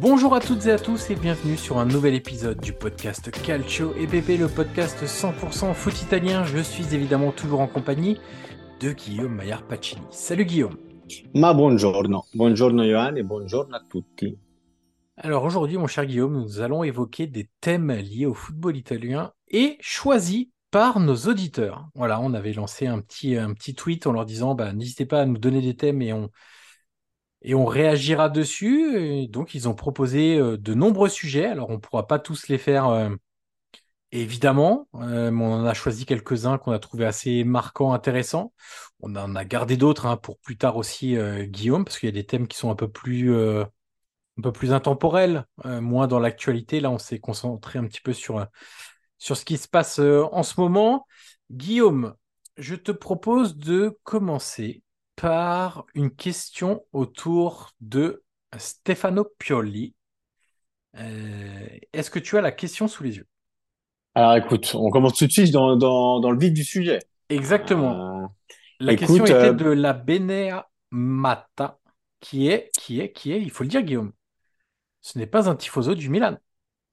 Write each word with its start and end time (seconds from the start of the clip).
Bonjour 0.00 0.34
à 0.36 0.40
toutes 0.40 0.66
et 0.66 0.70
à 0.70 0.78
tous 0.78 1.10
et 1.10 1.16
bienvenue 1.16 1.56
sur 1.56 1.78
un 1.78 1.84
nouvel 1.84 2.14
épisode 2.14 2.60
du 2.60 2.72
podcast 2.72 3.32
Calcio 3.42 3.92
EPP, 3.96 4.38
le 4.38 4.46
podcast 4.46 5.04
100% 5.04 5.74
foot 5.74 6.00
italien. 6.00 6.44
Je 6.44 6.58
suis 6.58 6.94
évidemment 6.94 7.32
toujours 7.32 7.60
en 7.60 7.66
compagnie 7.66 8.20
de 8.78 8.92
Guillaume 8.92 9.34
Maillard 9.34 9.64
Pacini. 9.64 10.02
Salut 10.12 10.44
Guillaume. 10.44 10.87
Ma 11.34 11.54
buongiorno, 11.54 12.26
buongiorno 12.32 12.82
Johan 12.84 13.16
et 13.16 13.22
buongiorno 13.22 13.74
a 13.74 13.84
tutti. 13.86 14.36
Alors 15.16 15.44
aujourd'hui, 15.44 15.76
mon 15.76 15.86
cher 15.86 16.06
Guillaume, 16.06 16.40
nous 16.40 16.60
allons 16.60 16.84
évoquer 16.84 17.26
des 17.26 17.48
thèmes 17.60 17.92
liés 17.92 18.26
au 18.26 18.34
football 18.34 18.76
italien 18.76 19.32
et 19.48 19.76
choisis 19.80 20.46
par 20.70 21.00
nos 21.00 21.16
auditeurs. 21.16 21.88
Voilà, 21.94 22.20
on 22.20 22.34
avait 22.34 22.52
lancé 22.52 22.86
un 22.86 23.00
petit, 23.00 23.36
un 23.36 23.52
petit 23.52 23.74
tweet 23.74 24.06
en 24.06 24.12
leur 24.12 24.26
disant 24.26 24.54
bah, 24.54 24.72
n'hésitez 24.72 25.06
pas 25.06 25.22
à 25.22 25.26
nous 25.26 25.38
donner 25.38 25.60
des 25.60 25.74
thèmes 25.74 26.02
et 26.02 26.12
on, 26.12 26.30
et 27.42 27.54
on 27.54 27.64
réagira 27.64 28.28
dessus. 28.28 29.26
Donc, 29.28 29.54
ils 29.54 29.68
ont 29.68 29.74
proposé 29.74 30.38
euh, 30.38 30.56
de 30.56 30.74
nombreux 30.74 31.08
sujets. 31.08 31.46
Alors, 31.46 31.70
on 31.70 31.74
ne 31.74 31.78
pourra 31.78 32.06
pas 32.06 32.18
tous 32.18 32.48
les 32.48 32.58
faire, 32.58 32.88
euh, 32.88 33.10
évidemment, 34.12 34.88
euh, 34.94 35.30
on 35.30 35.52
en 35.52 35.64
a 35.64 35.74
choisi 35.74 36.06
quelques-uns 36.06 36.58
qu'on 36.58 36.72
a 36.72 36.78
trouvé 36.78 37.06
assez 37.06 37.44
marquants, 37.44 37.92
intéressants. 37.92 38.52
On 39.00 39.14
en 39.16 39.36
a 39.36 39.44
gardé 39.44 39.76
d'autres 39.76 40.06
hein, 40.06 40.16
pour 40.16 40.38
plus 40.38 40.56
tard 40.56 40.76
aussi, 40.76 41.16
euh, 41.16 41.44
Guillaume, 41.44 41.84
parce 41.84 41.98
qu'il 41.98 42.08
y 42.08 42.12
a 42.12 42.14
des 42.14 42.26
thèmes 42.26 42.48
qui 42.48 42.56
sont 42.56 42.70
un 42.70 42.74
peu 42.74 42.88
plus, 42.88 43.32
euh, 43.32 43.64
un 44.38 44.42
peu 44.42 44.52
plus 44.52 44.72
intemporels, 44.72 45.46
moins 45.64 46.06
dans 46.06 46.20
l'actualité. 46.20 46.80
Là, 46.80 46.90
on 46.90 46.98
s'est 46.98 47.18
concentré 47.18 47.78
un 47.78 47.86
petit 47.86 48.00
peu 48.00 48.12
sur, 48.12 48.46
sur 49.18 49.36
ce 49.36 49.44
qui 49.44 49.58
se 49.58 49.66
passe 49.66 49.98
en 49.98 50.44
ce 50.44 50.60
moment. 50.60 51.06
Guillaume, 51.50 52.14
je 52.56 52.76
te 52.76 52.92
propose 52.92 53.56
de 53.56 53.98
commencer 54.04 54.82
par 55.16 55.86
une 55.94 56.14
question 56.14 56.84
autour 56.92 57.72
de 57.80 58.22
Stefano 58.56 59.26
Pioli. 59.38 59.96
Est-ce 60.94 62.10
que 62.10 62.20
tu 62.20 62.38
as 62.38 62.40
la 62.40 62.52
question 62.52 62.86
sous 62.86 63.02
les 63.02 63.16
yeux? 63.16 63.26
Alors 64.18 64.34
écoute, 64.34 64.72
on 64.74 64.90
commence 64.90 65.14
tout 65.14 65.28
de 65.28 65.30
suite 65.30 65.52
dans, 65.52 65.76
dans, 65.76 66.18
dans 66.18 66.32
le 66.32 66.38
vif 66.40 66.52
du 66.52 66.64
sujet. 66.64 66.98
Exactement. 67.28 68.24
Euh, 68.24 68.26
La 68.80 68.94
écoute, 68.94 69.06
question 69.06 69.24
était 69.24 69.32
euh, 69.34 69.52
de 69.52 69.70
la 69.70 69.92
Benea 69.92 70.68
Mata, 70.90 71.78
qui 72.18 72.48
est, 72.48 72.68
qui 72.76 72.98
est, 72.98 73.12
qui 73.12 73.30
est, 73.30 73.40
il 73.40 73.52
faut 73.52 73.62
le 73.62 73.68
dire, 73.68 73.80
Guillaume, 73.82 74.10
ce 75.02 75.20
n'est 75.20 75.28
pas 75.28 75.48
un 75.48 75.54
tifoso 75.54 75.94
du 75.94 76.08
Milan. 76.08 76.36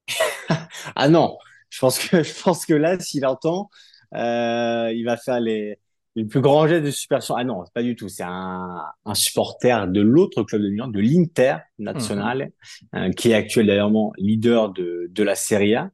ah 0.96 1.10
non, 1.10 1.40
je 1.72 1.80
pense 1.80 1.98
que, 1.98 2.22
je 2.22 2.44
pense 2.44 2.64
que 2.64 2.76
là, 2.76 3.00
s'il 3.00 3.26
entend, 3.26 3.72
euh, 4.14 4.92
il 4.94 5.04
va 5.04 5.18
faire 5.18 5.40
les, 5.40 5.80
les 6.16 6.26
plus 6.26 6.42
grands 6.42 6.68
gestes 6.68 6.86
de 6.86 6.92
superstition. 6.92 7.38
Ah 7.40 7.44
non, 7.44 7.64
pas 7.74 7.82
du 7.82 7.96
tout. 7.96 8.08
C'est 8.08 8.22
un, 8.22 8.84
un 9.04 9.14
supporter 9.16 9.88
de 9.88 10.02
l'autre 10.02 10.44
club 10.44 10.62
de 10.62 10.70
Milan, 10.70 10.90
de 10.90 11.00
l'Inter 11.00 11.58
Nazionale, 11.80 12.52
euh, 12.94 13.10
qui 13.14 13.32
est 13.32 13.34
actuellement 13.34 14.14
leader 14.18 14.70
de, 14.70 15.08
de 15.10 15.24
la 15.24 15.34
Serie 15.34 15.74
A. 15.74 15.90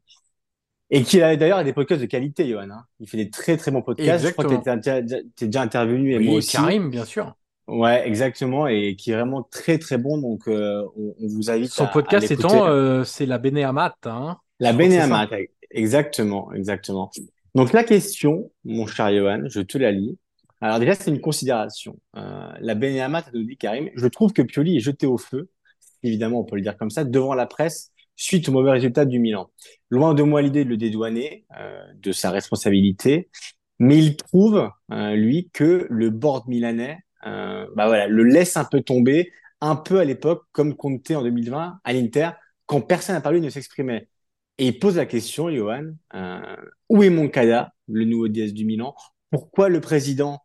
Et 0.94 1.03
qui 1.03 1.22
a 1.22 1.35
d'ailleurs 1.38 1.63
des 1.63 1.74
podcasts 1.74 2.02
de 2.02 2.06
qualité, 2.06 2.47
Johan. 2.47 2.69
hein. 2.69 2.84
Il 3.00 3.07
fait 3.07 3.18
des 3.18 3.29
très 3.29 3.57
très 3.57 3.72
bons 3.72 3.81
podcasts. 3.81 4.25
Je 4.25 4.31
crois 4.31 4.44
que 4.44 4.50
tu 4.50 5.44
es, 5.44 5.47
déjà 5.47 5.62
intervenu 5.62 6.13
et 6.13 6.18
Oui, 6.18 6.25
moi 6.25 6.35
aussi. 6.35 6.52
Karim, 6.52 6.90
bien 6.90 7.06
sûr. 7.06 7.34
Ouais, 7.68 8.06
exactement, 8.06 8.68
et 8.68 8.97
qui 8.97 9.12
est 9.12 9.16
vraiment 9.16 9.44
très 9.44 9.78
très 9.78 9.97
bon. 9.97 10.18
Donc, 10.18 10.47
euh, 10.47 10.84
on, 10.97 11.16
on 11.22 11.28
vous 11.28 11.50
invite 11.50 11.72
Son 11.72 11.85
à, 11.85 11.88
podcast 11.88 12.29
étant, 12.29 12.68
euh, 12.68 13.06
c'est 13.06 13.25
la 13.25 13.38
Benea 13.38 13.72
Mata. 13.72 14.12
Hein. 14.12 14.38
La. 14.59 14.74
Beneamat, 14.74 15.28
exactement, 15.72 16.52
exactement. 16.53 17.09
Donc 17.56 17.73
la 17.73 17.84
question, 17.84 18.52
mon 18.63 18.85
cher 18.85 19.12
Johan, 19.12 19.44
je 19.47 19.62
te 19.62 19.78
la 19.78 19.91
lis. 19.91 20.18
Alors 20.62 20.79
déjà, 20.79 20.94
c'est 20.94 21.09
une 21.09 21.19
considération. 21.19 21.97
Euh, 22.16 22.52
la 22.59 22.75
Beneamat, 22.75 23.23
nous 23.34 23.44
dit 23.44 23.58
Karim, 23.58 23.90
je 23.96 24.08
trouve 24.08 24.34
que 24.34 24.44
Pioli 24.44 24.78
est 24.78 24.81
jeté 24.81 25.08
au 25.08 25.18
feu, 25.18 25.50
évidemment, 26.03 26.40
on 26.40 26.44
peut 26.44 26.56
le 26.56 26.61
dire 26.61 26.78
comme 26.78 26.91
ça, 26.91 27.03
devant 27.03 27.34
la 27.34 27.47
presse 27.47 27.91
suite 28.22 28.47
au 28.50 28.52
mauvais 28.52 28.72
résultat 28.72 29.06
du 29.06 29.20
Milan. 29.20 29.50
Loin 29.90 30.14
de 30.14 30.22
moi 30.23 30.41
l'idée 30.41 30.64
de 30.64 30.70
le 30.70 30.78
dédouaner 30.78 31.46
euh, 31.59 31.84
de 31.96 32.12
sa 32.12 32.29
responsabilité, 32.29 33.29
mais 33.79 33.97
il 33.97 34.16
trouve, 34.16 34.70
euh, 34.91 35.16
lui, 35.16 35.50
que 35.53 35.88
le 35.90 36.09
board 36.12 36.47
milanais, 36.47 37.00
euh, 37.26 37.66
bah 37.76 38.08
le 38.08 38.23
laisse 38.23 38.58
un 38.58 38.64
peu 38.66 38.82
tomber, 38.82 39.32
un 39.59 39.76
peu 39.76 40.00
à 40.00 40.06
l'époque, 40.06 40.44
comme 40.52 40.76
Conte 40.76 41.12
en 41.12 41.23
2020 41.23 41.79
à 41.84 41.94
l'Inter, 41.94 42.29
quand 42.68 42.82
personne 42.82 43.16
n'a 43.16 43.22
parlé 43.22 43.41
ne 43.41 43.50
s'exprimait. 43.50 44.08
Et 44.59 44.68
il 44.68 44.79
pose 44.79 44.97
la 44.97 45.08
question, 45.08 45.50
Johan, 45.50 45.94
où 46.90 47.03
est 47.03 47.09
Moncada, 47.09 47.73
le 47.88 48.06
nouveau 48.06 48.28
DS 48.28 48.53
du 48.53 48.66
Milan? 48.66 48.94
Pourquoi 49.32 49.70
le 49.70 49.82
président, 49.82 50.40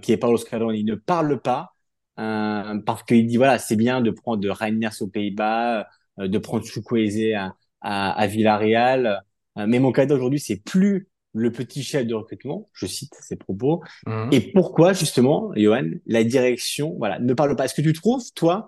qui 0.00 0.12
est 0.12 0.16
Paolo 0.16 0.36
Scaloni, 0.36 0.84
ne 0.84 0.94
parle 0.94 1.40
pas? 1.40 1.72
Parce 2.16 3.02
qu'il 3.02 3.26
dit, 3.26 3.36
voilà, 3.36 3.58
c'est 3.58 3.76
bien 3.76 4.00
de 4.00 4.10
prendre 4.10 4.40
de 4.40 4.48
Reinders 4.48 5.00
aux 5.00 5.08
Pays-Bas, 5.08 5.88
de 6.18 6.38
prendre 6.38 6.64
Chukwueze 6.64 7.34
à, 7.34 7.54
à, 7.80 8.12
à 8.12 8.26
Villarreal. 8.26 9.22
Euh, 9.58 9.66
mais 9.66 9.78
Moncada, 9.78 10.14
aujourd'hui, 10.14 10.40
c'est 10.40 10.56
plus 10.56 11.08
le 11.34 11.50
petit 11.50 11.82
chef 11.82 12.06
de 12.06 12.14
recrutement, 12.14 12.68
je 12.74 12.86
cite 12.86 13.14
ses 13.14 13.36
propos. 13.36 13.82
Mhm. 14.06 14.28
Et 14.32 14.52
pourquoi, 14.52 14.92
justement, 14.92 15.50
Johan, 15.56 15.88
la 16.06 16.24
direction, 16.24 16.94
voilà, 16.98 17.18
ne 17.18 17.32
parle 17.32 17.56
pas? 17.56 17.64
Est-ce 17.64 17.74
que 17.74 17.80
tu 17.80 17.94
trouves, 17.94 18.22
toi, 18.34 18.66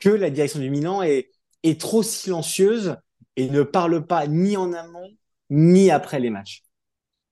que 0.00 0.08
la 0.08 0.30
direction 0.30 0.58
du 0.58 0.68
Milan 0.68 1.02
est, 1.02 1.30
est 1.62 1.80
trop 1.80 2.02
silencieuse 2.02 2.96
et 3.36 3.48
ne 3.48 3.62
parle 3.62 4.04
pas 4.04 4.26
ni 4.26 4.56
en 4.56 4.72
amont 4.72 5.08
ni 5.50 5.90
après 5.90 6.18
les 6.18 6.30
matchs? 6.30 6.64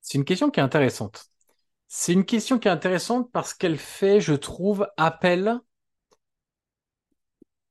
C'est 0.01 0.19
une 0.19 0.25
question 0.25 0.51
qui 0.51 0.61
est 0.61 0.63
intéressante. 0.63 1.27
C'est 1.89 2.13
une 2.13 2.25
question 2.25 2.61
qui 2.61 2.69
est 2.69 2.71
intéressante 2.71 3.31
parce 3.33 3.53
qu'elle 3.55 3.77
fait, 3.77 4.21
je 4.21 4.35
trouve, 4.35 4.87
appel 4.97 5.59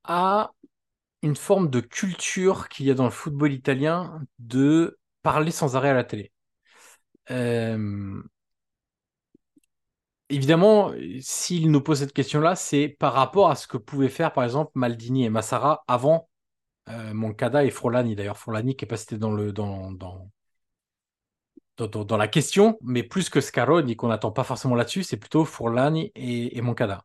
à 0.04 0.52
une 1.22 1.36
forme 1.36 1.70
de 1.70 1.80
culture 1.80 2.70
qu'il 2.70 2.86
y 2.86 2.92
a 2.92 2.94
dans 2.94 3.06
le 3.06 3.10
football 3.10 3.52
italien 3.52 4.22
de 4.40 5.00
parler 5.22 5.52
sans 5.52 5.76
arrêt 5.76 5.90
à 5.90 5.94
la 5.94 6.04
télé. 6.04 6.32
Euh, 7.32 8.22
évidemment, 10.30 10.92
s'il 11.22 11.72
nous 11.72 11.82
pose 11.82 12.00
cette 12.00 12.14
question-là, 12.14 12.56
c'est 12.56 12.88
par 12.88 13.14
rapport 13.14 13.50
à 13.50 13.56
ce 13.56 13.68
que 13.68 13.78
pouvaient 13.78 14.10
faire, 14.10 14.34
par 14.34 14.44
exemple, 14.44 14.72
Maldini 14.76 15.26
et 15.26 15.30
Massara 15.30 15.84
avant 15.88 16.30
euh, 16.90 17.14
Moncada 17.14 17.64
et 17.66 17.70
Frolani. 17.70 18.16
D'ailleurs, 18.16 18.38
Frolani 18.38 18.76
qui 18.76 18.86
est 18.86 18.88
pas 18.88 18.98
cité 18.98 19.18
dans, 19.18 19.32
le, 19.32 19.52
dans, 19.52 19.92
dans, 19.92 20.30
la 22.18 22.28
question, 22.28 22.78
mais 22.82 23.04
plus 23.04 23.30
que 23.30 23.42
Scaroni, 23.42 23.96
qu'on 23.96 24.10
n'attend 24.10 24.32
pas 24.32 24.44
forcément 24.44 24.76
là-dessus, 24.76 25.04
c'est 25.04 25.18
plutôt 25.18 25.46
Frolani 25.46 26.12
et, 26.16 26.58
et 26.58 26.62
Moncada. 26.62 27.04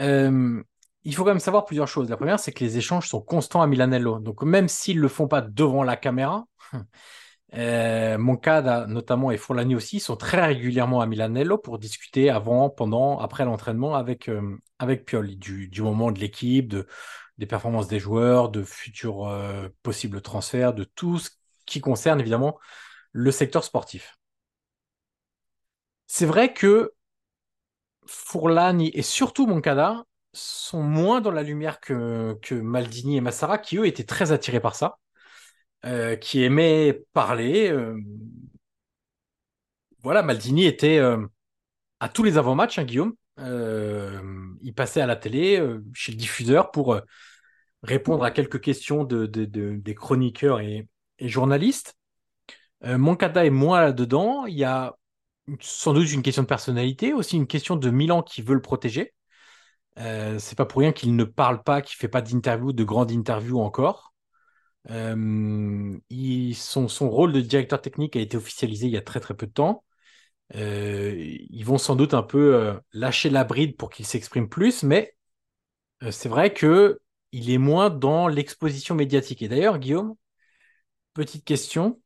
Euh, 0.00 0.62
il 1.06 1.14
faut 1.14 1.22
quand 1.22 1.30
même 1.30 1.38
savoir 1.38 1.64
plusieurs 1.64 1.86
choses. 1.86 2.10
La 2.10 2.16
première, 2.16 2.40
c'est 2.40 2.50
que 2.50 2.64
les 2.64 2.78
échanges 2.78 3.08
sont 3.08 3.20
constants 3.20 3.62
à 3.62 3.68
Milanello. 3.68 4.18
Donc, 4.18 4.42
même 4.42 4.66
s'ils 4.66 4.96
ne 4.96 5.02
le 5.02 5.08
font 5.08 5.28
pas 5.28 5.40
devant 5.40 5.84
la 5.84 5.96
caméra, 5.96 6.46
euh, 7.54 8.18
Moncada 8.18 8.86
notamment 8.88 9.30
et 9.30 9.36
Forlani 9.36 9.76
aussi 9.76 10.00
sont 10.00 10.16
très 10.16 10.44
régulièrement 10.44 11.00
à 11.00 11.06
Milanello 11.06 11.58
pour 11.58 11.78
discuter 11.78 12.28
avant, 12.28 12.70
pendant, 12.70 13.20
après 13.20 13.44
l'entraînement 13.44 13.94
avec, 13.94 14.28
euh, 14.28 14.58
avec 14.80 15.04
Pioli, 15.04 15.36
du, 15.36 15.68
du 15.68 15.80
moment 15.80 16.10
de 16.10 16.18
l'équipe, 16.18 16.66
de, 16.66 16.88
des 17.38 17.46
performances 17.46 17.86
des 17.86 18.00
joueurs, 18.00 18.48
de 18.48 18.64
futurs 18.64 19.28
euh, 19.28 19.68
possibles 19.84 20.20
transferts, 20.20 20.74
de 20.74 20.82
tout 20.82 21.20
ce 21.20 21.30
qui 21.66 21.80
concerne 21.80 22.18
évidemment 22.18 22.58
le 23.12 23.30
secteur 23.30 23.62
sportif. 23.62 24.18
C'est 26.08 26.26
vrai 26.26 26.52
que 26.52 26.94
Fourlani 28.06 28.90
et 28.92 29.02
surtout 29.02 29.46
Moncada 29.46 30.04
sont 30.36 30.82
moins 30.82 31.20
dans 31.20 31.30
la 31.30 31.42
lumière 31.42 31.80
que, 31.80 32.36
Maldini 32.52 33.16
et 33.16 33.20
Massara, 33.20 33.58
qui 33.58 33.78
eux 33.78 33.86
étaient 33.86 34.04
très 34.04 34.32
attirés 34.32 34.60
par 34.60 34.74
ça, 34.74 34.98
euh, 35.84 36.16
qui 36.16 36.42
aimaient 36.42 37.04
parler. 37.12 37.70
Euh. 37.70 37.98
Voilà, 40.02 40.22
Maldini 40.22 40.66
était 40.66 40.98
euh, 40.98 41.26
à 42.00 42.08
tous 42.08 42.22
les 42.22 42.38
avant-matchs, 42.38 42.78
hein, 42.78 42.84
Guillaume. 42.84 43.14
il 43.38 44.72
passait 44.74 45.00
à 45.00 45.06
la 45.06 45.16
télé, 45.16 45.62
chez 45.94 46.12
le 46.12 46.18
diffuseur, 46.18 46.70
pour 46.70 47.00
répondre 47.82 48.24
à 48.24 48.30
quelques 48.30 48.60
questions 48.60 49.04
de, 49.04 49.26
des 49.26 49.94
chroniqueurs 49.94 50.60
et, 50.60 50.88
et 51.18 51.28
journalistes. 51.28 51.94
Moncada 52.82 53.44
est 53.44 53.50
moins 53.50 53.80
là-dedans. 53.80 54.46
Il 54.46 54.54
y 54.54 54.64
a 54.64 54.94
sans 55.60 55.92
doute 55.92 56.12
une 56.12 56.22
question 56.22 56.42
de 56.42 56.48
personnalité, 56.48 57.12
aussi 57.12 57.36
une 57.36 57.46
question 57.46 57.76
de 57.76 57.90
Milan 57.90 58.22
qui 58.22 58.42
veut 58.42 58.54
le 58.54 58.62
protéger. 58.62 59.14
Euh, 59.98 60.38
c'est 60.38 60.56
pas 60.56 60.66
pour 60.66 60.80
rien 60.80 60.92
qu'il 60.92 61.16
ne 61.16 61.24
parle 61.24 61.62
pas, 61.62 61.82
qu'il 61.82 61.96
fait 61.96 62.08
pas 62.08 62.22
d'interview, 62.22 62.72
de 62.72 62.84
grande 62.84 63.10
interview 63.10 63.60
encore. 63.60 64.14
Euh, 64.90 65.98
son, 66.54 67.10
rôle 67.10 67.32
de 67.32 67.40
directeur 67.40 67.80
technique 67.80 68.16
a 68.16 68.20
été 68.20 68.36
officialisé 68.36 68.86
il 68.86 68.92
y 68.92 68.96
a 68.96 69.02
très 69.02 69.20
très 69.20 69.34
peu 69.34 69.46
de 69.46 69.52
temps. 69.52 69.84
Euh, 70.54 71.14
ils 71.50 71.64
vont 71.64 71.78
sans 71.78 71.96
doute 71.96 72.14
un 72.14 72.22
peu 72.22 72.78
lâcher 72.92 73.30
la 73.30 73.44
bride 73.44 73.76
pour 73.76 73.90
qu'il 73.90 74.06
s'exprime 74.06 74.48
plus, 74.48 74.82
mais 74.82 75.16
c'est 76.10 76.28
vrai 76.28 76.52
que 76.52 77.00
il 77.32 77.50
est 77.50 77.58
moins 77.58 77.90
dans 77.90 78.28
l'exposition 78.28 78.94
médiatique. 78.94 79.42
Et 79.42 79.48
d'ailleurs, 79.48 79.78
Guillaume, 79.78 80.14
petite 81.14 81.44
question 81.44 82.00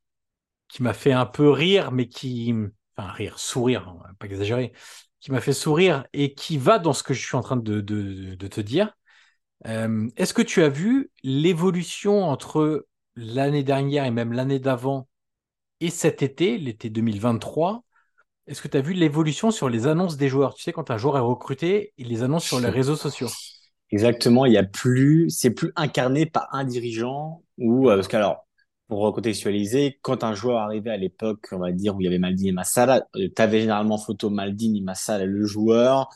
qui 0.68 0.82
m'a 0.82 0.94
fait 0.94 1.12
un 1.12 1.26
peu 1.26 1.50
rire, 1.50 1.92
mais 1.92 2.08
qui, 2.08 2.54
enfin 2.96 3.10
rire, 3.12 3.38
sourire, 3.38 3.88
hein, 3.88 4.14
pas 4.18 4.26
exagérer, 4.26 4.72
qui 5.20 5.30
m'a 5.30 5.40
fait 5.40 5.52
sourire 5.52 6.06
et 6.12 6.34
qui 6.34 6.58
va 6.58 6.78
dans 6.78 6.92
ce 6.92 7.02
que 7.02 7.14
je 7.14 7.24
suis 7.24 7.36
en 7.36 7.42
train 7.42 7.56
de, 7.56 7.80
te 7.80 8.60
dire. 8.60 8.96
Euh, 9.66 10.08
est-ce 10.16 10.32
que 10.32 10.42
tu 10.42 10.62
as 10.62 10.68
vu 10.68 11.10
l'évolution 11.22 12.24
entre 12.24 12.86
l'année 13.16 13.62
dernière 13.62 14.04
et 14.04 14.10
même 14.10 14.32
l'année 14.32 14.58
d'avant 14.58 15.06
et 15.80 15.90
cet 15.90 16.22
été, 16.22 16.58
l'été 16.58 16.90
2023 16.90 17.84
Est-ce 18.46 18.62
que 18.62 18.68
tu 18.68 18.76
as 18.76 18.80
vu 18.80 18.94
l'évolution 18.94 19.50
sur 19.50 19.68
les 19.68 19.86
annonces 19.86 20.16
des 20.16 20.28
joueurs? 20.28 20.54
Tu 20.54 20.62
sais, 20.62 20.72
quand 20.72 20.90
un 20.90 20.98
joueur 20.98 21.16
est 21.16 21.20
recruté, 21.20 21.92
il 21.98 22.08
les 22.08 22.22
annonce 22.22 22.44
sur 22.44 22.60
les 22.60 22.68
réseaux 22.70 22.96
sociaux. 22.96 23.28
Exactement, 23.90 24.46
il 24.46 24.52
y 24.52 24.58
a 24.58 24.62
plus, 24.62 25.30
c'est 25.30 25.50
plus 25.50 25.72
incarné 25.76 26.24
par 26.24 26.48
un 26.52 26.64
dirigeant 26.64 27.42
ou 27.58 27.90
euh, 27.90 27.96
parce 27.96 28.08
qu'alors 28.08 28.46
pour 28.90 29.00
recontextualiser, 29.00 29.98
quand 30.02 30.24
un 30.24 30.34
joueur 30.34 30.58
arrivait 30.58 30.90
à 30.90 30.96
l'époque, 30.96 31.46
on 31.52 31.58
va 31.58 31.70
dire, 31.72 31.96
où 31.96 32.00
il 32.00 32.04
y 32.04 32.06
avait 32.08 32.18
Maldini 32.18 32.50
et 32.50 32.52
Massala, 32.52 33.06
euh, 33.16 33.28
tu 33.34 33.40
avais 33.40 33.60
généralement 33.60 33.96
photo 33.96 34.28
Maldini, 34.28 34.82
Massala, 34.82 35.24
le 35.24 35.46
joueur, 35.46 36.10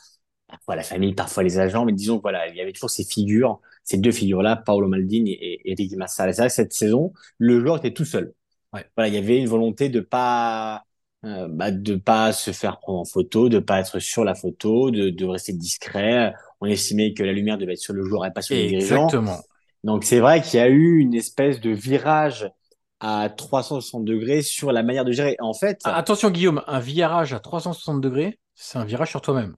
parfois 0.47 0.75
la 0.75 0.83
famille, 0.83 1.13
parfois 1.13 1.41
les 1.41 1.57
agents, 1.57 1.85
mais 1.85 1.93
disons 1.93 2.19
voilà, 2.19 2.47
il 2.49 2.55
y 2.55 2.61
avait 2.61 2.73
toujours 2.73 2.89
ces 2.91 3.05
figures, 3.05 3.61
ces 3.83 3.97
deux 3.97 4.11
figures-là, 4.11 4.57
Paolo 4.57 4.87
Maldini 4.87 5.31
et 5.31 5.71
Eric 5.71 5.95
Massala. 5.95 6.33
C'est 6.33 6.41
vrai 6.41 6.49
que 6.49 6.53
cette 6.53 6.73
saison, 6.73 7.13
le 7.37 7.61
joueur 7.61 7.77
était 7.77 7.93
tout 7.93 8.05
seul. 8.05 8.33
Ouais. 8.73 8.85
Voilà, 8.95 9.07
il 9.07 9.15
y 9.15 9.17
avait 9.17 9.39
une 9.39 9.47
volonté 9.47 9.87
de 9.87 10.01
pas 10.01 10.83
euh, 11.23 11.47
bah, 11.49 11.71
de 11.71 11.95
pas 11.95 12.33
se 12.33 12.51
faire 12.51 12.79
prendre 12.79 12.99
en 12.99 13.05
photo, 13.05 13.47
de 13.47 13.59
pas 13.59 13.79
être 13.79 13.99
sur 13.99 14.25
la 14.25 14.35
photo, 14.35 14.91
de, 14.91 15.09
de 15.09 15.25
rester 15.25 15.53
discret. 15.53 16.33
On 16.59 16.67
estimait 16.67 17.13
que 17.13 17.23
la 17.23 17.31
lumière 17.31 17.57
devait 17.57 17.73
être 17.73 17.79
sur 17.79 17.93
le 17.93 18.03
joueur 18.03 18.25
et 18.25 18.31
pas 18.31 18.41
sur 18.41 18.55
le 18.55 18.67
dirigeant. 18.67 19.05
Exactement. 19.05 19.39
Donc 19.85 20.03
c'est 20.03 20.19
vrai 20.19 20.41
qu'il 20.41 20.59
y 20.59 20.63
a 20.63 20.67
eu 20.67 20.97
une 20.97 21.13
espèce 21.13 21.61
de 21.61 21.69
virage 21.69 22.51
à 22.99 23.29
360 23.29 24.05
degrés 24.05 24.41
sur 24.41 24.71
la 24.71 24.83
manière 24.83 25.05
de 25.05 25.11
gérer. 25.11 25.35
En 25.39 25.53
fait. 25.53 25.79
Ah, 25.83 25.95
attention, 25.95 26.29
Guillaume, 26.31 26.63
un 26.67 26.79
virage 26.79 27.33
à 27.33 27.39
360 27.39 28.01
degrés, 28.01 28.39
c'est 28.53 28.77
un 28.77 28.85
virage 28.85 29.09
sur 29.09 29.21
toi-même. 29.21 29.55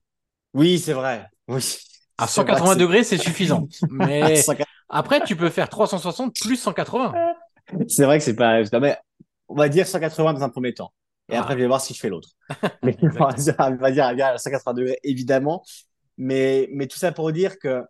Oui, 0.54 0.80
c'est 0.80 0.94
vrai. 0.94 1.26
Oui. 1.48 1.62
À 2.18 2.28
180 2.28 2.76
degrés, 2.76 3.04
c'est 3.04 3.18
suffisant. 3.18 3.68
Mais 3.90 4.44
après, 4.90 5.22
tu 5.24 5.36
peux 5.36 5.50
faire 5.50 5.70
360 5.70 6.36
plus 6.40 6.56
180. 6.56 7.14
C'est 7.88 8.06
vrai 8.06 8.18
que 8.18 8.24
c'est 8.24 8.36
pas. 8.36 8.62
On 9.50 9.56
va 9.56 9.70
dire 9.70 9.86
180 9.86 10.34
dans 10.34 10.44
un 10.44 10.50
premier 10.50 10.74
temps. 10.74 10.92
Et 11.30 11.36
ah. 11.36 11.42
après, 11.42 11.54
je 11.54 11.60
vais 11.60 11.68
voir 11.68 11.82
si 11.82 11.94
je 11.94 12.00
fais 12.00 12.10
l'autre. 12.10 12.30
mais 12.84 12.98
on 13.20 13.76
va 13.76 13.92
dire, 13.92 14.26
à 14.26 14.38
180 14.38 14.74
degrés, 14.74 15.00
évidemment. 15.04 15.64
Mais, 16.18 16.70
mais 16.72 16.88
tout 16.88 16.98
ça 16.98 17.12
pour 17.12 17.32
dire 17.32 17.60
que 17.60 17.84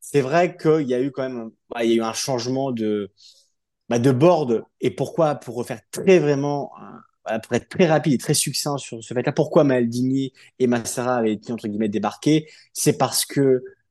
c'est 0.00 0.22
vrai 0.22 0.56
qu'il 0.56 0.88
y 0.88 0.94
a 0.94 1.00
eu 1.00 1.10
quand 1.10 1.22
même, 1.22 1.50
il 1.80 1.90
y 1.90 1.92
a 1.92 1.96
eu 1.96 2.02
un 2.02 2.12
changement 2.12 2.72
de, 2.72 3.10
bah, 3.88 3.98
de 3.98 4.10
board. 4.10 4.64
Et 4.80 4.90
pourquoi 4.90 5.34
Pour 5.36 5.56
refaire 5.56 5.80
très 5.90 6.18
vraiment, 6.18 6.72
pour 7.42 7.52
être 7.54 7.68
très 7.68 7.86
rapide 7.86 8.12
et 8.14 8.18
très 8.18 8.34
succinct 8.34 8.78
sur 8.78 9.02
ce 9.02 9.14
fait-là, 9.14 9.32
pourquoi 9.32 9.64
Maldini 9.64 10.32
et 10.58 10.66
Massara 10.66 11.16
avaient 11.16 11.32
été, 11.32 11.52
entre 11.52 11.68
guillemets, 11.68 11.88
débarqués 11.88 12.48
C'est 12.72 12.98
parce 12.98 13.24
que 13.24 13.40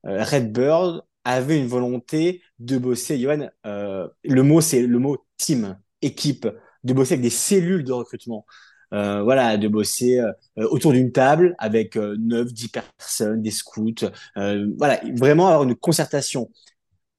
euh, 0.06 0.22
Redbird 0.22 1.02
avait 1.24 1.58
une 1.58 1.66
volonté 1.66 2.42
de 2.58 2.76
bosser, 2.78 3.18
Johan, 3.18 3.48
euh, 3.66 4.06
le 4.24 4.42
mot, 4.42 4.60
c'est 4.60 4.82
le 4.82 4.98
mot 4.98 5.24
team, 5.38 5.78
équipe, 6.02 6.46
de 6.84 6.92
bosser 6.92 7.14
avec 7.14 7.22
des 7.22 7.30
cellules 7.30 7.84
de 7.84 7.92
recrutement. 7.92 8.44
Euh, 8.92 9.22
voilà, 9.22 9.56
de 9.56 9.66
bosser 9.66 10.20
euh, 10.20 10.32
autour 10.68 10.92
d'une 10.92 11.10
table 11.10 11.56
avec 11.58 11.96
euh, 11.96 12.16
9, 12.20 12.52
10 12.52 12.68
personnes, 12.68 13.42
des 13.42 13.50
scouts, 13.50 13.94
voilà, 14.36 15.00
vraiment 15.16 15.48
avoir 15.48 15.64
une 15.64 15.74
concertation. 15.74 16.50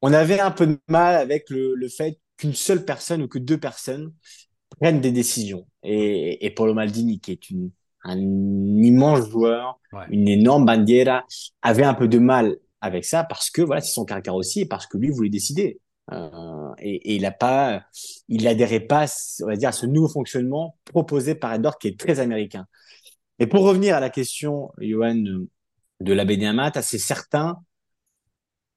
On 0.01 0.13
avait 0.13 0.39
un 0.39 0.51
peu 0.51 0.67
de 0.67 0.77
mal 0.87 1.15
avec 1.15 1.49
le 1.49 1.87
fait 1.89 2.19
qu'une 2.37 2.53
seule 2.53 2.85
personne 2.85 3.21
ou 3.23 3.27
que 3.27 3.39
deux 3.39 3.57
personnes 3.59 4.13
prennent 4.79 5.01
des 5.01 5.11
décisions. 5.11 5.67
Et, 5.83 6.45
et 6.45 6.51
Paulo 6.51 6.73
Maldini, 6.73 7.19
qui 7.19 7.31
est 7.31 7.49
une, 7.49 7.71
un 8.03 8.19
immense 8.19 9.29
joueur, 9.29 9.79
une 10.09 10.27
énorme 10.27 10.65
bandiera, 10.65 11.25
avait 11.61 11.83
un 11.83 11.93
peu 11.93 12.07
de 12.07 12.19
mal 12.19 12.57
avec 12.81 13.05
ça 13.05 13.23
parce 13.23 13.49
que 13.49 13.61
voilà, 13.61 13.81
c'est 13.81 13.93
son 13.93 14.05
caractère 14.05 14.35
aussi 14.35 14.61
et 14.61 14.65
parce 14.65 14.87
que 14.87 14.97
lui 14.97 15.09
voulait 15.09 15.29
décider. 15.29 15.79
Euh, 16.11 16.71
et, 16.77 17.13
et, 17.13 17.15
il 17.15 17.25
a 17.25 17.31
pas, 17.31 17.83
il 18.27 18.47
adhérait 18.47 18.81
pas, 18.81 19.05
on 19.41 19.47
va 19.47 19.55
dire, 19.55 19.69
à 19.69 19.71
ce 19.71 19.87
nouveau 19.87 20.07
fonctionnement 20.07 20.77
proposé 20.85 21.33
par 21.33 21.53
Edward 21.53 21.77
qui 21.79 21.87
est 21.87 21.99
très 21.99 22.19
américain. 22.19 22.67
Et 23.39 23.47
pour 23.47 23.63
revenir 23.63 23.95
à 23.95 23.99
la 23.99 24.11
question, 24.11 24.71
Johan, 24.77 25.23
de 25.99 26.13
la 26.13 26.49
Amat, 26.49 26.81
c'est 26.81 26.99
certain 26.99 27.57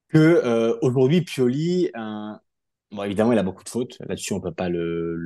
que 0.08 0.18
euh, 0.18 0.78
aujourd'hui 0.80 1.20
Pioli, 1.20 1.90
euh, 1.94 2.32
Bon, 2.90 3.02
évidemment, 3.02 3.32
il 3.32 3.38
a 3.38 3.42
beaucoup 3.42 3.64
de 3.64 3.68
fautes. 3.68 3.98
Là-dessus, 4.00 4.32
on 4.32 4.40
peut 4.40 4.52
pas 4.52 4.68
le, 4.68 5.16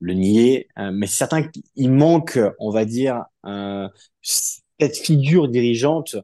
le, 0.00 0.14
nier. 0.14 0.68
Euh, 0.78 0.90
mais 0.92 1.06
c'est 1.06 1.18
certain 1.18 1.42
qu'il 1.48 1.90
manque, 1.90 2.38
on 2.58 2.70
va 2.70 2.84
dire, 2.84 3.24
cette 4.22 4.96
figure 4.96 5.48
dirigeante 5.48 6.16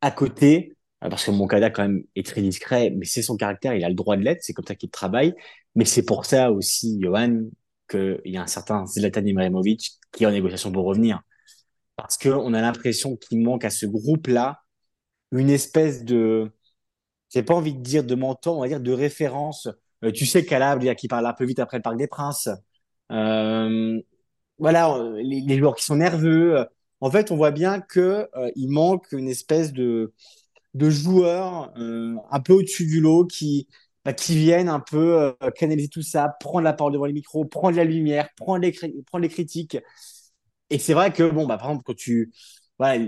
à 0.00 0.10
côté. 0.10 0.76
Euh, 1.04 1.08
parce 1.08 1.24
que 1.24 1.30
Moncada, 1.30 1.70
quand 1.70 1.82
même, 1.82 2.04
est 2.14 2.26
très 2.26 2.42
discret, 2.42 2.90
mais 2.96 3.06
c'est 3.06 3.22
son 3.22 3.36
caractère. 3.36 3.74
Il 3.74 3.84
a 3.84 3.88
le 3.88 3.94
droit 3.94 4.16
de 4.16 4.22
l'être. 4.22 4.42
C'est 4.42 4.52
comme 4.52 4.66
ça 4.66 4.74
qu'il 4.74 4.90
travaille. 4.90 5.34
Mais 5.74 5.84
c'est 5.84 6.04
pour 6.04 6.26
ça 6.26 6.50
aussi, 6.52 6.98
Johan, 7.00 7.44
qu'il 7.88 8.20
y 8.24 8.36
a 8.36 8.42
un 8.42 8.46
certain 8.46 8.86
Zlatan 8.86 9.24
Ibrahimovic 9.24 9.92
qui 10.12 10.24
est 10.24 10.26
en 10.26 10.32
négociation 10.32 10.72
pour 10.72 10.84
revenir. 10.84 11.22
Parce 11.96 12.18
qu'on 12.18 12.54
a 12.54 12.60
l'impression 12.60 13.16
qu'il 13.16 13.40
manque 13.42 13.64
à 13.64 13.70
ce 13.70 13.86
groupe-là 13.86 14.62
une 15.32 15.50
espèce 15.50 16.04
de, 16.04 16.50
j'ai 17.32 17.42
pas 17.42 17.54
envie 17.54 17.74
de 17.74 17.80
dire 17.80 18.04
de 18.04 18.14
mentor, 18.14 18.58
on 18.58 18.62
va 18.62 18.68
dire 18.68 18.80
de 18.80 18.92
référence. 18.92 19.68
Euh, 20.04 20.12
tu 20.12 20.26
sais 20.26 20.44
Calab, 20.44 20.82
qui 20.94 21.08
parle 21.08 21.26
un 21.26 21.32
peu 21.32 21.44
vite 21.44 21.58
après 21.58 21.78
le 21.78 21.82
Parc 21.82 21.96
des 21.96 22.06
Princes. 22.06 22.48
Euh, 23.12 24.00
voilà, 24.58 24.94
euh, 24.96 25.20
les, 25.22 25.58
joueurs 25.58 25.76
qui 25.76 25.84
sont 25.84 25.96
nerveux. 25.96 26.66
En 27.00 27.10
fait, 27.10 27.30
on 27.30 27.36
voit 27.36 27.50
bien 27.50 27.80
que 27.80 28.28
il 28.56 28.70
manque 28.70 29.12
une 29.12 29.28
espèce 29.28 29.72
de 29.72 30.12
de 30.74 30.90
joueurs 30.90 31.72
un 31.76 32.40
peu 32.40 32.52
au-dessus 32.54 32.86
du 32.86 33.00
lot 33.00 33.26
qui 33.26 33.68
bah, 34.04 34.12
qui 34.12 34.36
viennent 34.36 34.68
un 34.68 34.80
peu 34.80 35.34
canaliser 35.56 35.88
tout 35.88 36.02
ça, 36.02 36.28
prendre 36.40 36.62
la 36.62 36.72
parole 36.72 36.92
devant 36.92 37.06
les 37.06 37.12
micros, 37.12 37.44
prendre 37.44 37.76
la 37.76 37.84
lumière, 37.84 38.28
prendre 38.36 38.60
les 38.60 38.72
prendre 38.72 39.22
les 39.22 39.28
critiques. 39.28 39.78
Et 40.70 40.78
c'est 40.78 40.94
vrai 40.94 41.12
que 41.12 41.28
bon, 41.28 41.46
bah 41.46 41.58
par 41.58 41.68
exemple 41.70 41.84
quand 41.86 41.96
tu 41.96 42.32
voilà, 42.80 43.04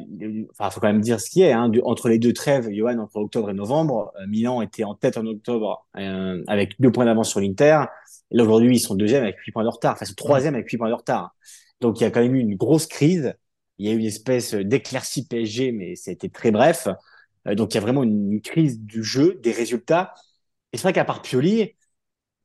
enfin, 0.51 0.69
faut 0.69 0.81
quand 0.81 0.89
même 0.89 1.01
dire 1.01 1.19
ce 1.19 1.31
qui 1.31 1.41
est. 1.41 1.53
Hein, 1.53 1.73
entre 1.85 2.11
les 2.11 2.19
deux 2.19 2.35
trêves, 2.35 2.69
Johan, 2.71 2.99
entre 2.99 3.17
octobre 3.17 3.49
et 3.49 3.55
novembre, 3.55 4.13
euh, 4.21 4.27
Milan 4.27 4.61
était 4.61 4.85
en 4.85 4.95
tête 4.95 5.17
en 5.17 5.25
octobre 5.25 5.87
euh, 5.97 6.45
avec 6.47 6.79
deux 6.79 6.93
points 6.93 7.07
d'avance 7.07 7.31
sur 7.31 7.41
l'Inter. 7.41 7.85
Et 8.31 8.37
là, 8.37 8.43
aujourd'hui, 8.43 8.77
ils 8.77 8.81
sont 8.81 8.95
deuxième 8.95 9.23
avec 9.23 9.39
huit 9.39 9.51
points 9.51 9.65
de 9.65 9.71
retard. 9.71 9.95
Enfin, 9.95 10.05
c'est 10.05 10.15
troisième 10.15 10.55
avec 10.55 10.69
huit 10.69 10.77
points 10.77 10.91
de 10.91 10.95
retard. 10.95 11.35
Donc, 11.81 11.99
il 12.01 12.03
y 12.03 12.07
a 12.07 12.11
quand 12.11 12.21
même 12.21 12.35
eu 12.35 12.41
une 12.41 12.55
grosse 12.55 12.87
crise. 12.87 13.35
Il 13.79 13.87
y 13.87 13.91
a 13.91 13.95
eu 13.95 13.99
une 13.99 14.05
espèce 14.05 14.53
d'éclaircie 14.53 15.27
PSG, 15.27 15.73
mais 15.73 15.97
c'était 15.97 16.29
très 16.29 16.51
bref. 16.51 16.89
Euh, 17.49 17.55
donc, 17.55 17.73
il 17.73 17.77
y 17.77 17.79
a 17.79 17.81
vraiment 17.81 18.03
une, 18.03 18.43
crise 18.43 18.79
du 18.79 19.03
jeu, 19.03 19.41
des 19.43 19.53
résultats. 19.53 20.13
Et 20.75 20.77
c'est 20.77 20.83
vrai 20.83 20.93
qu'à 20.93 21.07
part 21.07 21.23
Pioli, 21.23 21.77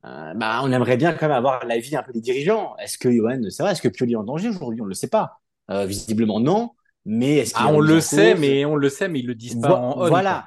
bah, 0.04 0.62
on 0.64 0.72
aimerait 0.72 0.96
bien 0.96 1.12
quand 1.12 1.28
même 1.28 1.36
avoir 1.36 1.66
l'avis 1.66 1.98
un 1.98 2.04
peu 2.04 2.14
des 2.14 2.22
dirigeants. 2.22 2.78
Est-ce 2.78 2.98
que 2.98 3.12
Johan, 3.12 3.42
c'est 3.50 3.64
vrai, 3.64 3.74
est-ce 3.74 3.82
que 3.82 3.90
Pioli 3.90 4.14
est 4.14 4.16
en 4.16 4.24
danger 4.24 4.48
aujourd'hui? 4.48 4.80
On 4.80 4.86
ne 4.86 4.90
le 4.90 4.96
sait 4.96 5.10
pas. 5.10 5.42
Visiblement, 5.70 6.40
non. 6.40 6.72
Mais 7.10 7.38
est-ce 7.38 7.54
ah, 7.56 7.72
on 7.72 7.80
le 7.80 8.02
sait, 8.02 8.36
mais 8.36 8.66
on 8.66 8.76
le 8.76 8.90
sait, 8.90 9.08
mais 9.08 9.20
ils 9.20 9.28
le 9.28 9.34
disent 9.34 9.60
pas 9.62 9.76
en 9.76 9.98
on. 9.98 10.08
Voilà. 10.10 10.46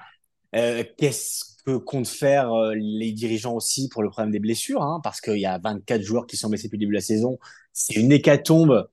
Euh, 0.54 0.84
Qu'est-ce 0.98 1.56
que 1.64 1.78
comptent 1.78 2.06
faire 2.06 2.52
euh, 2.52 2.74
les 2.76 3.12
dirigeants 3.12 3.54
aussi 3.54 3.88
pour 3.88 4.02
le 4.02 4.10
problème 4.10 4.30
des 4.30 4.40
blessures 4.40 4.82
hein, 4.82 5.00
Parce 5.02 5.22
qu'il 5.22 5.38
y 5.38 5.46
a 5.46 5.58
24 5.58 6.02
joueurs 6.02 6.26
qui 6.26 6.36
sont 6.36 6.50
blessés 6.50 6.68
depuis 6.68 6.76
le 6.76 6.80
début 6.80 6.92
de 6.92 6.98
la 6.98 7.02
saison. 7.02 7.38
C'est 7.72 7.94
une 7.94 8.12
hécatombe 8.12 8.88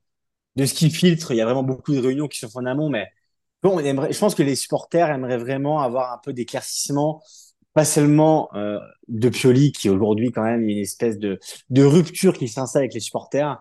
de 0.56 0.66
ce 0.66 0.74
qui 0.74 0.90
filtre. 0.90 1.32
Il 1.32 1.38
y 1.38 1.42
a 1.42 1.46
vraiment 1.46 1.64
beaucoup 1.64 1.94
de 1.94 2.00
réunions 2.00 2.30
qui 2.30 2.40
se 2.40 2.48
font 2.48 2.60
en 2.60 2.66
amont, 2.66 2.90
mais 2.90 3.10
bon, 3.64 3.80
aimerait, 3.80 4.14
je 4.14 4.20
pense 4.20 4.34
que 4.34 4.44
les 4.44 4.56
supporters 4.56 5.10
aimeraient 5.10 5.38
vraiment 5.38 5.82
avoir 5.82 6.14
un 6.14 6.20
peu 6.24 6.32
d'éclaircissement, 6.32 7.22
pas 7.74 7.84
seulement 7.84 8.50
euh, 8.56 8.80
de 9.10 9.28
Pioli, 9.28 9.74
qui 9.74 9.90
aujourd'hui 9.90 10.32
quand 10.32 10.44
même 10.44 10.70
une 10.70 10.78
espèce 10.78 11.20
de, 11.20 11.38
de 11.70 11.84
rupture 11.84 12.38
qui 12.38 12.48
s'installe 12.48 12.84
avec 12.84 12.94
les 12.94 13.02
supporters, 13.02 13.60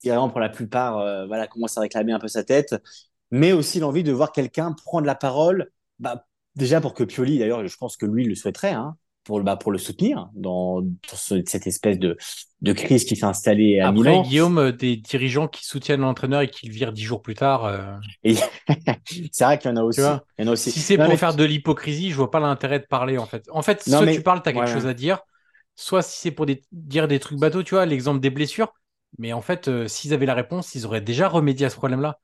qui 0.00 0.10
vraiment 0.10 0.30
pour 0.30 0.40
la 0.40 0.48
plupart 0.48 0.98
euh, 0.98 1.26
voilà 1.26 1.48
commence 1.48 1.76
à 1.76 1.80
réclamer 1.80 2.12
un 2.12 2.20
peu 2.20 2.28
sa 2.28 2.44
tête 2.44 2.76
mais 3.30 3.52
aussi 3.52 3.80
l'envie 3.80 4.02
de 4.02 4.12
voir 4.12 4.32
quelqu'un 4.32 4.72
prendre 4.72 5.06
la 5.06 5.14
parole, 5.14 5.70
bah, 5.98 6.26
déjà 6.56 6.80
pour 6.80 6.94
que 6.94 7.04
Pioli, 7.04 7.38
d'ailleurs, 7.38 7.66
je 7.66 7.76
pense 7.76 7.96
que 7.96 8.06
lui 8.06 8.24
le 8.24 8.34
souhaiterait, 8.34 8.72
hein, 8.72 8.96
pour, 9.28 9.42
bah, 9.42 9.56
pour 9.56 9.72
le 9.72 9.78
soutenir 9.78 10.30
dans, 10.32 10.80
dans 10.80 10.90
cette 11.14 11.66
espèce 11.66 11.98
de, 11.98 12.16
de 12.62 12.72
crise 12.72 13.04
qui 13.04 13.14
s'est 13.14 13.26
installée 13.26 13.78
à 13.78 13.88
Après, 13.88 14.00
Milan. 14.00 14.22
Guillaume, 14.22 14.58
euh, 14.58 14.72
des 14.72 14.96
dirigeants 14.96 15.48
qui 15.48 15.66
soutiennent 15.66 16.00
l'entraîneur 16.00 16.40
et 16.40 16.48
qui 16.48 16.66
le 16.66 16.72
virent 16.72 16.92
dix 16.92 17.02
jours 17.02 17.20
plus 17.20 17.34
tard. 17.34 17.66
Euh... 17.66 17.94
Et 18.24 18.34
c'est 19.32 19.44
vrai 19.44 19.58
qu'il 19.58 19.70
y 19.70 19.74
en 19.74 19.76
a 19.76 19.82
aussi. 19.82 20.00
Il 20.00 20.44
y 20.44 20.48
en 20.48 20.48
a 20.48 20.52
aussi. 20.52 20.70
Si 20.70 20.80
c'est 20.80 20.96
pour 20.96 21.08
mais... 21.08 21.18
faire 21.18 21.34
de 21.34 21.44
l'hypocrisie, 21.44 22.10
je 22.10 22.16
vois 22.16 22.30
pas 22.30 22.40
l'intérêt 22.40 22.80
de 22.80 22.86
parler 22.86 23.18
en 23.18 23.26
fait. 23.26 23.44
En 23.50 23.60
fait, 23.60 23.86
non, 23.86 23.98
soit 23.98 24.06
mais... 24.06 24.14
tu 24.14 24.22
parles, 24.22 24.42
tu 24.42 24.48
as 24.48 24.54
quelque 24.54 24.64
ouais, 24.64 24.72
chose 24.72 24.86
à 24.86 24.94
dire, 24.94 25.20
soit 25.76 26.00
si 26.00 26.18
c'est 26.18 26.30
pour 26.30 26.46
des... 26.46 26.62
dire 26.72 27.06
des 27.06 27.18
trucs 27.18 27.38
bateaux, 27.38 27.62
tu 27.62 27.74
vois, 27.74 27.84
l'exemple 27.84 28.20
des 28.20 28.30
blessures. 28.30 28.72
Mais 29.18 29.34
en 29.34 29.42
fait, 29.42 29.68
euh, 29.68 29.88
s'ils 29.88 30.14
avaient 30.14 30.26
la 30.26 30.34
réponse, 30.34 30.74
ils 30.74 30.86
auraient 30.86 31.02
déjà 31.02 31.28
remédié 31.28 31.66
à 31.66 31.70
ce 31.70 31.76
problème-là. 31.76 32.18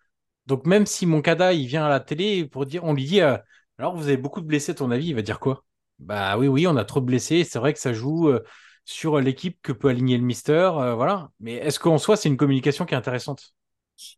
Donc 0.46 0.66
même 0.66 0.86
si 0.86 1.06
Moncada 1.06 1.52
il 1.52 1.66
vient 1.66 1.84
à 1.86 1.88
la 1.88 2.00
télé 2.00 2.46
pour 2.46 2.66
dire, 2.66 2.84
on 2.84 2.92
lui 2.92 3.04
dit, 3.04 3.20
euh, 3.20 3.36
alors 3.78 3.96
vous 3.96 4.08
avez 4.08 4.16
beaucoup 4.16 4.40
de 4.40 4.46
blessés, 4.46 4.72
à 4.72 4.74
ton 4.74 4.90
avis, 4.90 5.08
il 5.08 5.14
va 5.14 5.22
dire 5.22 5.40
quoi? 5.40 5.64
Bah 5.98 6.36
oui, 6.38 6.48
oui, 6.48 6.66
on 6.66 6.76
a 6.76 6.84
trop 6.84 7.00
de 7.00 7.06
blessés. 7.06 7.44
C'est 7.44 7.58
vrai 7.58 7.72
que 7.72 7.78
ça 7.78 7.92
joue 7.92 8.28
euh, 8.28 8.44
sur 8.84 9.20
l'équipe 9.20 9.58
que 9.62 9.72
peut 9.72 9.88
aligner 9.88 10.18
le 10.18 10.24
Mister, 10.24 10.70
euh, 10.76 10.94
voilà. 10.94 11.30
Mais 11.40 11.54
est-ce 11.54 11.78
qu'en 11.78 11.98
soi 11.98 12.16
c'est 12.16 12.28
une 12.28 12.36
communication 12.36 12.84
qui 12.84 12.94
est 12.94 12.96
intéressante? 12.96 13.54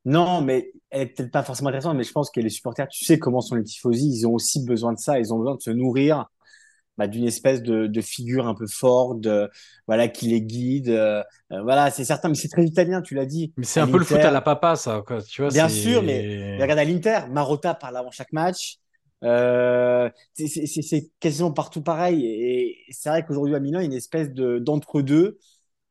Non, 0.04 0.40
mais 0.40 0.72
elle 0.90 1.02
est 1.02 1.06
peut-être 1.06 1.30
pas 1.30 1.42
forcément 1.42 1.68
intéressante. 1.68 1.96
Mais 1.96 2.04
je 2.04 2.12
pense 2.12 2.30
que 2.30 2.40
les 2.40 2.48
supporters, 2.48 2.88
tu 2.88 3.04
sais 3.04 3.18
comment 3.18 3.40
sont 3.40 3.54
les 3.56 3.62
tifosi, 3.62 4.08
ils 4.08 4.26
ont 4.26 4.32
aussi 4.32 4.64
besoin 4.64 4.92
de 4.92 4.98
ça. 4.98 5.18
Ils 5.18 5.32
ont 5.34 5.38
besoin 5.38 5.54
de 5.54 5.60
se 5.60 5.70
nourrir 5.70 6.26
bah, 6.98 7.06
d'une 7.06 7.24
espèce 7.24 7.62
de, 7.62 7.86
de, 7.86 8.00
figure 8.00 8.46
un 8.46 8.54
peu 8.54 8.66
forte, 8.66 9.26
voilà, 9.86 10.08
qui 10.08 10.28
les 10.28 10.40
guide. 10.40 10.88
Euh, 10.88 11.22
voilà, 11.62 11.90
c'est 11.90 12.04
certain, 12.04 12.28
mais 12.28 12.34
c'est 12.34 12.48
très 12.48 12.64
italien, 12.64 13.02
tu 13.02 13.14
l'as 13.14 13.26
dit. 13.26 13.52
Mais 13.56 13.64
c'est 13.64 13.80
un 13.80 13.86
peu 13.86 13.98
le 13.98 14.04
foot 14.04 14.18
à 14.18 14.30
la 14.30 14.40
papa, 14.40 14.76
ça. 14.76 15.02
Quoi, 15.06 15.22
tu 15.22 15.42
vois, 15.42 15.50
Bien 15.50 15.68
sûr, 15.68 16.02
mais, 16.02 16.58
regarde 16.60 16.78
à 16.78 16.84
l'Inter, 16.84 17.20
Marotta 17.30 17.74
parle 17.74 17.96
avant 17.96 18.10
chaque 18.10 18.32
match. 18.32 18.78
Euh, 19.24 20.10
c'est 20.34 21.10
quasiment 21.20 21.52
partout 21.52 21.82
pareil. 21.82 22.26
Et 22.26 22.76
c'est 22.90 23.08
vrai 23.08 23.24
qu'aujourd'hui 23.24 23.54
à 23.54 23.60
Milan, 23.60 23.80
il 23.80 23.84
y 23.84 23.86
a 23.86 23.90
une 23.90 23.96
espèce 23.96 24.30
de 24.30 24.58
d'entre-deux 24.58 25.38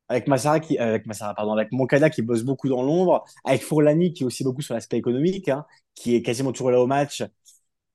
avec 0.07 0.27
Massara 0.27 0.59
qui, 0.59 0.77
avec 0.77 1.07
Massara, 1.07 1.33
pardon, 1.33 1.53
avec 1.53 1.71
Moncada 1.71 2.09
qui 2.09 2.21
bosse 2.21 2.43
beaucoup 2.43 2.69
dans 2.69 2.83
l'ombre, 2.83 3.25
avec 3.43 3.63
Fourlani 3.63 4.13
qui 4.13 4.23
est 4.23 4.25
aussi 4.25 4.43
beaucoup 4.43 4.61
sur 4.61 4.75
l'aspect 4.75 4.97
économique, 4.97 5.49
hein, 5.49 5.65
qui 5.95 6.15
est 6.15 6.21
quasiment 6.21 6.51
toujours 6.51 6.69
là 6.69 6.79
au 6.79 6.85
match 6.85 7.23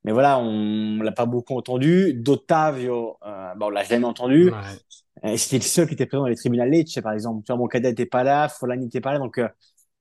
mais 0.05 0.13
voilà, 0.13 0.39
on 0.39 1.03
l'a 1.03 1.13
pas 1.13 1.27
beaucoup 1.27 1.57
entendu. 1.57 2.15
D'Ottavio, 2.15 3.19
euh, 3.27 3.55
bon, 3.57 3.67
on 3.67 3.71
l'a 3.71 3.85
jamais 3.85 4.07
entendu. 4.07 4.51
Ouais. 4.51 5.37
C'était 5.37 5.59
le 5.59 5.63
seul 5.63 5.87
qui 5.87 5.95
était 5.95 6.07
présent 6.07 6.23
dans 6.23 6.29
les 6.29 6.37
tribunaux 6.37 6.65
Lecce, 6.65 6.99
par 7.03 7.13
exemple. 7.13 7.45
Tu 7.45 7.53
vois, 7.53 7.59
mon 7.59 7.67
cadet 7.67 7.91
n'était 7.91 8.07
pas 8.07 8.25
là, 8.25 8.49
Folani 8.49 8.85
n'était 8.85 9.03
pas 9.03 9.13
là. 9.13 9.19
Donc, 9.19 9.39
euh, 9.39 9.49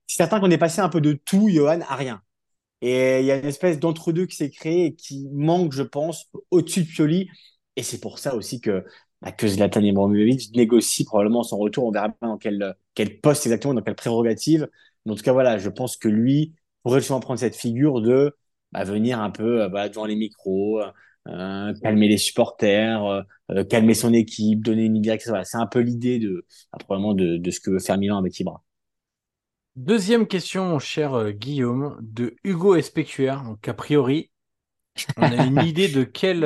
c'est 0.08 0.18
certain 0.18 0.40
qu'on 0.40 0.52
est 0.52 0.58
passé 0.58 0.80
un 0.80 0.90
peu 0.90 1.02
de 1.02 1.14
tout, 1.14 1.50
Johan, 1.50 1.82
à 1.88 1.96
rien. 1.96 2.22
Et 2.82 3.20
il 3.20 3.26
y 3.26 3.32
a 3.32 3.38
une 3.38 3.46
espèce 3.46 3.80
d'entre-deux 3.80 4.26
qui 4.26 4.38
s'est 4.38 4.50
créé 4.50 4.86
et 4.86 4.96
qui 4.96 5.28
manque, 5.34 5.74
je 5.74 5.84
pense, 5.84 6.30
au-dessus 6.50 6.84
de 6.84 6.88
Pioli. 6.88 7.30
Et 7.76 7.84
c'est 7.84 8.00
pour 8.00 8.20
ça 8.20 8.36
aussi 8.36 8.62
que, 8.62 8.86
bah, 9.22 9.34
que 9.34 9.48
Zlatan 9.48 9.82
Ibrahimovic 9.82 10.56
négocie 10.56 11.04
probablement 11.04 11.44
son 11.44 11.58
retour. 11.58 11.86
On 11.86 11.92
verra 11.92 12.10
pas 12.10 12.28
dans 12.28 12.38
quel, 12.38 12.76
quel 12.96 13.20
poste 13.20 13.46
exactement, 13.46 13.74
dans 13.74 13.82
quelle 13.82 13.96
prérogative. 13.96 14.70
Mais 15.06 15.12
en 15.12 15.16
tout 15.16 15.24
cas, 15.24 15.34
voilà, 15.34 15.58
je 15.58 15.70
pense 15.70 15.98
que 15.98 16.08
lui 16.08 16.56
pourrait 16.84 17.00
justement 17.00 17.20
prendre 17.20 17.40
cette 17.40 17.58
figure 17.58 18.02
de 18.02 18.38
bah, 18.72 18.84
venir 18.84 19.20
un 19.20 19.30
peu 19.30 19.64
euh, 19.64 19.70
bah, 19.70 19.90
devant 19.90 20.06
les 20.06 20.16
micros, 20.16 20.82
euh, 21.28 21.74
calmer 21.82 22.08
les 22.08 22.18
supporters, 22.18 23.26
euh, 23.52 23.64
calmer 23.64 23.94
son 23.94 24.14
équipe, 24.14 24.64
donner 24.64 24.86
une 24.86 25.02
direction. 25.02 25.32
Voilà, 25.32 25.46
c'est 25.46 25.58
un 25.58 25.68
peu 25.68 25.80
l'idée 25.80 26.20
de, 26.20 26.46
bah, 26.72 26.80
probablement 26.80 27.14
de, 27.14 27.38
de, 27.38 27.52
ce 27.52 27.60
que 27.60 27.72
veut 27.72 27.80
faire 27.80 27.98
Milan 27.98 28.18
avec 28.18 28.40
Ibra. 28.40 28.64
Deuxième 29.76 30.28
question, 30.28 30.78
cher 30.80 31.32
Guillaume, 31.32 31.98
de 32.02 32.36
Hugo 32.44 32.76
Especuer. 32.76 33.36
Donc, 33.46 33.68
a 33.68 33.74
priori, 33.74 34.32
on 35.18 35.24
a 35.24 35.46
une 35.46 35.62
idée 35.62 35.88
de 35.88 36.04
quel. 36.04 36.42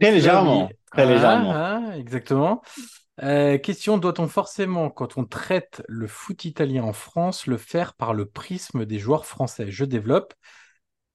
très 0.00 0.12
légèrement. 0.12 0.70
Très 0.92 1.06
légèrement. 1.06 1.52
Ah, 1.52 1.82
ah, 1.88 1.98
exactement. 1.98 2.62
Euh, 3.22 3.58
question 3.58 3.98
doit-on 3.98 4.26
forcément, 4.26 4.90
quand 4.90 5.18
on 5.18 5.24
traite 5.24 5.82
le 5.88 6.06
foot 6.06 6.44
italien 6.44 6.82
en 6.84 6.92
France, 6.92 7.46
le 7.46 7.58
faire 7.58 7.94
par 7.94 8.14
le 8.14 8.26
prisme 8.26 8.86
des 8.86 8.98
joueurs 8.98 9.26
français? 9.26 9.70
Je 9.70 9.84
développe 9.84 10.34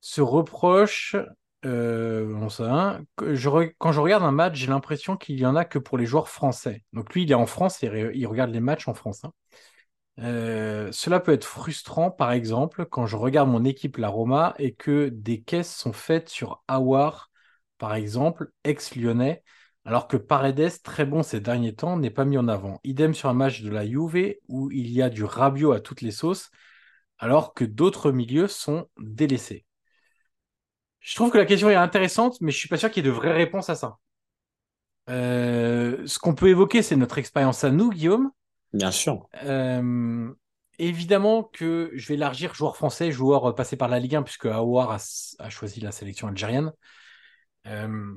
se 0.07 0.21
reproche, 0.21 1.17
euh, 1.65 2.47
re... 2.47 3.01
quand 3.77 3.91
je 3.91 3.99
regarde 3.99 4.23
un 4.23 4.31
match, 4.31 4.55
j'ai 4.55 4.67
l'impression 4.67 5.17
qu'il 5.17 5.37
y 5.37 5.45
en 5.45 5.57
a 5.57 5.65
que 5.65 5.79
pour 5.79 5.97
les 5.97 6.05
joueurs 6.05 6.29
français. 6.29 6.85
Donc 6.93 7.13
lui, 7.13 7.23
il 7.23 7.31
est 7.31 7.35
en 7.35 7.45
France 7.45 7.83
et 7.83 8.11
il 8.13 8.25
regarde 8.25 8.51
les 8.51 8.61
matchs 8.61 8.87
en 8.87 8.93
France. 8.93 9.25
Hein. 9.25 9.33
Euh, 10.19 10.89
cela 10.93 11.19
peut 11.19 11.33
être 11.33 11.43
frustrant, 11.43 12.09
par 12.09 12.31
exemple, 12.31 12.85
quand 12.85 13.05
je 13.05 13.17
regarde 13.17 13.49
mon 13.49 13.65
équipe, 13.65 13.97
la 13.97 14.07
Roma, 14.07 14.55
et 14.59 14.73
que 14.73 15.09
des 15.09 15.41
caisses 15.41 15.75
sont 15.75 15.91
faites 15.91 16.29
sur 16.29 16.63
Awar, 16.69 17.29
par 17.77 17.93
exemple, 17.93 18.51
ex-lyonnais, 18.63 19.43
alors 19.83 20.07
que 20.07 20.15
Paredes, 20.15 20.81
très 20.83 21.05
bon 21.05 21.21
ces 21.21 21.41
derniers 21.41 21.75
temps, 21.75 21.97
n'est 21.97 22.11
pas 22.11 22.23
mis 22.23 22.37
en 22.37 22.47
avant. 22.47 22.79
Idem 22.85 23.13
sur 23.13 23.27
un 23.27 23.33
match 23.33 23.61
de 23.61 23.69
la 23.69 23.85
Juve, 23.85 24.35
où 24.47 24.71
il 24.71 24.89
y 24.89 25.01
a 25.01 25.09
du 25.09 25.25
Rabiot 25.25 25.73
à 25.73 25.81
toutes 25.81 26.01
les 26.01 26.11
sauces, 26.11 26.49
alors 27.19 27.53
que 27.53 27.65
d'autres 27.65 28.11
milieux 28.13 28.47
sont 28.47 28.87
délaissés. 28.97 29.66
Je 31.07 31.15
trouve 31.15 31.31
que 31.31 31.37
la 31.37 31.45
question 31.45 31.69
est 31.69 31.75
intéressante, 31.75 32.35
mais 32.41 32.51
je 32.51 32.57
suis 32.57 32.67
pas 32.67 32.75
sûr 32.75 32.91
qu'il 32.91 33.05
y 33.05 33.07
ait 33.07 33.09
de 33.09 33.15
vraies 33.15 33.31
réponses 33.31 33.69
à 33.69 33.75
ça. 33.75 33.97
Euh, 35.09 36.05
ce 36.05 36.19
qu'on 36.19 36.35
peut 36.35 36.49
évoquer, 36.49 36.81
c'est 36.81 36.97
notre 36.97 37.17
expérience 37.17 37.63
à 37.63 37.69
nous, 37.69 37.91
Guillaume. 37.91 38.29
Bien 38.73 38.91
sûr. 38.91 39.29
Euh, 39.43 40.29
évidemment 40.79 41.43
que 41.43 41.91
je 41.93 42.09
vais 42.09 42.15
élargir 42.15 42.53
joueur 42.53 42.75
français, 42.75 43.13
joueur 43.13 43.55
passé 43.55 43.77
par 43.77 43.87
la 43.87 43.99
Ligue 43.99 44.17
1, 44.17 44.23
puisque 44.23 44.47
Aouar 44.47 44.91
a, 44.91 44.97
a 45.39 45.49
choisi 45.49 45.79
la 45.79 45.93
sélection 45.93 46.27
algérienne. 46.27 46.73
Euh, 47.67 48.13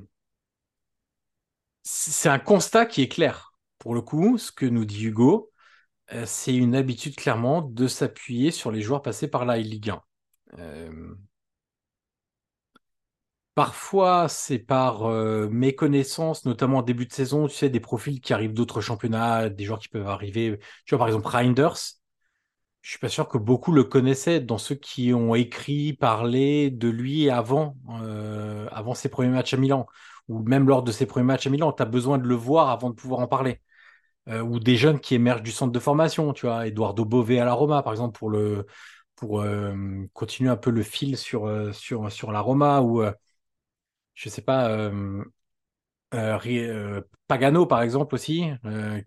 c'est 1.83 2.27
un 2.27 2.39
constat 2.39 2.85
qui 2.85 3.03
est 3.03 3.07
clair. 3.07 3.53
Pour 3.79 3.95
le 3.95 4.01
coup, 4.01 4.37
ce 4.37 4.51
que 4.51 4.65
nous 4.65 4.83
dit 4.83 5.05
Hugo, 5.05 5.49
euh, 6.11 6.25
c'est 6.25 6.53
une 6.53 6.75
habitude 6.75 7.15
clairement 7.15 7.61
de 7.61 7.87
s'appuyer 7.87 8.51
sur 8.51 8.69
les 8.69 8.81
joueurs 8.81 9.01
passés 9.01 9.29
par 9.29 9.45
la 9.45 9.55
Ligue 9.55 9.91
1. 9.91 10.01
Parfois, 13.61 14.27
c'est 14.27 14.57
par 14.57 15.05
euh, 15.05 15.47
méconnaissance, 15.47 16.45
notamment 16.45 16.79
en 16.79 16.81
début 16.81 17.05
de 17.05 17.13
saison, 17.13 17.45
tu 17.45 17.55
sais, 17.55 17.69
des 17.69 17.79
profils 17.79 18.19
qui 18.19 18.33
arrivent 18.33 18.55
d'autres 18.55 18.81
championnats, 18.81 19.49
des 19.49 19.65
joueurs 19.65 19.77
qui 19.77 19.87
peuvent 19.87 20.07
arriver. 20.07 20.59
Tu 20.87 20.95
vois, 20.95 20.97
par 20.97 21.07
exemple, 21.07 21.27
Reinders, 21.27 21.77
je 22.81 22.89
suis 22.89 22.97
pas 22.97 23.07
sûr 23.07 23.27
que 23.27 23.37
beaucoup 23.37 23.71
le 23.71 23.83
connaissaient 23.83 24.39
dans 24.39 24.57
ceux 24.57 24.73
qui 24.73 25.13
ont 25.13 25.35
écrit, 25.35 25.93
parlé 25.93 26.71
de 26.71 26.89
lui 26.89 27.29
avant, 27.29 27.75
euh, 28.01 28.67
avant 28.71 28.95
ses 28.95 29.09
premiers 29.09 29.29
matchs 29.29 29.53
à 29.53 29.57
Milan. 29.57 29.85
ou 30.27 30.39
même 30.41 30.67
lors 30.67 30.81
de 30.81 30.91
ses 30.91 31.05
premiers 31.05 31.27
matchs 31.27 31.45
à 31.45 31.51
Milan, 31.51 31.71
tu 31.71 31.83
as 31.83 31.85
besoin 31.85 32.17
de 32.17 32.27
le 32.27 32.33
voir 32.33 32.71
avant 32.71 32.89
de 32.89 32.95
pouvoir 32.95 33.19
en 33.19 33.27
parler. 33.27 33.61
Euh, 34.27 34.41
ou 34.41 34.59
des 34.59 34.75
jeunes 34.75 34.99
qui 34.99 35.13
émergent 35.13 35.43
du 35.43 35.51
centre 35.51 35.71
de 35.71 35.79
formation, 35.79 36.33
tu 36.33 36.47
vois, 36.47 36.65
Eduardo 36.65 37.05
Bové 37.05 37.39
à 37.39 37.45
la 37.45 37.53
Roma, 37.53 37.83
par 37.83 37.93
exemple, 37.93 38.17
pour, 38.17 38.31
le, 38.31 38.65
pour 39.15 39.45
continuer 40.13 40.49
un 40.49 40.57
peu 40.57 40.71
le 40.71 40.81
fil 40.81 41.15
sur, 41.15 41.47
sur, 41.75 42.11
sur 42.11 42.31
la 42.31 42.41
Roma, 42.41 42.81
ou 42.81 43.03
je 44.13 44.29
sais 44.29 44.41
pas, 44.41 44.91
Pagano, 47.27 47.65
par 47.65 47.81
exemple, 47.81 48.15
aussi, 48.15 48.45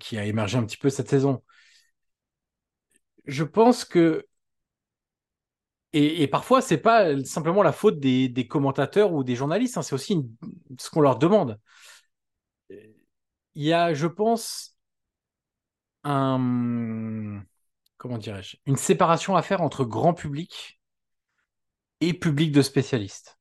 qui 0.00 0.18
a 0.18 0.24
émergé 0.24 0.58
un 0.58 0.64
petit 0.64 0.76
peu 0.76 0.90
cette 0.90 1.08
saison. 1.08 1.42
Je 3.26 3.44
pense 3.44 3.84
que 3.84 4.26
et, 5.92 6.22
et, 6.22 6.26
parfois, 6.28 6.60
c'est 6.60 6.78
pas 6.78 7.22
simplement 7.24 7.62
la 7.62 7.70
faute 7.72 8.00
des, 8.00 8.28
des 8.28 8.48
commentateurs 8.48 9.12
ou 9.12 9.22
des 9.22 9.36
journalistes, 9.36 9.78
hein, 9.78 9.82
c'est 9.82 9.94
aussi 9.94 10.28
ce 10.78 10.90
qu'on 10.90 11.00
leur 11.00 11.18
demande. 11.18 11.60
Il 12.70 13.62
y 13.62 13.72
a, 13.72 13.94
je 13.94 14.06
pense, 14.06 14.76
un, 16.04 17.42
comment 17.96 18.18
dirais-je, 18.18 18.56
une 18.66 18.76
séparation 18.76 19.36
à 19.36 19.42
faire 19.42 19.62
entre 19.62 19.84
grand 19.84 20.14
public 20.14 20.80
et 22.00 22.12
public 22.12 22.52
de 22.52 22.62
spécialistes. 22.62 23.38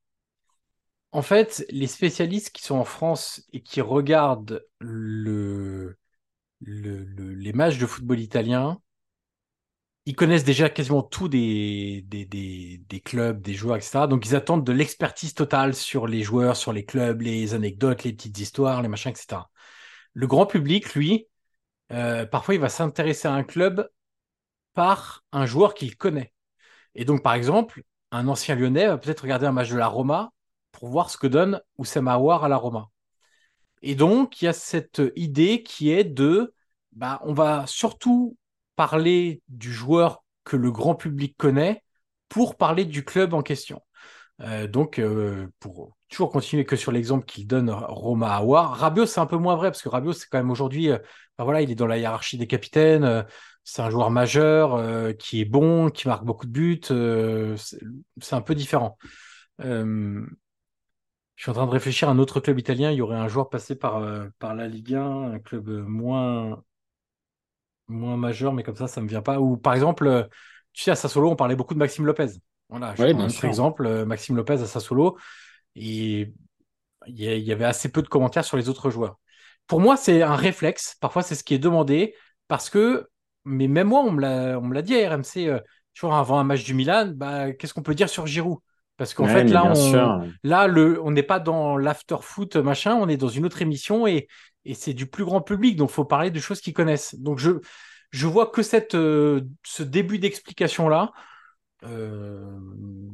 En 1.13 1.21
fait, 1.21 1.65
les 1.69 1.87
spécialistes 1.87 2.49
qui 2.49 2.63
sont 2.63 2.75
en 2.75 2.85
France 2.85 3.43
et 3.53 3.61
qui 3.61 3.81
regardent 3.81 4.65
le, 4.79 5.97
le, 6.61 7.03
les 7.05 7.53
matchs 7.53 7.77
de 7.77 7.85
football 7.85 8.19
italien, 8.19 8.81
ils 10.05 10.15
connaissent 10.15 10.43
déjà 10.43 10.69
quasiment 10.69 11.03
tout 11.03 11.27
des, 11.29 12.05
clubs, 13.05 13.41
des 13.41 13.53
joueurs, 13.53 13.77
etc. 13.77 14.07
Donc 14.07 14.25
ils 14.25 14.35
attendent 14.35 14.65
de 14.65 14.73
l'expertise 14.73 15.33
totale 15.33 15.75
sur 15.75 16.07
les 16.07 16.23
joueurs, 16.23 16.57
sur 16.57 16.73
les 16.73 16.83
clubs, 16.83 17.21
les 17.21 17.53
anecdotes, 17.53 18.03
les 18.03 18.13
petites 18.13 18.39
histoires, 18.39 18.81
les 18.81 18.89
machins, 18.89 19.11
etc. 19.11 19.49
Le 20.13 20.27
grand 20.27 20.45
public, 20.45 20.93
lui, 20.95 21.27
euh, 21.91 22.25
parfois 22.25 22.55
il 22.55 22.61
va 22.61 22.69
s'intéresser 22.69 23.27
à 23.27 23.33
un 23.33 23.43
club 23.43 23.89
par 24.73 25.23
un 25.31 25.45
joueur 25.45 25.73
qu'il 25.75 25.97
connaît. 25.97 26.33
Et 26.95 27.05
donc, 27.05 27.23
par 27.23 27.33
exemple, 27.35 27.83
un 28.11 28.27
ancien 28.27 28.55
lyonnais 28.55 28.87
va 28.87 28.97
peut-être 28.97 29.21
regarder 29.21 29.45
un 29.47 29.51
match 29.53 29.69
de 29.69 29.77
la 29.77 29.87
Roma 29.87 30.31
pour 30.73 30.89
voir 30.89 31.09
ce 31.09 31.17
que 31.17 31.27
donne 31.27 31.61
Oussama 31.77 32.15
Aouar 32.15 32.43
à 32.43 32.49
la 32.49 32.57
Roma. 32.57 32.89
Et 33.81 33.95
donc, 33.95 34.41
il 34.41 34.45
y 34.45 34.47
a 34.47 34.53
cette 34.53 35.01
idée 35.15 35.63
qui 35.63 35.91
est 35.91 36.03
de, 36.03 36.53
bah, 36.91 37.21
on 37.23 37.33
va 37.33 37.65
surtout 37.67 38.37
parler 38.75 39.41
du 39.47 39.71
joueur 39.71 40.23
que 40.43 40.57
le 40.57 40.71
grand 40.71 40.95
public 40.95 41.35
connaît 41.37 41.83
pour 42.27 42.57
parler 42.57 42.85
du 42.85 43.05
club 43.05 43.33
en 43.33 43.41
question. 43.41 43.81
Euh, 44.41 44.67
donc, 44.67 44.99
euh, 44.99 45.47
pour 45.59 45.95
toujours 46.09 46.31
continuer 46.31 46.65
que 46.65 46.75
sur 46.75 46.91
l'exemple 46.91 47.25
qu'il 47.25 47.45
donne 47.45 47.69
Roma 47.69 48.35
Aouar, 48.37 48.75
Rabiot, 48.75 49.05
c'est 49.05 49.19
un 49.19 49.25
peu 49.25 49.37
moins 49.37 49.55
vrai, 49.55 49.69
parce 49.69 49.81
que 49.81 49.89
Rabiot, 49.89 50.13
c'est 50.13 50.27
quand 50.29 50.39
même 50.39 50.51
aujourd'hui, 50.51 50.89
bah 51.37 51.43
voilà, 51.43 51.61
il 51.61 51.69
est 51.69 51.75
dans 51.75 51.87
la 51.87 51.97
hiérarchie 51.97 52.37
des 52.37 52.47
capitaines, 52.47 53.25
c'est 53.63 53.81
un 53.81 53.89
joueur 53.89 54.11
majeur, 54.11 55.17
qui 55.17 55.41
est 55.41 55.45
bon, 55.45 55.89
qui 55.89 56.07
marque 56.07 56.23
beaucoup 56.23 56.45
de 56.45 56.51
buts, 56.51 56.81
c'est 58.21 58.35
un 58.35 58.41
peu 58.41 58.53
différent. 58.53 58.97
Je 61.35 61.43
suis 61.43 61.51
en 61.51 61.53
train 61.53 61.65
de 61.65 61.71
réfléchir 61.71 62.09
à 62.09 62.11
un 62.11 62.19
autre 62.19 62.39
club 62.39 62.59
italien, 62.59 62.91
il 62.91 62.97
y 62.97 63.01
aurait 63.01 63.17
un 63.17 63.27
joueur 63.27 63.49
passé 63.49 63.75
par, 63.75 64.03
par 64.39 64.55
la 64.55 64.67
Ligue 64.67 64.95
1, 64.95 65.33
un 65.33 65.39
club 65.39 65.69
moins, 65.69 66.63
moins 67.87 68.17
majeur, 68.17 68.53
mais 68.53 68.63
comme 68.63 68.75
ça, 68.75 68.87
ça 68.87 69.01
me 69.01 69.07
vient 69.07 69.21
pas. 69.21 69.39
Ou 69.39 69.57
par 69.57 69.73
exemple, 69.73 70.29
tu 70.73 70.83
sais, 70.83 70.91
à 70.91 70.95
Sassolo, 70.95 71.29
on 71.29 71.35
parlait 71.35 71.55
beaucoup 71.55 71.73
de 71.73 71.79
Maxime 71.79 72.05
Lopez. 72.05 72.27
Voilà, 72.69 72.95
je 72.95 73.03
prends 73.03 73.21
un 73.21 73.27
autre 73.27 73.45
exemple, 73.45 73.85
euh, 73.85 74.05
Maxime 74.05 74.35
Lopez 74.35 74.53
à 74.53 74.65
Sassuolo, 74.65 75.17
et 75.75 76.33
il 77.07 77.19
y 77.19 77.51
avait 77.51 77.65
assez 77.65 77.91
peu 77.91 78.01
de 78.01 78.07
commentaires 78.07 78.45
sur 78.45 78.57
les 78.57 78.69
autres 78.69 78.89
joueurs. 78.89 79.19
Pour 79.67 79.79
moi, 79.79 79.97
c'est 79.97 80.21
un 80.23 80.35
réflexe. 80.35 80.95
Parfois, 80.99 81.21
c'est 81.21 81.35
ce 81.35 81.43
qui 81.43 81.53
est 81.53 81.59
demandé 81.59 82.15
parce 82.47 82.69
que, 82.69 83.07
mais 83.45 83.67
même 83.67 83.87
moi, 83.89 84.01
on 84.01 84.11
me 84.11 84.73
l'a 84.73 84.81
dit 84.81 84.95
à 84.95 85.09
RMC, 85.15 85.47
euh, 85.47 85.59
toujours 85.93 86.15
avant 86.15 86.39
un 86.39 86.43
match 86.43 86.63
du 86.63 86.73
Milan, 86.73 87.11
bah, 87.13 87.53
qu'est-ce 87.53 87.73
qu'on 87.73 87.83
peut 87.83 87.95
dire 87.95 88.09
sur 88.09 88.25
Giroud? 88.25 88.59
Parce 88.97 89.13
qu'en 89.13 89.27
fait, 89.27 89.45
là, 89.45 89.71
on, 89.75 90.31
là, 90.43 90.67
le, 90.67 91.01
on 91.03 91.11
n'est 91.11 91.23
pas 91.23 91.39
dans 91.39 91.77
l'after 91.77 92.17
foot 92.21 92.55
machin, 92.57 92.95
on 92.95 93.09
est 93.09 93.17
dans 93.17 93.27
une 93.27 93.45
autre 93.45 93.61
émission 93.61 94.05
et, 94.07 94.27
et 94.65 94.73
c'est 94.75 94.93
du 94.93 95.07
plus 95.07 95.25
grand 95.25 95.41
public, 95.41 95.75
donc 95.75 95.89
il 95.89 95.93
faut 95.93 96.05
parler 96.05 96.31
de 96.31 96.39
choses 96.39 96.61
qu'ils 96.61 96.73
connaissent. 96.73 97.15
Donc 97.15 97.39
je, 97.39 97.51
je 98.11 98.27
vois 98.27 98.47
que 98.47 98.61
cette, 98.61 98.95
euh, 98.95 99.41
ce 99.63 99.83
début 99.83 100.19
d'explication 100.19 100.89
là. 100.89 101.11
Euh, 101.85 102.59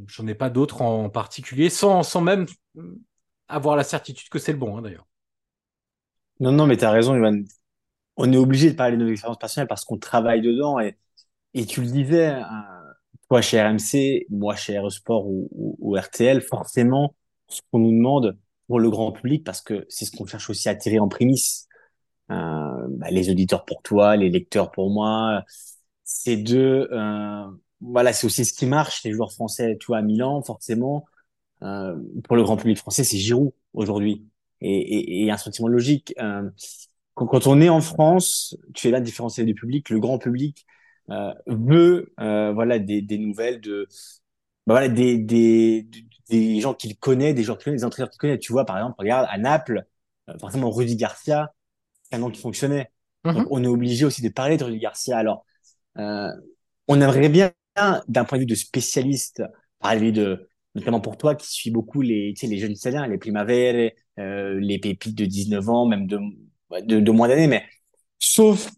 j'en 0.05 0.27
ai 0.27 0.35
pas 0.35 0.51
d'autres 0.51 0.83
en 0.83 1.09
particulier, 1.09 1.71
sans, 1.71 2.03
sans 2.03 2.21
même 2.21 2.45
avoir 3.47 3.75
la 3.75 3.83
certitude 3.83 4.29
que 4.29 4.37
c'est 4.37 4.51
le 4.51 4.59
bon, 4.59 4.77
hein, 4.77 4.83
d'ailleurs. 4.83 5.07
Non, 6.39 6.51
non, 6.51 6.67
mais 6.67 6.77
tu 6.77 6.85
as 6.85 6.91
raison, 6.91 7.15
Ivan. 7.15 7.41
On 8.17 8.31
est 8.31 8.37
obligé 8.37 8.71
de 8.71 8.75
parler 8.75 8.97
de 8.97 9.03
nos 9.03 9.09
expériences 9.09 9.39
personnelles 9.39 9.67
parce 9.67 9.85
qu'on 9.85 9.97
travaille 9.97 10.41
dedans. 10.41 10.79
Et, 10.79 10.97
et 11.53 11.65
tu 11.65 11.81
le 11.81 11.87
disais, 11.87 12.27
euh, 12.35 12.43
toi 13.29 13.41
chez 13.41 13.61
RMC, 13.61 14.25
moi 14.29 14.55
chez 14.55 14.79
RE 14.79 14.89
Sport 14.89 15.27
ou, 15.27 15.49
ou, 15.79 15.95
RTL, 15.95 16.41
forcément, 16.41 17.15
ce 17.47 17.61
qu'on 17.71 17.79
nous 17.79 17.91
demande 17.91 18.37
pour 18.67 18.79
le 18.79 18.89
grand 18.89 19.11
public, 19.11 19.43
parce 19.43 19.61
que 19.61 19.85
c'est 19.89 20.05
ce 20.05 20.15
qu'on 20.15 20.25
cherche 20.25 20.49
aussi 20.49 20.69
à 20.69 20.75
tirer 20.75 20.99
en 20.99 21.07
prémisse, 21.07 21.67
euh, 22.31 22.35
bah, 22.89 23.09
les 23.11 23.29
auditeurs 23.29 23.65
pour 23.65 23.81
toi, 23.81 24.15
les 24.15 24.29
lecteurs 24.29 24.71
pour 24.71 24.89
moi, 24.91 25.43
c'est 26.03 26.37
de 26.37 26.89
euh, 26.91 27.51
voilà, 27.81 28.13
c'est 28.13 28.25
aussi 28.25 28.45
ce 28.45 28.53
qui 28.53 28.65
marche. 28.65 29.03
Les 29.03 29.13
joueurs 29.13 29.31
français, 29.31 29.77
tu 29.79 29.87
vois, 29.87 29.97
à 29.99 30.01
Milan, 30.01 30.41
forcément, 30.43 31.05
euh, 31.63 31.95
pour 32.23 32.35
le 32.35 32.43
grand 32.43 32.57
public 32.57 32.77
français, 32.77 33.03
c'est 33.03 33.17
Giroud 33.17 33.53
aujourd'hui. 33.73 34.25
Et, 34.61 35.25
et, 35.25 35.31
un 35.31 35.37
sentiment 35.37 35.69
logique. 35.69 36.13
Euh, 36.19 36.49
quand, 37.13 37.27
quand, 37.27 37.47
on 37.47 37.61
est 37.61 37.69
en 37.69 37.81
France, 37.81 38.57
tu 38.73 38.87
es 38.89 38.91
là 38.91 38.99
différencier 39.01 39.45
du 39.45 39.53
public. 39.53 39.89
Le 39.89 39.99
grand 39.99 40.17
public 40.17 40.65
veut, 41.47 42.13
euh, 42.19 42.53
voilà, 42.53 42.79
des, 42.79 43.01
des 43.01 43.17
nouvelles 43.17 43.61
de, 43.61 43.87
bah, 44.67 44.75
voilà, 44.75 44.89
des, 44.89 45.17
des, 45.17 45.87
des 46.29 46.61
gens 46.61 46.73
qu'il 46.73 46.97
connaît, 46.97 47.33
des 47.33 47.43
gens 47.43 47.55
qu'il 47.55 47.65
connaît, 47.65 47.77
des 47.77 47.85
entraîneurs 47.85 48.09
qu'il 48.09 48.19
connaît. 48.19 48.39
Tu 48.39 48.51
vois, 48.51 48.65
par 48.65 48.77
exemple, 48.77 48.95
regarde 48.99 49.27
à 49.29 49.37
Naples, 49.37 49.85
euh, 50.29 50.37
forcément 50.39 50.69
Rudy 50.71 50.95
Garcia, 50.95 51.53
c'est 52.03 52.15
un 52.17 52.19
nom 52.19 52.31
qui 52.31 52.41
fonctionnait. 52.41 52.91
Donc, 53.33 53.45
on 53.51 53.63
est 53.63 53.67
obligé 53.67 54.05
aussi 54.05 54.21
de 54.21 54.29
parler 54.29 54.57
de 54.57 54.63
Rudy 54.65 54.79
Garcia. 54.79 55.17
Alors, 55.17 55.45
euh, 55.97 56.29
on 56.87 57.01
aimerait 57.01 57.29
bien 57.29 57.51
d'un 58.07 58.25
point 58.25 58.37
de 58.37 58.43
vue 58.43 58.47
de 58.47 58.55
spécialiste, 58.55 59.43
parler 59.79 60.11
de, 60.11 60.49
notamment 60.75 61.01
pour 61.01 61.17
toi 61.17 61.35
qui 61.35 61.47
suis 61.51 61.71
beaucoup 61.71 62.01
les, 62.01 62.33
tu 62.35 62.41
sais, 62.41 62.47
les 62.47 62.57
jeunes 62.59 62.73
Italiens, 62.73 63.07
les 63.07 63.17
Primavere, 63.17 63.91
euh, 64.19 64.59
les 64.59 64.79
pépites 64.79 65.15
de 65.17 65.25
19 65.25 65.67
ans, 65.69 65.85
même 65.87 66.07
de, 66.07 66.19
de, 66.81 66.99
de 66.99 67.11
moins 67.11 67.27
d'années, 67.27 67.47
mais 67.47 67.65
sauf 68.19 68.71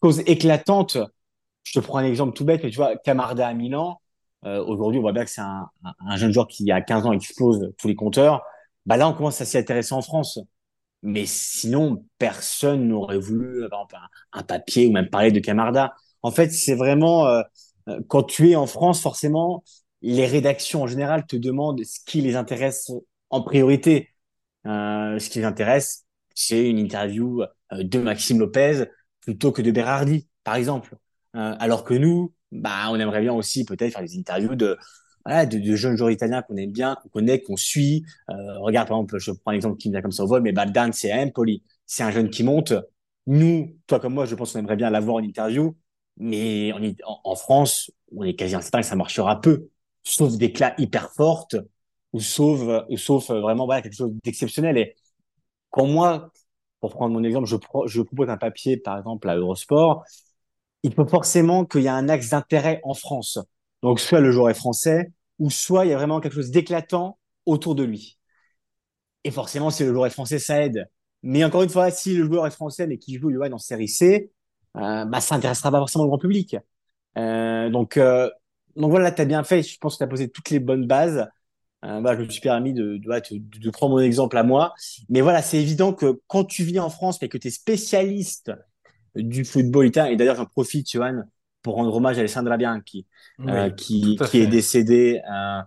cause 0.00 0.20
éclatante, 0.26 0.98
je 1.64 1.72
te 1.78 1.80
prends 1.80 1.98
un 1.98 2.04
exemple 2.04 2.36
tout 2.36 2.44
bête, 2.44 2.62
mais 2.62 2.70
tu 2.70 2.76
vois, 2.76 2.96
Camarda 2.96 3.46
à 3.48 3.54
Milan, 3.54 4.00
euh, 4.44 4.64
aujourd'hui, 4.64 4.98
on 4.98 5.02
voit 5.02 5.12
bien 5.12 5.24
que 5.24 5.30
c'est 5.30 5.40
un, 5.42 5.68
un, 5.84 6.16
jeune 6.16 6.32
joueur 6.32 6.48
qui, 6.48 6.70
a 6.72 6.80
15 6.80 7.06
ans, 7.06 7.12
explose 7.12 7.72
tous 7.78 7.88
les 7.88 7.94
compteurs. 7.94 8.42
Bah 8.86 8.96
là, 8.96 9.08
on 9.08 9.12
commence 9.12 9.40
à 9.40 9.44
s'y 9.44 9.58
intéresser 9.58 9.92
en 9.94 10.02
France. 10.02 10.38
Mais 11.02 11.24
sinon, 11.26 12.04
personne 12.18 12.88
n'aurait 12.88 13.18
voulu 13.18 13.64
avoir 13.64 13.86
un, 14.32 14.40
un, 14.40 14.42
papier 14.42 14.86
ou 14.86 14.92
même 14.92 15.08
parler 15.08 15.32
de 15.32 15.40
Camarda. 15.40 15.94
En 16.22 16.30
fait, 16.30 16.50
c'est 16.50 16.74
vraiment, 16.74 17.26
euh, 17.26 17.42
euh, 17.88 18.00
quand 18.08 18.22
tu 18.24 18.50
es 18.50 18.56
en 18.56 18.66
France, 18.66 19.00
forcément, 19.00 19.64
les 20.02 20.26
rédactions 20.26 20.82
en 20.82 20.86
général 20.86 21.26
te 21.26 21.36
demandent 21.36 21.82
ce 21.84 22.00
qui 22.06 22.20
les 22.20 22.36
intéresse 22.36 22.90
en 23.30 23.42
priorité. 23.42 24.10
Euh, 24.66 25.18
ce 25.18 25.30
qui 25.30 25.38
les 25.40 25.44
intéresse, 25.44 26.06
c'est 26.34 26.68
une 26.68 26.78
interview 26.78 27.42
euh, 27.42 27.46
de 27.72 27.98
Maxime 28.00 28.38
Lopez 28.40 28.84
plutôt 29.20 29.52
que 29.52 29.62
de 29.62 29.70
Berardi, 29.70 30.28
par 30.44 30.56
exemple. 30.56 30.96
Euh, 31.36 31.54
alors 31.58 31.84
que 31.84 31.94
nous, 31.94 32.32
bah, 32.52 32.88
on 32.90 32.96
aimerait 32.98 33.20
bien 33.20 33.32
aussi 33.32 33.64
peut-être 33.64 33.92
faire 33.92 34.02
des 34.02 34.18
interviews 34.18 34.54
de, 34.56 34.76
voilà, 35.24 35.46
de, 35.46 35.58
de 35.58 35.76
jeunes 35.76 35.96
joueurs 35.96 36.10
italiens 36.10 36.42
qu'on 36.42 36.56
aime 36.56 36.72
bien, 36.72 36.96
qu'on 37.02 37.08
connaît, 37.08 37.40
qu'on 37.42 37.56
suit. 37.56 38.04
Euh, 38.30 38.58
regarde, 38.58 38.88
par 38.88 38.98
exemple, 38.98 39.18
je 39.18 39.30
prends 39.32 39.52
un 39.52 39.54
exemple 39.54 39.76
qui 39.76 39.88
me 39.88 39.94
vient 39.94 40.02
comme 40.02 40.12
ça 40.12 40.24
au 40.24 40.26
vol, 40.26 40.42
mais 40.42 40.52
Baldan, 40.52 40.90
c'est 40.92 41.12
Empoli. 41.12 41.62
C'est 41.86 42.02
un 42.02 42.10
jeune 42.10 42.30
qui 42.30 42.42
monte. 42.42 42.72
Nous, 43.26 43.76
toi 43.86 44.00
comme 44.00 44.14
moi, 44.14 44.26
je 44.26 44.34
pense 44.34 44.52
qu'on 44.52 44.60
aimerait 44.60 44.76
bien 44.76 44.90
l'avoir 44.90 45.16
en 45.16 45.22
interview. 45.22 45.76
Mais 46.16 46.72
en, 46.72 47.20
en, 47.24 47.34
France, 47.36 47.90
on 48.14 48.24
est 48.24 48.34
quasi 48.34 48.52
certain 48.52 48.80
que 48.80 48.86
ça 48.86 48.96
marchera 48.96 49.40
peu, 49.40 49.68
sauf 50.02 50.36
des 50.36 50.52
clats 50.52 50.74
hyper 50.78 51.10
fortes 51.12 51.56
ou 52.12 52.20
sauf, 52.20 52.60
sauf 52.96 53.30
vraiment 53.30 53.64
voilà, 53.66 53.80
quelque 53.82 53.94
chose 53.96 54.12
d'exceptionnel. 54.24 54.76
Et 54.76 54.96
quand 55.70 55.86
moi, 55.86 56.32
pour 56.80 56.90
prendre 56.92 57.14
mon 57.14 57.24
exemple, 57.24 57.46
je, 57.48 57.56
je 57.86 58.02
propose 58.02 58.28
un 58.30 58.36
papier, 58.36 58.76
par 58.76 58.98
exemple, 58.98 59.28
à 59.28 59.36
Eurosport, 59.36 60.04
il 60.82 60.94
faut 60.94 61.06
forcément 61.06 61.64
qu'il 61.64 61.82
y 61.82 61.86
ait 61.86 61.90
un 61.90 62.08
axe 62.08 62.30
d'intérêt 62.30 62.80
en 62.84 62.94
France. 62.94 63.38
Donc, 63.82 64.00
soit 64.00 64.20
le 64.20 64.30
joueur 64.30 64.50
est 64.50 64.54
français, 64.54 65.12
ou 65.38 65.50
soit 65.50 65.86
il 65.86 65.90
y 65.90 65.92
a 65.92 65.96
vraiment 65.96 66.20
quelque 66.20 66.34
chose 66.34 66.50
d'éclatant 66.50 67.18
autour 67.46 67.74
de 67.74 67.82
lui. 67.82 68.18
Et 69.24 69.30
forcément, 69.30 69.70
si 69.70 69.84
le 69.84 69.92
joueur 69.92 70.06
est 70.06 70.10
français, 70.10 70.38
ça 70.38 70.62
aide. 70.62 70.86
Mais 71.22 71.44
encore 71.44 71.62
une 71.62 71.68
fois, 71.68 71.90
si 71.90 72.14
le 72.14 72.24
joueur 72.24 72.46
est 72.46 72.50
français 72.50 72.86
mais 72.86 72.98
qui 72.98 73.18
joue 73.18 73.30
dans 73.48 73.58
série 73.58 73.88
C, 73.88 74.32
euh, 74.76 75.04
bah, 75.04 75.20
ça 75.20 75.34
intéressera 75.34 75.70
pas 75.70 75.78
forcément 75.78 76.04
le 76.04 76.08
grand 76.08 76.18
public. 76.18 76.56
Euh, 77.18 77.68
donc, 77.70 77.96
euh, 77.96 78.30
donc 78.76 78.90
voilà, 78.90 79.12
tu 79.12 79.20
as 79.20 79.24
bien 79.26 79.44
fait. 79.44 79.62
Je 79.62 79.78
pense 79.78 79.94
que 79.94 79.98
tu 79.98 80.04
as 80.04 80.06
posé 80.06 80.30
toutes 80.30 80.50
les 80.50 80.60
bonnes 80.60 80.86
bases. 80.86 81.28
Euh, 81.84 82.00
voilà, 82.00 82.18
je 82.18 82.24
me 82.24 82.30
suis 82.30 82.40
permis 82.40 82.72
de, 82.74 82.98
de, 82.98 83.38
de, 83.38 83.58
de, 83.58 83.70
prendre 83.70 83.94
mon 83.94 84.00
exemple 84.00 84.36
à 84.36 84.42
moi. 84.42 84.74
Mais 85.08 85.20
voilà, 85.22 85.42
c'est 85.42 85.58
évident 85.58 85.92
que 85.92 86.20
quand 86.26 86.44
tu 86.44 86.62
vis 86.62 86.78
en 86.78 86.90
France 86.90 87.22
et 87.22 87.28
que 87.28 87.38
tu 87.38 87.48
es 87.48 87.50
spécialiste 87.50 88.52
du 89.16 89.44
football 89.44 89.86
italien, 89.86 90.12
et 90.12 90.16
d'ailleurs 90.16 90.36
j'en 90.36 90.46
profite, 90.46 90.90
Johan, 90.90 91.22
pour 91.62 91.74
rendre 91.74 91.94
hommage 91.94 92.16
à 92.18 92.20
Alessandra 92.20 92.56
Bianchi, 92.56 93.06
Oui, 93.38 93.52
euh, 93.52 93.70
qui, 93.70 94.16
qui 94.24 94.38
est 94.40 94.42
fait. 94.42 94.46
décédé. 94.46 95.20
euh, 95.30 95.60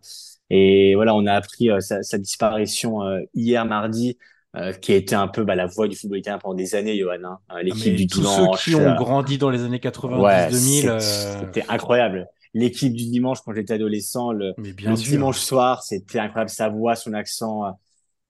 et 0.50 0.94
voilà, 0.96 1.16
on 1.16 1.26
a 1.26 1.34
appris 1.34 1.70
euh, 1.72 1.80
sa, 1.80 2.04
sa 2.04 2.18
disparition 2.18 3.02
euh, 3.04 3.22
hier 3.34 3.66
mardi, 3.66 4.18
euh, 4.56 4.72
qui 4.74 4.92
a 4.94 4.96
été 4.96 5.16
un 5.16 5.28
peu 5.28 5.44
bah, 5.44 5.56
la 5.56 5.66
voix 5.66 5.88
du 5.88 5.96
football 5.96 6.20
italien 6.20 6.38
pendant 6.38 6.54
des 6.56 6.76
années, 6.76 6.98
Johan. 6.98 7.24
Hein. 7.24 7.40
Ah, 7.50 7.64
L'équipe 7.64 7.96
du 7.96 8.08
tous 8.08 8.24
ceux 8.24 8.44
dimanche. 8.44 8.64
qui 8.64 8.76
ont 8.76 8.94
grandi 8.96 9.38
dans 9.38 9.50
les 9.50 9.64
années 9.64 9.80
ouais, 10.04 10.50
90-2000, 10.52 10.88
euh, 10.90 11.00
c'était 11.00 11.66
incroyable. 11.70 12.28
L'équipe 12.54 12.94
du 12.94 13.06
dimanche, 13.10 13.40
quand 13.44 13.54
j'étais 13.54 13.74
adolescent, 13.74 14.32
le, 14.32 14.54
bien 14.58 14.92
le 14.92 14.96
dimanche 14.96 15.40
soir, 15.40 15.82
c'était 15.84 16.20
incroyable. 16.20 16.52
Sa 16.52 16.70
voix, 16.70 16.96
son 16.96 17.14
accent, 17.14 17.66
euh, 17.66 17.72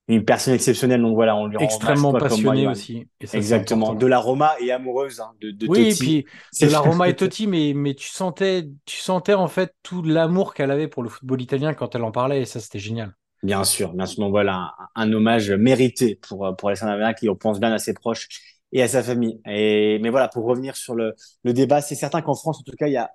une 0.07 0.25
personne 0.25 0.53
exceptionnelle. 0.53 1.01
Donc 1.01 1.15
voilà, 1.15 1.35
on 1.35 1.47
lui 1.47 1.57
rend 1.57 1.63
extrêmement 1.65 2.13
passionné 2.15 2.67
aussi. 2.67 3.07
Et 3.21 3.27
ça, 3.27 3.37
Exactement. 3.37 3.93
De 3.95 4.05
la 4.07 4.19
Roma 4.19 4.55
et 4.59 4.71
amoureuse 4.71 5.19
hein, 5.21 5.33
de, 5.41 5.51
de 5.51 5.67
Oui, 5.67 5.87
et 5.89 5.95
Totti. 5.95 5.97
puis 5.97 6.25
C'est 6.51 6.67
de 6.67 6.71
la 6.71 6.79
Roma 6.79 7.09
et 7.09 7.15
Totti, 7.15 7.47
mais, 7.47 7.73
mais 7.75 7.95
tu 7.95 8.09
sentais, 8.09 8.67
tu 8.85 8.97
sentais 8.97 9.33
en 9.33 9.47
fait 9.47 9.73
tout 9.83 10.01
l'amour 10.03 10.53
qu'elle 10.53 10.71
avait 10.71 10.87
pour 10.87 11.03
le 11.03 11.09
football 11.09 11.41
italien 11.41 11.73
quand 11.73 11.95
elle 11.95 12.03
en 12.03 12.11
parlait, 12.11 12.41
et 12.41 12.45
ça, 12.45 12.59
c'était 12.59 12.79
génial. 12.79 13.15
Bien 13.43 13.63
sûr, 13.65 13.93
bien 13.93 14.05
sûr. 14.05 14.21
Donc 14.23 14.31
voilà, 14.31 14.73
un, 14.95 15.03
un 15.03 15.13
hommage 15.13 15.51
mérité 15.51 16.15
pour, 16.15 16.55
pour 16.57 16.69
Alessandra 16.69 16.95
Bernat 16.95 17.13
qui 17.13 17.27
on 17.29 17.35
pense 17.35 17.59
bien 17.59 17.73
à 17.73 17.77
ses 17.77 17.93
proches 17.93 18.27
et 18.71 18.81
à 18.81 18.87
sa 18.87 19.03
famille. 19.03 19.41
Et, 19.45 19.99
mais 20.01 20.09
voilà, 20.09 20.29
pour 20.29 20.45
revenir 20.45 20.77
sur 20.77 20.95
le, 20.95 21.13
le 21.43 21.53
débat, 21.53 21.81
c'est 21.81 21.95
certain 21.95 22.21
qu'en 22.21 22.35
France, 22.35 22.59
en 22.59 22.63
tout 22.63 22.75
cas, 22.77 22.87
il 22.87 22.93
y 22.93 22.97
a, 22.97 23.11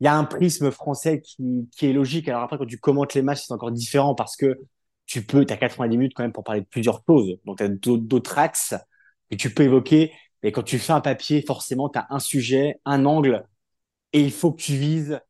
il 0.00 0.04
y 0.04 0.08
a 0.08 0.14
un 0.16 0.24
prisme 0.24 0.70
français 0.70 1.20
qui, 1.22 1.68
qui 1.76 1.86
est 1.86 1.92
logique. 1.92 2.28
Alors 2.28 2.42
après, 2.42 2.58
quand 2.58 2.66
tu 2.66 2.78
commentes 2.78 3.14
les 3.14 3.22
matchs, 3.22 3.44
c'est 3.46 3.52
encore 3.54 3.72
différent 3.72 4.14
parce 4.14 4.36
que 4.36 4.60
tu 5.14 5.24
peux, 5.24 5.44
tu 5.46 5.52
as 5.52 5.56
90 5.56 5.96
minutes 5.96 6.12
quand 6.16 6.24
même 6.24 6.32
pour 6.32 6.44
parler 6.44 6.60
de 6.62 6.66
plusieurs 6.66 7.02
choses. 7.08 7.38
Donc, 7.44 7.58
tu 7.58 7.64
as 7.64 7.68
d'autres 7.68 8.38
axes 8.38 8.74
que 9.30 9.36
tu 9.36 9.54
peux 9.54 9.62
évoquer. 9.62 10.12
Et 10.42 10.52
quand 10.52 10.62
tu 10.62 10.78
fais 10.78 10.92
un 10.92 11.00
papier, 11.00 11.42
forcément, 11.42 11.88
tu 11.88 11.98
as 11.98 12.06
un 12.10 12.18
sujet, 12.18 12.80
un 12.84 13.04
angle, 13.06 13.44
et 14.12 14.20
il 14.20 14.32
faut 14.32 14.52
que 14.52 14.62
tu 14.62 14.74
vises 14.74 15.20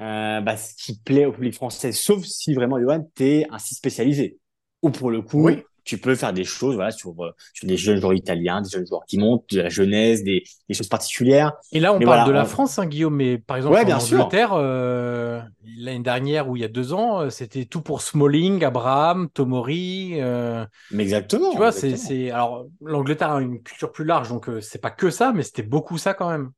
euh, 0.00 0.40
bah, 0.40 0.56
ce 0.56 0.74
qui 0.76 0.98
plaît 1.00 1.26
au 1.26 1.32
public 1.32 1.54
français. 1.54 1.92
Sauf 1.92 2.24
si 2.24 2.54
vraiment, 2.54 2.80
Johan, 2.80 3.08
tu 3.14 3.24
es 3.24 3.46
ainsi 3.50 3.74
spécialisé. 3.74 4.38
Ou 4.82 4.90
pour 4.90 5.10
le 5.10 5.22
coup, 5.22 5.42
Oui. 5.42 5.64
Tu 5.88 5.98
peux 5.98 6.14
faire 6.14 6.32
des 6.32 6.44
choses 6.44 6.74
voilà, 6.76 6.90
sur, 6.90 7.14
euh, 7.24 7.32
sur 7.54 7.66
des 7.66 7.76
jeunes 7.76 8.00
joueurs 8.00 8.14
italiens, 8.14 8.62
des 8.62 8.70
jeunes 8.70 8.86
joueurs 8.86 9.04
qui 9.06 9.18
montent, 9.18 9.44
de 9.54 9.60
la 9.62 9.68
jeunesse, 9.68 10.22
des, 10.24 10.44
des 10.68 10.74
choses 10.74 10.88
particulières. 10.88 11.52
Et 11.70 11.80
là, 11.80 11.92
on 11.92 12.00
Mais 12.00 12.04
parle 12.04 12.22
voilà, 12.22 12.24
de 12.24 12.30
la 12.30 12.44
on- 12.44 12.46
France, 12.46 12.78
hein, 12.78 12.86
Guillaume, 12.86 13.16
mais 13.16 13.36
par 13.38 13.56
exemple, 13.58 13.74
Ouais, 13.74 13.84
en 13.84 13.98
sûr. 14.00 14.02
Angleterre, 14.02 14.52
euh, 14.54 15.42
l'année 15.62 16.02
dernière 16.02 16.48
ou 16.48 16.56
il 16.56 16.62
y 16.62 16.64
a 16.64 16.68
deux 16.68 16.94
ans, 16.94 17.20
euh, 17.20 17.30
c'était 17.30 17.66
tout 17.66 17.82
pour 17.82 18.00
Smalling, 18.00 18.64
Abraham, 18.64 19.28
Tomori. 19.28 20.12
euh, 20.20 20.64
Mais 20.90 21.02
exactement. 21.04 21.50
tu 21.50 21.58
vois, 21.58 21.72
c'est, 21.72 22.30
alors, 22.30 22.66
l'Angleterre 22.82 23.32
a 23.32 23.40
une 23.42 23.62
culture 23.62 23.92
plus 23.92 24.04
large, 24.04 24.28
donc 24.30 24.48
euh, 24.48 24.60
c'est 24.62 24.80
pas 24.80 24.90
que 24.90 25.10
ça, 25.10 25.32
mais 25.32 25.42
c'était 25.42 25.62
beaucoup 25.62 25.98
ça 25.98 26.14
quand 26.14 26.30
même. 26.30 26.52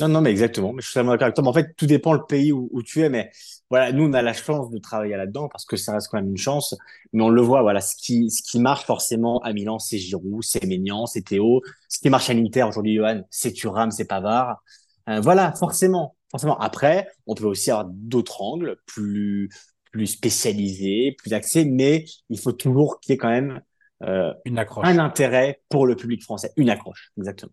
Non, 0.00 0.08
non, 0.08 0.20
mais 0.20 0.30
exactement. 0.30 0.72
Mais 0.72 0.80
je 0.80 0.86
suis 0.86 0.94
totalement 0.94 1.12
d'accord 1.12 1.26
avec 1.26 1.34
toi. 1.34 1.42
Mais 1.42 1.50
en 1.50 1.52
fait, 1.52 1.74
tout 1.76 1.86
dépend 1.86 2.12
le 2.12 2.24
pays 2.26 2.52
où, 2.52 2.68
où 2.72 2.82
tu 2.82 3.02
es. 3.02 3.08
Mais 3.08 3.30
voilà, 3.68 3.92
nous, 3.92 4.04
on 4.04 4.12
a 4.12 4.22
la 4.22 4.32
chance 4.32 4.70
de 4.70 4.78
travailler 4.78 5.16
là-dedans 5.16 5.48
parce 5.48 5.64
que 5.64 5.76
ça 5.76 5.92
reste 5.92 6.08
quand 6.08 6.18
même 6.18 6.30
une 6.30 6.36
chance. 6.36 6.74
Mais 7.12 7.22
on 7.22 7.28
le 7.28 7.42
voit, 7.42 7.62
voilà, 7.62 7.80
ce 7.80 7.94
qui, 7.96 8.30
ce 8.30 8.42
qui 8.42 8.58
marche 8.60 8.84
forcément 8.84 9.40
à 9.40 9.52
Milan, 9.52 9.78
c'est 9.78 9.98
Giroud, 9.98 10.42
c'est 10.42 10.64
Maignan, 10.64 11.06
c'est 11.06 11.22
Théo. 11.22 11.62
Ce 11.88 11.98
qui 11.98 12.08
marche 12.08 12.30
à 12.30 12.34
l'Inter 12.34 12.62
aujourd'hui, 12.62 12.94
Johan, 12.96 13.22
c'est 13.30 13.52
Thuram, 13.52 13.90
c'est 13.90 14.06
Pavard. 14.06 14.62
Euh, 15.08 15.20
voilà, 15.20 15.52
forcément, 15.52 16.16
forcément. 16.30 16.58
Après, 16.58 17.08
on 17.26 17.34
peut 17.34 17.46
aussi 17.46 17.70
avoir 17.70 17.88
d'autres 17.90 18.40
angles 18.42 18.76
plus, 18.86 19.50
plus 19.92 20.06
spécialisés, 20.06 21.14
plus 21.18 21.32
axés, 21.32 21.64
mais 21.64 22.04
il 22.28 22.38
faut 22.38 22.52
toujours 22.52 23.00
qu'il 23.00 23.12
y 23.12 23.14
ait 23.14 23.18
quand 23.18 23.30
même 23.30 23.60
euh, 24.02 24.32
Une 24.44 24.58
accroche. 24.58 24.86
un 24.86 24.98
intérêt 24.98 25.60
pour 25.68 25.86
le 25.86 25.94
public 25.94 26.22
français, 26.22 26.52
une 26.56 26.70
accroche, 26.70 27.12
exactement. 27.18 27.52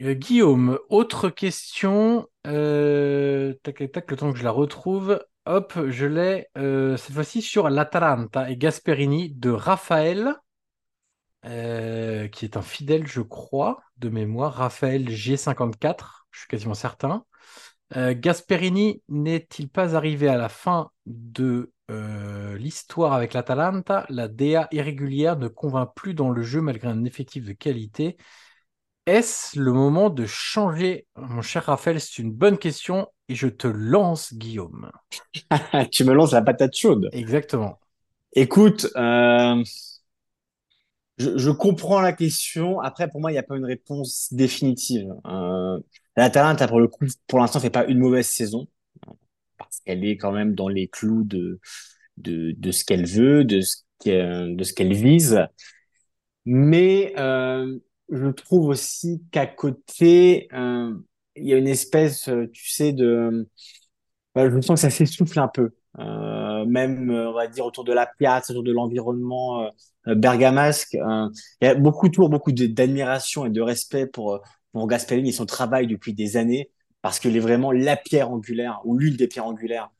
Euh, 0.00 0.14
Guillaume, 0.14 0.78
autre 0.88 1.28
question. 1.28 2.28
Euh, 2.46 3.54
tac, 3.64 3.90
tac, 3.90 4.10
le 4.10 4.16
temps 4.16 4.32
que 4.32 4.38
je 4.38 4.44
la 4.44 4.50
retrouve. 4.50 5.20
Hop, 5.44 5.74
je 5.88 6.06
l'ai 6.06 6.46
euh, 6.56 6.96
cette 6.96 7.14
fois-ci 7.14 7.42
sur 7.42 7.68
l'Atalanta 7.68 8.50
et 8.50 8.56
Gasperini 8.56 9.30
de 9.30 9.50
Raphaël, 9.50 10.34
qui 11.42 12.44
est 12.44 12.56
un 12.56 12.62
fidèle, 12.62 13.06
je 13.06 13.22
crois, 13.22 13.80
de 13.96 14.08
mémoire. 14.08 14.54
Raphaël 14.54 15.08
G54, 15.08 16.26
je 16.30 16.40
suis 16.40 16.48
quasiment 16.48 16.74
certain. 16.74 17.24
Gasperini 17.94 19.02
n'est-il 19.08 19.70
pas 19.70 19.96
arrivé 19.96 20.28
à 20.28 20.36
la 20.36 20.50
fin 20.50 20.90
de 21.06 21.72
l'histoire 21.88 23.14
avec 23.14 23.32
l'Atalanta? 23.32 24.04
La 24.10 24.28
DA 24.28 24.68
irrégulière 24.72 25.38
ne 25.38 25.48
convainc 25.48 25.90
plus 25.96 26.12
dans 26.12 26.28
le 26.28 26.42
jeu 26.42 26.60
malgré 26.60 26.88
un 26.88 27.04
effectif 27.04 27.46
de 27.46 27.52
qualité. 27.52 28.18
Est-ce 29.08 29.58
le 29.58 29.72
moment 29.72 30.10
de 30.10 30.26
changer? 30.26 31.06
Mon 31.16 31.40
cher 31.40 31.64
Raphaël, 31.64 31.98
c'est 31.98 32.18
une 32.18 32.30
bonne 32.30 32.58
question 32.58 33.08
et 33.30 33.34
je 33.34 33.48
te 33.48 33.66
lance, 33.66 34.34
Guillaume. 34.34 34.90
tu 35.90 36.04
me 36.04 36.12
lances 36.12 36.32
la 36.32 36.42
patate 36.42 36.76
chaude. 36.76 37.08
Exactement. 37.12 37.80
Écoute, 38.34 38.86
euh, 38.96 39.64
je, 41.16 41.38
je 41.38 41.50
comprends 41.50 42.00
la 42.00 42.12
question. 42.12 42.80
Après, 42.80 43.08
pour 43.08 43.20
moi, 43.20 43.30
il 43.30 43.34
n'y 43.34 43.38
a 43.38 43.42
pas 43.42 43.56
une 43.56 43.64
réponse 43.64 44.28
définitive. 44.32 45.08
Euh, 45.26 45.78
L'Atalanta, 46.16 46.68
pour 46.68 46.80
le 46.80 46.88
coup, 46.88 47.06
pour 47.26 47.38
l'instant, 47.38 47.60
fait 47.60 47.70
pas 47.70 47.86
une 47.86 47.98
mauvaise 47.98 48.26
saison 48.26 48.66
parce 49.58 49.80
qu'elle 49.80 50.04
est 50.04 50.16
quand 50.16 50.32
même 50.32 50.54
dans 50.54 50.68
les 50.68 50.88
clous 50.88 51.24
de 51.24 51.60
de, 52.18 52.52
de 52.56 52.72
ce 52.72 52.84
qu'elle 52.84 53.06
veut, 53.06 53.44
de 53.44 53.60
ce 53.62 53.78
qu'elle 54.00 54.56
de 54.56 54.64
ce 54.64 54.72
qu'elle 54.74 54.94
vise. 54.94 55.40
Mais 56.44 57.12
euh, 57.18 57.78
je 58.10 58.28
trouve 58.28 58.68
aussi 58.68 59.22
qu'à 59.32 59.46
côté, 59.46 60.48
euh, 60.52 60.94
il 61.36 61.46
y 61.46 61.54
a 61.54 61.58
une 61.58 61.68
espèce, 61.68 62.28
euh, 62.28 62.48
tu 62.52 62.70
sais, 62.70 62.92
de 62.92 63.48
bah, 64.34 64.48
je 64.50 64.60
sens 64.60 64.80
que 64.80 64.88
ça 64.88 64.90
s'essouffle 64.90 65.38
un 65.40 65.48
peu. 65.48 65.70
Euh, 65.98 66.64
même, 66.66 67.10
euh, 67.10 67.30
on 67.30 67.32
va 67.34 67.48
dire, 67.48 67.66
autour 67.66 67.84
de 67.84 67.92
la 67.92 68.06
piazza, 68.06 68.52
autour 68.52 68.62
de 68.62 68.72
l'environnement 68.72 69.62
euh, 69.64 69.68
euh, 70.08 70.14
bergamasque. 70.14 70.94
euh, 70.94 71.28
il 71.60 71.66
y 71.66 71.68
a 71.68 71.74
beaucoup, 71.74 72.08
toujours 72.08 72.30
beaucoup 72.30 72.52
d'admiration 72.52 73.46
et 73.46 73.50
de 73.50 73.60
respect 73.60 74.06
pour, 74.06 74.34
euh, 74.34 74.38
pour 74.72 74.86
Gasperini 74.86 75.30
et 75.30 75.32
son 75.32 75.46
travail 75.46 75.86
depuis 75.86 76.14
des 76.14 76.36
années, 76.36 76.70
parce 77.02 77.18
qu'il 77.18 77.36
est 77.36 77.40
vraiment 77.40 77.72
la 77.72 77.96
pierre 77.96 78.30
angulaire, 78.30 78.80
ou 78.84 78.96
l'une 78.96 79.16
des 79.16 79.28
pierres 79.28 79.46
angulaires 79.46 79.90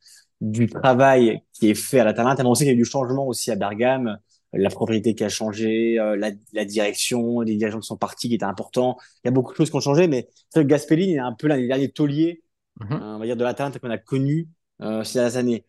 du 0.41 0.69
travail 0.69 1.43
qui 1.53 1.71
est 1.71 1.75
fait 1.75 2.01
à 2.01 2.05
l'Atalanta. 2.05 2.43
Mais 2.43 2.49
on 2.49 2.55
sait 2.55 2.65
qu'il 2.65 2.73
y 2.75 2.77
a 2.77 2.79
du 2.79 2.85
changement 2.85 3.27
aussi 3.27 3.51
à 3.51 3.57
Bergame, 3.57 4.19
la 4.53 4.71
propriété 4.71 5.15
qui 5.15 5.25
a 5.25 5.29
changé, 5.29 5.99
euh, 5.99 6.17
la, 6.17 6.31
la 6.53 6.65
direction, 6.65 7.41
les 7.43 7.57
dirigeants 7.57 7.81
qui 7.81 7.87
sont 7.87 7.97
partis 7.99 8.29
qui 8.29 8.35
étaient 8.37 8.45
importants. 8.45 8.97
Il 9.25 9.29
y 9.29 9.31
a 9.31 9.31
beaucoup 9.33 9.53
de 9.53 9.57
choses 9.57 9.71
qui 9.71 9.77
ont 9.77 9.81
changé, 9.81 10.09
mais 10.09 10.29
c'est 10.51 10.61
vrai 10.61 10.65
que 10.65 10.71
Gasperini 10.71 11.15
est 11.15 11.19
un 11.19 11.33
peu 11.35 11.49
l'un 11.49 11.57
des 11.59 11.67
derniers 11.69 11.91
tauliers 11.91 12.43
Mhm. 12.81 13.01
euh, 13.01 13.17
on 13.17 13.19
va 13.19 13.27
dire 13.27 13.37
de 13.37 13.45
l'Atalanta 13.45 13.79
qu'on 13.79 13.91
a 13.91 13.99
connu 13.99 14.49
euh, 14.83 15.05
ces 15.05 15.15
dernières 15.21 15.37
années. 15.39 15.67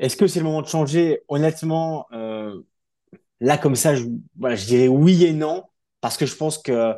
Est-ce 0.00 0.16
que 0.16 0.26
c'est 0.26 0.40
le 0.40 0.46
moment 0.46 0.62
de 0.62 0.68
changer? 0.68 1.20
Honnêtement, 1.28 2.06
là 3.40 3.58
comme 3.58 3.76
ça, 3.76 3.94
je, 3.94 4.04
voilà, 4.38 4.56
je 4.56 4.66
dirais 4.66 4.88
oui 4.88 5.24
et 5.24 5.32
non, 5.32 5.64
parce 6.00 6.16
que 6.16 6.26
je 6.26 6.34
pense 6.36 6.58
que 6.58 6.94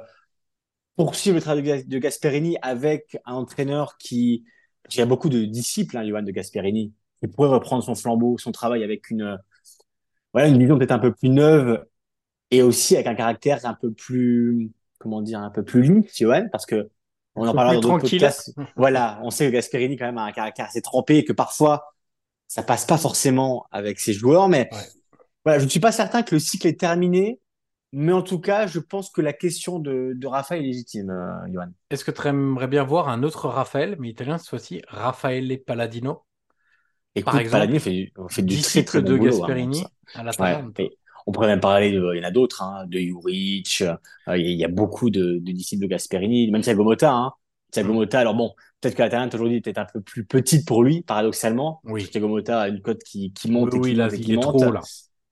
poursuivre 0.96 1.36
le 1.36 1.42
travail 1.42 1.62
de, 1.62 1.66
Gas- 1.68 1.84
de 1.86 1.98
Gasperini 1.98 2.56
avec 2.62 3.18
un 3.24 3.34
entraîneur 3.34 3.96
qui, 3.98 4.44
parce 4.82 4.94
qu'il 4.94 5.00
y 5.00 5.02
a 5.02 5.06
beaucoup 5.06 5.28
de 5.28 5.44
disciples, 5.44 5.96
hein, 5.96 6.06
Johan 6.06 6.22
de 6.22 6.30
Gasperini, 6.30 6.92
qui 7.20 7.28
pourrait 7.28 7.48
reprendre 7.48 7.82
son 7.84 7.94
flambeau, 7.94 8.38
son 8.38 8.52
travail 8.52 8.84
avec 8.84 9.10
une, 9.10 9.38
voilà, 10.32 10.48
une 10.48 10.58
vision 10.58 10.78
peut-être 10.78 10.92
un 10.92 10.98
peu 10.98 11.12
plus 11.12 11.28
neuve 11.30 11.84
et 12.50 12.62
aussi 12.62 12.96
avec 12.96 13.06
un 13.08 13.14
caractère 13.14 13.64
un 13.66 13.74
peu 13.74 13.92
plus, 13.92 14.70
comment 14.98 15.22
dire, 15.22 15.40
un 15.40 15.50
peu 15.50 15.64
plus 15.64 15.82
lisse, 15.82 16.16
Johan, 16.18 16.48
parce 16.52 16.66
que 16.66 16.90
on 17.36 17.48
en 17.48 17.54
parlera 17.54 17.74
plus 17.74 17.76
dans 17.76 17.82
d'autres 17.82 17.98
tranquille. 17.98 18.20
podcasts. 18.20 18.54
Voilà, 18.76 19.20
on 19.22 19.30
sait 19.30 19.46
que 19.48 19.52
Gasperini 19.52 19.96
quand 19.96 20.06
même 20.06 20.18
a 20.18 20.24
un 20.24 20.32
caractère 20.32 20.66
assez 20.66 20.82
trempé 20.82 21.18
et 21.18 21.24
que 21.24 21.32
parfois 21.32 21.86
ça 22.48 22.62
passe 22.62 22.86
pas 22.86 22.98
forcément 22.98 23.66
avec 23.72 24.00
ses 24.00 24.12
joueurs, 24.14 24.48
mais 24.48 24.70
Ouais. 24.72 24.78
voilà, 25.44 25.58
je 25.60 25.64
ne 25.64 25.70
suis 25.70 25.80
pas 25.80 25.92
certain 25.92 26.22
que 26.22 26.34
le 26.34 26.40
cycle 26.40 26.66
est 26.66 26.80
terminé 26.80 27.40
Mais 27.92 28.12
en 28.12 28.22
tout 28.22 28.40
cas, 28.40 28.66
je 28.66 28.80
pense 28.80 29.10
que 29.10 29.20
la 29.22 29.32
question 29.32 29.78
de, 29.80 30.12
de 30.16 30.26
Rafa 30.28 30.56
est 30.58 30.62
légitime, 30.62 31.10
euh, 31.10 31.52
Johan. 31.52 31.72
Est-ce 31.90 32.04
que 32.04 32.10
tu 32.10 32.26
aimerais 32.26 32.66
bien 32.66 32.82
voir 32.82 33.08
un 33.08 33.22
autre 33.22 33.48
Raphaël, 33.48 33.94
mais 34.00 34.08
italien 34.10 34.38
cette 34.38 34.48
fois-ci, 34.48 34.82
Raffaele 34.88 35.62
Palladino? 35.64 36.24
Écoute, 37.14 37.24
Par 37.32 37.40
exemple, 37.40 37.52
Palladino 37.52 37.80
fait, 37.80 38.12
fait 38.28 38.42
du 38.42 38.60
très 38.60 38.84
très 38.84 39.00
bon 39.00 39.10
de 39.10 39.16
boulot. 39.16 39.44
hein, 39.44 39.48
Gasperini 39.48 39.84
à 40.14 40.22
Ouais. 40.22 40.24
l'Atalanta. 40.24 40.82
Et 40.82 40.98
on 41.26 41.32
pourrait 41.32 41.48
même 41.48 41.60
parler 41.60 41.92
de, 41.92 42.12
il 42.14 42.18
y 42.18 42.20
en 42.24 42.28
a 42.28 42.30
d'autres, 42.30 42.62
hein, 42.62 42.86
de 42.86 42.98
Juric, 42.98 43.82
euh, 43.82 44.38
il 44.38 44.50
y, 44.56 44.64
a 44.64 44.68
beaucoup 44.68 45.10
de, 45.10 45.38
de 45.38 45.52
disciples 45.52 45.82
de 45.82 45.88
Gasperini, 45.88 46.50
même 46.50 46.62
Thiago 46.62 46.84
Motta, 46.84 47.12
hein. 47.12 47.32
Thiago 47.72 47.92
Mm. 47.92 47.96
Motta, 47.96 48.20
alors 48.20 48.34
bon, 48.34 48.52
peut-être 48.80 48.94
que 48.96 49.02
la 49.02 49.10
Talente 49.10 49.34
aujourd'hui 49.34 49.60
peut-être 49.60 49.78
un 49.78 49.86
peu 49.92 50.00
plus 50.00 50.24
petite 50.24 50.66
pour 50.66 50.82
lui, 50.82 51.02
paradoxalement. 51.02 51.80
Oui. 51.84 52.08
Thiago 52.08 52.28
Motta 52.28 52.60
a 52.62 52.68
une 52.68 52.80
cote 52.80 53.02
qui, 53.04 53.32
qui 53.32 53.50
Oui, 53.54 53.54
monte 53.54 53.74
et 53.74 53.78
oui, 53.78 53.90
qui 53.90 53.94
là, 53.94 54.04
monte 54.04 54.14
et 54.14 54.20
qui 54.20 54.30
il 54.30 54.32
est 54.32 54.36
monte. 54.36 54.58
trop 54.58 54.70
là. 54.72 54.80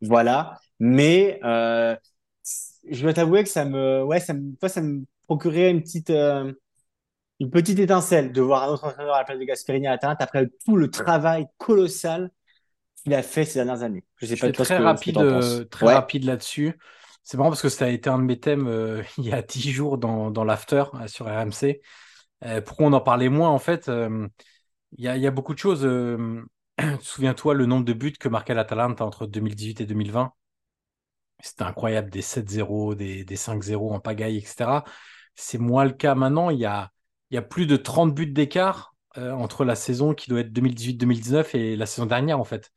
Voilà. 0.02 0.58
Mais 0.78 1.40
euh, 1.44 1.96
je 2.90 3.02
dois 3.02 3.12
t'avouer 3.14 3.42
que 3.44 3.48
ça 3.50 3.64
me, 3.64 4.02
ouais, 4.04 4.20
ça 4.20 4.34
me, 4.34 4.54
ça 4.68 4.80
me 4.82 5.04
procurait 5.26 5.70
une 5.70 5.82
petite, 5.82 6.10
euh, 6.10 6.52
une 7.40 7.50
petite 7.50 7.78
étincelle 7.78 8.32
de 8.32 8.40
voir 8.40 8.64
un 8.64 8.68
autre 8.68 8.84
entraîneur 8.84 9.14
à 9.14 9.18
la 9.18 9.24
place 9.24 9.38
de 9.38 9.44
Gasperini 9.44 9.86
à 9.86 9.98
la 10.02 10.10
après 10.18 10.48
tout 10.64 10.76
le 10.76 10.90
travail 10.90 11.46
colossal 11.58 12.30
qu'il 13.02 13.14
a 13.14 13.22
fait 13.22 13.44
ces 13.44 13.58
dernières 13.60 13.82
années. 13.82 14.04
Je 14.18 14.26
sais 14.26 14.36
Je 14.36 14.46
pas 14.46 14.52
très 14.52 14.64
que, 14.64 14.64
ce 14.64 14.72
que 14.74 14.82
rapide, 14.82 15.16
euh, 15.18 15.64
très 15.66 15.86
Ouais. 15.86 15.94
rapide 15.94 16.24
là-dessus. 16.24 16.78
C'est 17.22 17.36
marrant 17.36 17.50
parce 17.50 17.62
que 17.62 17.68
ça 17.68 17.86
a 17.86 17.88
été 17.88 18.10
un 18.10 18.18
de 18.18 18.24
mes 18.24 18.40
thèmes 18.40 18.66
euh, 18.66 19.02
il 19.18 19.26
y 19.26 19.32
a 19.32 19.42
dix 19.42 19.70
jours 19.72 19.98
dans, 19.98 20.30
dans 20.30 20.44
l'after 20.44 20.84
euh, 20.94 21.06
sur 21.06 21.26
RMC. 21.26 21.80
Pourquoi 22.64 22.86
on 22.86 22.92
en 22.92 23.00
parlait 23.00 23.28
moins 23.28 23.50
en 23.50 23.58
fait 23.58 23.90
Il 24.96 25.04
y 25.04 25.08
a, 25.08 25.16
il 25.16 25.22
y 25.22 25.26
a 25.26 25.30
beaucoup 25.30 25.54
de 25.54 25.58
choses. 25.58 25.88
Souviens-toi 27.00 27.54
le 27.54 27.66
nombre 27.66 27.84
de 27.84 27.92
buts 27.92 28.12
que 28.12 28.28
marquait 28.28 28.54
l'Atalanta 28.54 29.04
entre 29.04 29.26
2018 29.26 29.80
et 29.80 29.86
2020. 29.86 30.32
C'était 31.40 31.64
incroyable, 31.64 32.10
des 32.10 32.22
7-0, 32.22 32.94
des, 32.94 33.24
des 33.24 33.36
5-0 33.36 33.92
en 33.94 34.00
pagaille, 34.00 34.38
etc. 34.38 34.84
C'est 35.36 35.58
moins 35.58 35.84
le 35.84 35.92
cas 35.92 36.14
maintenant. 36.14 36.50
Il 36.50 36.58
y 36.60 36.66
a, 36.66 36.92
il 37.30 37.34
y 37.34 37.38
a 37.38 37.42
plus 37.42 37.66
de 37.66 37.76
30 37.76 38.14
buts 38.14 38.26
d'écart 38.26 38.94
euh, 39.16 39.32
entre 39.32 39.64
la 39.64 39.74
saison 39.74 40.14
qui 40.14 40.30
doit 40.30 40.40
être 40.40 40.52
2018-2019 40.52 41.56
et 41.56 41.76
la 41.76 41.86
saison 41.86 42.06
dernière, 42.06 42.38
en 42.40 42.44
fait. 42.44 42.72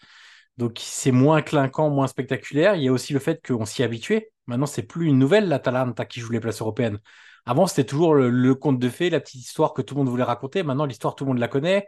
Donc, 0.57 0.79
c'est 0.81 1.11
moins 1.11 1.41
clinquant, 1.41 1.89
moins 1.89 2.07
spectaculaire. 2.07 2.75
Il 2.75 2.83
y 2.83 2.87
a 2.87 2.91
aussi 2.91 3.13
le 3.13 3.19
fait 3.19 3.45
qu'on 3.45 3.65
s'y 3.65 3.83
habitué. 3.83 4.31
Maintenant, 4.47 4.65
c'est 4.65 4.83
plus 4.83 5.07
une 5.07 5.19
nouvelle, 5.19 5.47
l'Atalanta 5.47 6.05
qui 6.05 6.19
joue 6.19 6.31
les 6.31 6.39
places 6.39 6.61
européennes. 6.61 6.99
Avant, 7.45 7.67
c'était 7.67 7.85
toujours 7.85 8.13
le, 8.15 8.55
conte 8.55 8.79
de 8.79 8.89
fées, 8.89 9.09
la 9.09 9.19
petite 9.19 9.41
histoire 9.41 9.73
que 9.73 9.81
tout 9.81 9.95
le 9.95 9.99
monde 9.99 10.09
voulait 10.09 10.23
raconter. 10.23 10.63
Maintenant, 10.63 10.85
l'histoire, 10.85 11.15
tout 11.15 11.25
le 11.25 11.29
monde 11.29 11.39
la 11.39 11.47
connaît. 11.47 11.87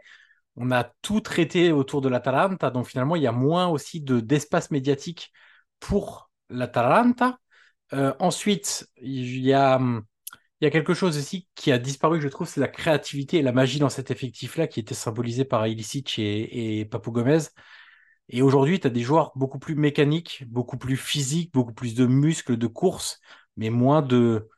On 0.56 0.70
a 0.72 0.84
tout 1.02 1.20
traité 1.20 1.72
autour 1.72 2.00
de 2.00 2.08
l'Atalanta. 2.08 2.70
Donc, 2.70 2.86
finalement, 2.86 3.16
il 3.16 3.22
y 3.22 3.26
a 3.26 3.32
moins 3.32 3.68
aussi 3.68 4.00
de, 4.00 4.20
d'espace 4.20 4.70
médiatique 4.70 5.32
pour 5.80 6.30
l'Atalanta. 6.50 7.38
Euh, 7.92 8.14
ensuite, 8.18 8.88
il 9.00 9.40
y 9.40 9.52
a, 9.52 9.76
hum, 9.76 10.04
il 10.60 10.64
y 10.64 10.66
a 10.68 10.70
quelque 10.70 10.94
chose 10.94 11.18
aussi 11.18 11.48
qui 11.54 11.72
a 11.72 11.78
disparu, 11.78 12.20
je 12.20 12.28
trouve, 12.28 12.48
c'est 12.48 12.60
la 12.60 12.68
créativité 12.68 13.38
et 13.38 13.42
la 13.42 13.52
magie 13.52 13.78
dans 13.78 13.88
cet 13.88 14.10
effectif-là 14.10 14.66
qui 14.66 14.80
était 14.80 14.94
symbolisé 14.94 15.44
par 15.44 15.66
Ilicic 15.66 16.18
et, 16.18 16.80
et 16.80 16.84
Papou 16.84 17.12
Gomez. 17.12 17.38
Et 18.28 18.42
aujourd'hui, 18.42 18.80
tu 18.80 18.86
as 18.86 18.90
des 18.90 19.02
joueurs 19.02 19.32
beaucoup 19.36 19.58
plus 19.58 19.74
mécaniques, 19.74 20.44
beaucoup 20.48 20.78
plus 20.78 20.96
physiques, 20.96 21.52
beaucoup 21.52 21.74
plus 21.74 21.94
de 21.94 22.06
muscles, 22.06 22.56
de 22.56 22.66
course, 22.66 23.20
mais 23.56 23.70
moins 23.70 24.02
de, 24.02 24.48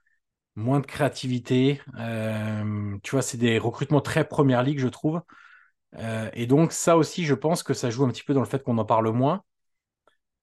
moins 0.56 0.80
de 0.80 0.86
créativité. 0.86 1.80
Euh, 1.98 2.96
tu 3.02 3.12
vois, 3.12 3.22
c'est 3.22 3.38
des 3.38 3.58
recrutements 3.58 4.00
très 4.00 4.26
première 4.28 4.62
ligue, 4.62 4.80
je 4.80 4.88
trouve. 4.88 5.22
Euh, 5.96 6.30
et 6.34 6.46
donc, 6.46 6.72
ça 6.72 6.96
aussi, 6.96 7.24
je 7.24 7.34
pense 7.34 7.62
que 7.62 7.74
ça 7.74 7.90
joue 7.90 8.04
un 8.04 8.10
petit 8.10 8.24
peu 8.24 8.34
dans 8.34 8.40
le 8.40 8.46
fait 8.46 8.62
qu'on 8.62 8.78
en 8.78 8.84
parle 8.84 9.10
moins. 9.12 9.44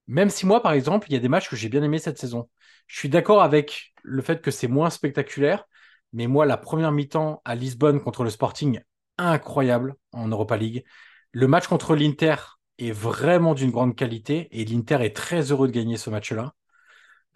Même 0.08 0.30
si 0.30 0.46
moi, 0.46 0.62
par 0.62 0.74
exemple, 0.74 1.08
il 1.10 1.14
y 1.14 1.16
a 1.16 1.20
des 1.20 1.30
matchs 1.30 1.50
que 1.50 1.56
j'ai 1.56 1.70
bien 1.70 1.84
aimés 1.84 2.00
cette 2.00 2.18
saison. 2.18 2.50
Je 2.88 3.00
suis 3.00 3.10
d'accord 3.10 3.42
avec 3.42 3.94
le 4.04 4.22
fait 4.22 4.42
que 4.42 4.52
c'est 4.52 4.68
moins 4.68 4.90
spectaculaire, 4.90 5.66
mais 6.12 6.28
moi, 6.28 6.46
la 6.46 6.58
première 6.58 6.92
mi-temps 6.92 7.42
à 7.46 7.56
Lisbonne 7.56 8.02
contre 8.02 8.24
le 8.24 8.30
Sporting, 8.30 8.82
incroyable 9.18 9.96
en 10.12 10.28
Europa 10.28 10.58
League. 10.58 10.86
Le 11.32 11.48
match 11.48 11.68
contre 11.68 11.96
l'Inter 11.96 12.36
est 12.78 12.92
vraiment 12.92 13.54
d'une 13.54 13.72
grande 13.72 13.96
qualité 13.96 14.48
et 14.52 14.66
l'Inter 14.66 15.00
est 15.02 15.16
très 15.16 15.52
heureux 15.52 15.68
de 15.68 15.74
gagner 15.74 15.98
ce 15.98 16.10
match-là. 16.10 16.54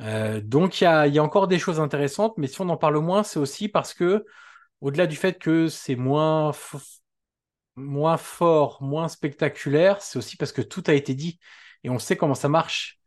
Euh, 0.01 0.41
donc 0.41 0.81
il 0.81 0.83
y 0.83 0.87
a, 0.87 1.23
encore 1.23 1.47
des 1.47 1.59
choses 1.59 1.79
intéressantes, 1.79 2.37
mais 2.37 2.47
si 2.47 2.61
on 2.61 2.69
en 2.69 2.77
parle 2.77 2.99
moins, 2.99 3.23
c'est 3.23 3.39
aussi 3.39 3.67
parce 3.67 3.93
que, 3.93 4.25
au-delà 4.81 5.07
du 5.07 5.15
fait 5.15 5.39
que 5.39 5.67
c'est 5.67 5.95
moins, 5.95 6.51
moins 7.75 8.17
fort, 8.17 8.81
moins 8.81 9.07
spectaculaire, 9.07 10.01
c'est 10.01 10.19
aussi 10.19 10.37
parce 10.37 10.51
que 10.51 10.61
tout 10.61 10.83
a 10.87 10.93
été 10.93 11.13
dit 11.15 11.39
et 11.83 11.89
on 11.89 11.99
sait 11.99 12.17
comment 12.17 12.35
ça 12.35 12.49
marche. 12.49 12.99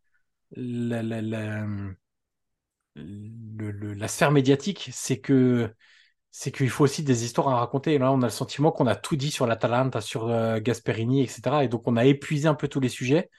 La 2.96 4.08
sphère 4.08 4.30
médiatique, 4.30 4.90
c'est 4.92 5.20
que 5.20 5.74
c'est 6.30 6.52
qu'il 6.52 6.70
faut 6.70 6.84
aussi 6.84 7.02
des 7.02 7.24
histoires 7.24 7.48
à 7.48 7.56
raconter. 7.60 7.98
Là, 7.98 8.12
on 8.12 8.22
a 8.22 8.26
le 8.26 8.30
sentiment 8.30 8.72
qu'on 8.72 8.86
a 8.86 8.96
tout 8.96 9.16
dit 9.16 9.30
sur 9.30 9.46
l'Atalanta, 9.46 10.00
sur 10.00 10.28
euh, 10.28 10.60
Gasperini, 10.60 11.22
etc. 11.22 11.64
Et 11.64 11.68
donc, 11.68 11.82
on 11.86 11.96
a 11.96 12.04
épuisé 12.04 12.48
un 12.48 12.54
peu 12.54 12.68
tous 12.68 12.80
les 12.80 12.88
sujets. 12.88 13.30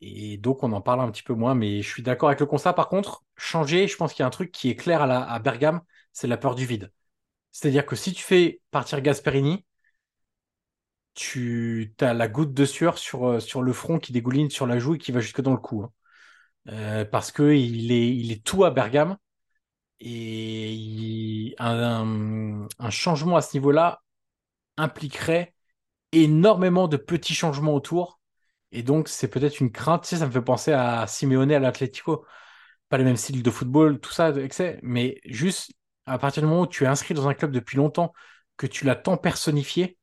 Et 0.00 0.38
donc, 0.38 0.62
on 0.62 0.72
en 0.72 0.80
parle 0.80 1.00
un 1.00 1.10
petit 1.10 1.22
peu 1.22 1.34
moins. 1.34 1.54
Mais 1.54 1.82
je 1.82 1.88
suis 1.88 2.02
d'accord 2.02 2.28
avec 2.28 2.40
le 2.40 2.46
constat. 2.46 2.72
Par 2.72 2.88
contre, 2.88 3.24
changer, 3.36 3.88
je 3.88 3.96
pense 3.96 4.12
qu'il 4.12 4.22
y 4.22 4.24
a 4.24 4.26
un 4.26 4.30
truc 4.30 4.52
qui 4.52 4.70
est 4.70 4.76
clair 4.76 5.02
à, 5.02 5.06
la, 5.06 5.38
Bergame, 5.40 5.80
c'est 6.12 6.28
la 6.28 6.36
peur 6.36 6.54
du 6.54 6.66
vide. 6.66 6.92
C'est-à-dire 7.52 7.86
que 7.86 7.96
si 7.96 8.12
tu 8.12 8.22
fais 8.22 8.60
partir 8.70 9.00
Gasperini, 9.02 9.64
tu 11.14 11.94
as 12.00 12.14
la 12.14 12.28
goutte 12.28 12.54
de 12.54 12.64
sueur 12.64 12.96
sur, 12.98 13.28
euh, 13.28 13.40
sur 13.40 13.60
le 13.62 13.72
front 13.72 13.98
qui 13.98 14.12
dégouline 14.12 14.50
sur 14.50 14.66
la 14.66 14.78
joue 14.78 14.94
et 14.94 14.98
qui 14.98 15.12
va 15.12 15.20
jusque 15.20 15.40
dans 15.40 15.52
le 15.52 15.58
cou. 15.58 15.82
hein. 15.82 15.92
Euh, 16.68 17.04
parce 17.04 17.32
que 17.32 17.54
il 17.54 17.92
est, 17.92 18.44
tout 18.44 18.64
à 18.64 18.70
Bergame. 18.70 19.16
Et 20.00 21.54
un, 21.58 22.68
changement 22.90 23.36
à 23.36 23.42
ce 23.42 23.56
niveau-là 23.56 24.02
impliquerait 24.76 25.54
énormément 26.12 26.88
de 26.88 26.96
petits 26.96 27.34
changements 27.34 27.74
autour. 27.74 28.20
Et 28.72 28.82
donc, 28.82 29.08
c'est 29.08 29.28
peut-être 29.28 29.60
une 29.60 29.72
crainte. 29.72 30.06
Ça 30.06 30.26
me 30.26 30.32
fait 30.32 30.42
penser 30.42 30.72
à 30.72 31.06
Simeone 31.06 31.52
à 31.52 31.58
l'Atlético. 31.60 32.26
Pas 32.88 32.98
les 32.98 33.04
mêmes 33.04 33.16
styles 33.16 33.42
de 33.42 33.50
football, 33.50 34.00
tout 34.00 34.12
ça, 34.12 34.30
excès, 34.30 34.78
mais 34.82 35.20
juste 35.26 35.72
à 36.06 36.18
partir 36.18 36.42
du 36.42 36.48
moment 36.48 36.62
où 36.62 36.66
tu 36.66 36.84
es 36.84 36.86
inscrit 36.86 37.14
dans 37.14 37.28
un 37.28 37.34
club 37.34 37.52
depuis 37.52 37.76
longtemps, 37.76 38.12
que 38.56 38.66
tu 38.66 38.84
l'as 38.86 38.96
tant 38.96 39.16
personnifié, 39.18 39.98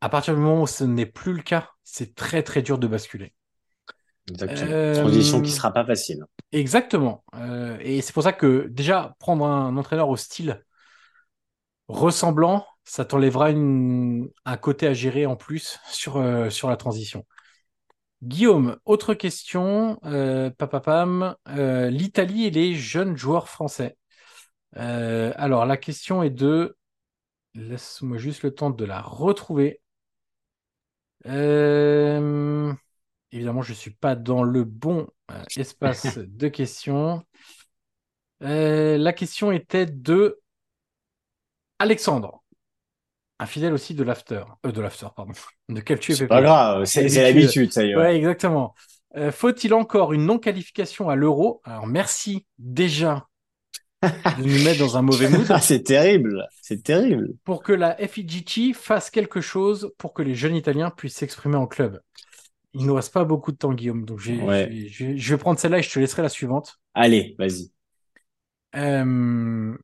à 0.00 0.08
partir 0.08 0.34
du 0.34 0.40
moment 0.40 0.62
où 0.62 0.66
ce 0.66 0.84
n'est 0.84 1.06
plus 1.06 1.34
le 1.34 1.42
cas, 1.42 1.70
c'est 1.84 2.14
très 2.14 2.42
très 2.42 2.62
dur 2.62 2.78
de 2.78 2.86
basculer. 2.88 3.34
Exactement. 4.30 4.70
Euh, 4.70 4.94
Transition 4.94 5.40
qui 5.42 5.50
sera 5.50 5.72
pas 5.72 5.84
facile. 5.84 6.24
Exactement. 6.52 7.24
Euh, 7.34 7.76
et 7.80 8.00
c'est 8.02 8.12
pour 8.12 8.22
ça 8.22 8.32
que 8.32 8.66
déjà, 8.70 9.14
prendre 9.18 9.44
un 9.46 9.76
entraîneur 9.76 10.08
au 10.08 10.16
style 10.16 10.62
ressemblant, 11.88 12.64
ça 12.84 13.04
t'enlèvera 13.04 13.50
une- 13.50 14.28
un 14.44 14.56
côté 14.56 14.86
à 14.86 14.94
gérer 14.94 15.26
en 15.26 15.36
plus 15.36 15.78
sur, 15.90 16.16
euh, 16.16 16.50
sur 16.50 16.68
la 16.70 16.76
transition. 16.76 17.26
Guillaume, 18.22 18.76
autre 18.84 19.14
question. 19.14 19.98
Euh, 20.04 20.50
papapam, 20.50 21.34
euh, 21.48 21.90
l'Italie 21.90 22.46
et 22.46 22.50
les 22.50 22.74
jeunes 22.74 23.16
joueurs 23.16 23.48
français. 23.48 23.96
Alors, 24.74 25.66
la 25.66 25.76
question 25.76 26.22
est 26.22 26.30
de... 26.30 26.76
Laisse-moi 27.54 28.18
juste 28.18 28.42
le 28.44 28.54
temps 28.54 28.70
de 28.70 28.84
la 28.84 29.00
retrouver. 29.02 29.80
Évidemment, 33.32 33.62
je 33.62 33.70
ne 33.72 33.76
suis 33.76 33.92
pas 33.92 34.16
dans 34.16 34.42
le 34.42 34.64
bon 34.64 35.06
euh, 35.30 35.34
espace 35.56 36.18
de 36.18 36.48
questions. 36.48 37.22
Euh, 38.42 38.96
la 38.98 39.12
question 39.12 39.52
était 39.52 39.86
de 39.86 40.40
Alexandre, 41.78 42.42
un 43.38 43.46
fidèle 43.46 43.72
aussi 43.72 43.94
de 43.94 44.02
l'after. 44.02 44.42
Euh, 44.66 44.72
de 44.72 44.80
l'after, 44.80 45.06
pardon. 45.14 45.32
De 45.68 45.80
Calcio 45.80 46.14
C'est 46.14 46.24
FFP. 46.24 46.28
pas 46.28 46.42
grave, 46.42 46.84
c'est 46.84 47.08
c'est 47.08 47.22
L'habitude. 47.22 47.72
ça 47.72 47.84
y 47.84 47.90
est. 47.90 47.96
ouais. 47.96 48.16
Exactement. 48.16 48.74
Faut-il 49.32 49.74
encore 49.74 50.12
une 50.12 50.24
non-qualification 50.24 51.08
à 51.10 51.16
l'euro? 51.16 51.60
Alors, 51.64 51.86
merci 51.86 52.46
déjà 52.58 53.26
de 54.02 54.42
nous 54.44 54.64
mettre 54.64 54.78
dans 54.78 54.96
un 54.96 55.02
mauvais 55.02 55.28
mood 55.28 55.46
Ah, 55.50 55.60
c'est 55.60 55.82
terrible, 55.82 56.46
c'est 56.62 56.82
terrible. 56.82 57.34
pour 57.44 57.62
que 57.62 57.72
la 57.72 57.96
FIGC 57.96 58.72
fasse 58.74 59.10
quelque 59.10 59.40
chose 59.40 59.92
pour 59.98 60.14
que 60.14 60.22
les 60.22 60.34
jeunes 60.34 60.56
Italiens 60.56 60.90
puissent 60.90 61.16
s'exprimer 61.16 61.56
en 61.56 61.66
club. 61.66 62.00
Il 62.74 62.86
nous 62.86 62.94
reste 62.94 63.12
pas 63.12 63.24
beaucoup 63.24 63.52
de 63.52 63.56
temps, 63.56 63.72
Guillaume, 63.72 64.04
donc 64.04 64.20
Ouais. 64.20 64.68
je 64.90 65.30
vais 65.34 65.38
prendre 65.38 65.58
celle-là 65.58 65.78
et 65.78 65.82
je 65.82 65.90
te 65.92 65.98
laisserai 65.98 66.22
la 66.22 66.28
suivante. 66.28 66.80
Allez, 66.94 67.34
vas-y. 67.38 67.72
Euh, 68.74 69.76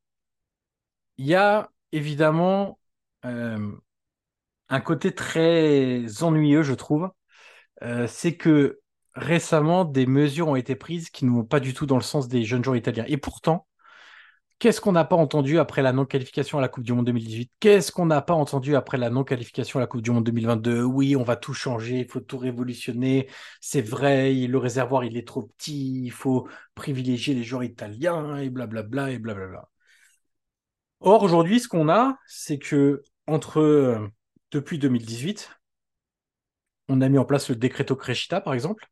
Il 1.18 1.27
y 1.27 1.35
a 1.35 1.70
évidemment 1.92 2.79
euh, 3.25 3.72
un 4.68 4.81
côté 4.81 5.14
très 5.14 6.05
ennuyeux, 6.22 6.62
je 6.62 6.75
trouve. 6.75 7.11
Euh, 7.83 8.07
c'est 8.09 8.37
que 8.37 8.81
récemment, 9.14 9.85
des 9.85 10.07
mesures 10.07 10.49
ont 10.49 10.57
été 10.57 10.77
prises 10.77 11.11
qui 11.11 11.27
ne 11.27 11.31
vont 11.33 11.44
pas 11.44 11.61
du 11.61 11.75
tout 11.75 11.87
dans 11.87 11.96
le 11.96 12.03
sens 12.03 12.29
des 12.29 12.44
jeunes 12.44 12.64
joueurs 12.64 12.77
italiens. 12.77 13.05
Et 13.09 13.18
pourtant, 13.18 13.66
Qu'est-ce 14.59 14.81
qu'on 14.81 14.92
n'a 14.92 15.05
pas 15.05 15.16
entendu 15.16 15.59
après 15.59 15.83
la 15.83 15.92
non-qualification 15.92 16.57
à 16.57 16.62
la 16.62 16.69
Coupe 16.69 16.85
du 16.85 16.95
Monde 16.95 17.05
2018 17.05 17.51
Qu'est-ce 17.61 17.92
qu'on 17.92 18.07
n'a 18.07 18.23
pas 18.23 18.33
entendu 18.33 18.75
après 18.75 18.97
la 18.97 19.11
non-qualification 19.11 19.79
à 19.79 19.83
la 19.83 19.87
Coupe 19.87 20.01
du 20.01 20.11
Monde 20.11 20.25
2022 20.25 20.83
Oui, 20.83 21.14
on 21.14 21.25
va 21.25 21.37
tout 21.37 21.53
changer, 21.53 22.01
il 22.01 22.09
faut 22.09 22.21
tout 22.21 22.38
révolutionner. 22.38 23.29
C'est 23.61 23.83
vrai, 23.83 24.33
le 24.33 24.57
réservoir, 24.57 25.05
il 25.05 25.19
est 25.19 25.29
trop 25.29 25.42
petit, 25.42 26.05
il 26.05 26.11
faut 26.11 26.49
privilégier 26.75 27.35
les 27.35 27.45
joueurs 27.45 27.64
italiens 27.64 28.38
et 28.38 28.49
blablabla 28.49 29.11
et 29.11 29.19
blablabla. 29.19 29.69
Or, 31.01 31.23
aujourd'hui, 31.23 31.61
ce 31.61 31.69
qu'on 31.69 31.88
a, 31.90 32.19
c'est 32.27 32.59
que 32.59 33.03
entre 33.27 34.09
depuis 34.53 34.79
2018, 34.79 35.51
on 36.88 37.03
a 37.03 37.09
mis 37.11 37.19
en 37.19 37.27
place 37.27 37.51
le 37.51 37.57
Decreto 37.57 37.95
Crescita, 37.95 38.40
par 38.40 38.55
exemple, 38.55 38.88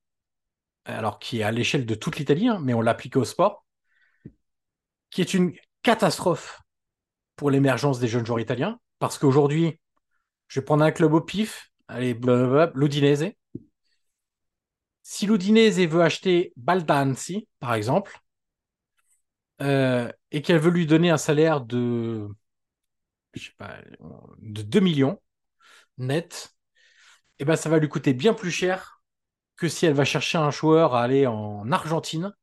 alors 0.85 1.19
qui 1.19 1.41
est 1.41 1.43
à 1.43 1.53
l'échelle 1.53 1.87
de 1.87 1.95
toute 1.95 2.19
l'Italie, 2.19 2.49
hein, 2.49 2.61
mais 2.63 2.75
on 2.75 2.83
l'applique 2.83 3.17
au 3.17 3.25
sport 3.25 3.64
qui 5.15 5.21
est 5.21 5.33
une 5.33 5.53
catastrophe 5.85 6.61
pour 7.37 7.49
l'émergence 7.51 8.01
des 8.01 8.09
jeunes 8.09 8.27
joueurs 8.27 8.41
italiens, 8.41 8.81
parce 8.99 9.17
qu'aujourd'hui, 9.17 9.81
je 10.49 10.59
vais 10.59 10.65
prendre 10.65 10.83
un 10.83 10.91
club 10.91 11.15
au 11.15 11.21
pif, 11.21 11.71
allez, 11.87 12.19
l'Udinese. 12.75 13.27
Si 15.03 15.27
l'Udinese 15.27 15.87
veut 15.87 16.03
acheter 16.03 16.53
Baldanzi, 16.57 17.47
par 17.61 17.75
exemple, 17.75 18.19
euh, 19.63 20.11
et 20.33 20.43
qu'elle 20.43 20.59
veut 20.59 20.73
lui 20.73 20.85
donner 20.85 21.11
un 21.11 21.17
salaire 21.17 21.61
de, 21.61 22.27
je 23.35 23.45
sais 23.45 23.55
pas, 23.57 23.77
de 24.39 24.63
2 24.63 24.81
millions 24.81 25.23
net, 25.97 26.57
eh 27.39 27.45
ben 27.45 27.55
ça 27.55 27.69
va 27.69 27.79
lui 27.79 27.89
coûter 27.89 28.15
bien 28.15 28.35
plus 28.35 28.51
cher 28.51 29.01
que 29.57 29.69
si 29.69 29.87
elle 29.87 29.95
va 29.95 30.05
chercher 30.05 30.39
un 30.39 30.51
joueur 30.51 30.97
à 30.97 31.05
aller 31.05 31.29
en 31.29 31.71
Argentine, 31.71 32.35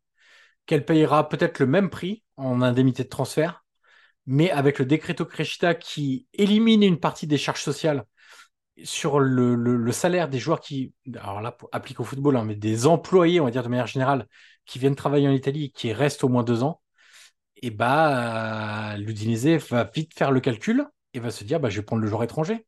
qu'elle 0.65 0.85
payera 0.85 1.27
peut-être 1.29 1.59
le 1.59 1.67
même 1.67 1.89
prix, 1.89 2.23
en 2.37 2.61
indemnité 2.61 3.03
de 3.03 3.09
transfert, 3.09 3.63
mais 4.25 4.51
avec 4.51 4.79
le 4.79 4.85
décreto 4.85 5.25
crescita 5.25 5.75
qui 5.75 6.27
élimine 6.33 6.83
une 6.83 6.99
partie 6.99 7.27
des 7.27 7.37
charges 7.37 7.63
sociales 7.63 8.05
sur 8.83 9.19
le, 9.19 9.91
salaire 9.91 10.29
des 10.29 10.39
joueurs 10.39 10.59
qui, 10.59 10.93
alors 11.15 11.41
là, 11.41 11.57
applique 11.71 11.99
au 11.99 12.03
football, 12.03 12.37
hein, 12.37 12.45
mais 12.45 12.55
des 12.55 12.87
employés, 12.87 13.39
on 13.39 13.45
va 13.45 13.51
dire 13.51 13.63
de 13.63 13.67
manière 13.69 13.87
générale, 13.87 14.27
qui 14.65 14.79
viennent 14.79 14.95
travailler 14.95 15.27
en 15.27 15.31
Italie, 15.31 15.71
qui 15.71 15.93
restent 15.93 16.23
au 16.23 16.29
moins 16.29 16.43
deux 16.43 16.63
ans, 16.63 16.81
et 17.61 17.69
bah, 17.69 18.97
l'Udinese 18.97 19.69
va 19.69 19.83
vite 19.83 20.13
faire 20.17 20.31
le 20.31 20.39
calcul 20.39 20.85
et 21.13 21.19
va 21.19 21.31
se 21.31 21.43
dire, 21.43 21.59
bah, 21.59 21.69
je 21.69 21.77
vais 21.79 21.85
prendre 21.85 22.01
le 22.01 22.07
joueur 22.07 22.23
étranger. 22.23 22.65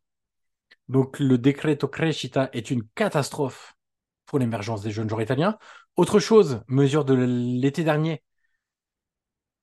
Donc, 0.90 1.20
le 1.20 1.38
décreto 1.38 1.88
crescita 1.88 2.50
est 2.54 2.70
une 2.70 2.84
catastrophe 2.96 3.74
pour 4.26 4.40
l'émergence 4.40 4.82
des 4.82 4.92
jeunes 4.92 5.10
joueurs 5.10 5.22
italiens. 5.22 5.58
Autre 5.96 6.20
chose, 6.20 6.62
mesure 6.68 7.06
de 7.06 7.14
l'été 7.14 7.84
dernier, 7.84 8.24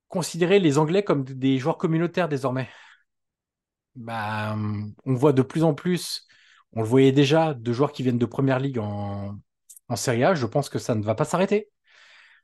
considérer 0.07 0.59
les 0.59 0.77
Anglais 0.77 1.03
comme 1.03 1.23
des 1.23 1.57
joueurs 1.57 1.77
communautaires 1.77 2.29
désormais. 2.29 2.69
Bah, 3.95 4.55
on 5.05 5.13
voit 5.15 5.33
de 5.33 5.41
plus 5.41 5.63
en 5.63 5.73
plus, 5.73 6.27
on 6.73 6.81
le 6.81 6.87
voyait 6.87 7.11
déjà, 7.11 7.53
de 7.53 7.73
joueurs 7.73 7.91
qui 7.91 8.03
viennent 8.03 8.17
de 8.17 8.25
Première 8.25 8.59
Ligue 8.59 8.79
en, 8.79 9.37
en 9.89 9.95
Serie 9.95 10.23
A. 10.23 10.33
Je 10.33 10.45
pense 10.45 10.69
que 10.69 10.79
ça 10.79 10.95
ne 10.95 11.03
va 11.03 11.15
pas 11.15 11.25
s'arrêter. 11.25 11.69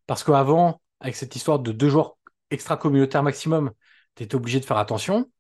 Parce 0.08 0.24
qu'avant, 0.24 0.82
avec 1.00 1.16
cette 1.16 1.36
histoire 1.36 1.60
de 1.60 1.72
deux 1.72 1.90
joueurs 1.90 2.18
extra-communautaires 2.52 3.24
maximum, 3.24 3.72
tu 4.16 4.24
étais 4.24 4.36
obligé 4.36 4.60
de 4.60 4.66
faire 4.66 4.78
attention. 4.78 5.32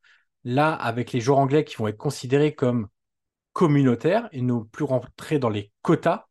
Là, 0.43 0.73
avec 0.73 1.11
les 1.11 1.21
joueurs 1.21 1.39
anglais 1.39 1.65
qui 1.65 1.75
vont 1.77 1.87
être 1.87 1.97
considérés 1.97 2.55
comme 2.55 2.87
communautaires 3.53 4.29
et 4.31 4.41
ne 4.41 4.59
plus 4.63 4.85
rentrer 4.85 5.39
dans 5.39 5.49
les 5.49 5.71
quotas, 5.81 6.27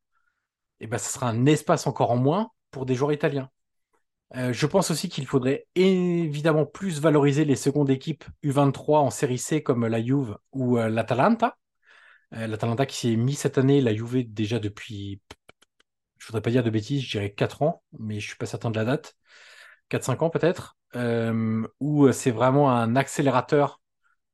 eh 0.81 0.87
ben, 0.87 0.99
ça 0.99 1.11
sera 1.11 1.29
un 1.29 1.47
espace 1.47 1.87
encore 1.87 2.11
en 2.11 2.17
moins 2.17 2.51
pour 2.71 2.87
des 2.87 2.95
joueurs 2.95 3.13
italiens. 3.13 3.51
Euh, 4.35 4.53
je 4.53 4.67
pense 4.67 4.91
aussi 4.91 5.09
qu'il 5.09 5.27
faudrait 5.27 5.67
évidemment 5.75 6.67
plus 6.67 7.01
valoriser 7.01 7.45
les 7.45 7.57
secondes 7.57 7.91
équipes 7.91 8.25
U23 8.43 8.99
en 8.99 9.11
série 9.11 9.39
C 9.39 9.63
comme 9.63 9.87
la 9.87 10.03
Juve 10.03 10.37
ou 10.53 10.79
euh, 10.79 10.89
l'Atalanta. 10.89 11.57
Euh, 12.35 12.47
L'Atalanta 12.49 12.87
qui 12.87 12.97
s'est 12.97 13.17
mis 13.17 13.35
cette 13.35 13.59
année, 13.59 13.81
la 13.81 13.95
Juve 13.95 14.25
déjà 14.33 14.59
depuis, 14.59 15.21
je 16.19 16.27
voudrais 16.27 16.43
pas 16.43 16.51
dire 16.51 16.65
de 16.65 16.71
bêtises, 16.71 17.03
je 17.03 17.11
dirais 17.11 17.33
4 17.33 17.63
ans, 17.63 17.83
mais 17.99 18.19
je 18.21 18.27
suis 18.27 18.37
pas 18.37 18.47
certain 18.47 18.71
de 18.71 18.77
la 18.77 18.85
date. 18.85 19.17
4-5 19.89 20.23
ans 20.23 20.31
peut-être, 20.31 20.77
où 21.81 22.11
c'est 22.11 22.33
vraiment 22.33 22.73
un 22.73 22.97
accélérateur 22.97 23.81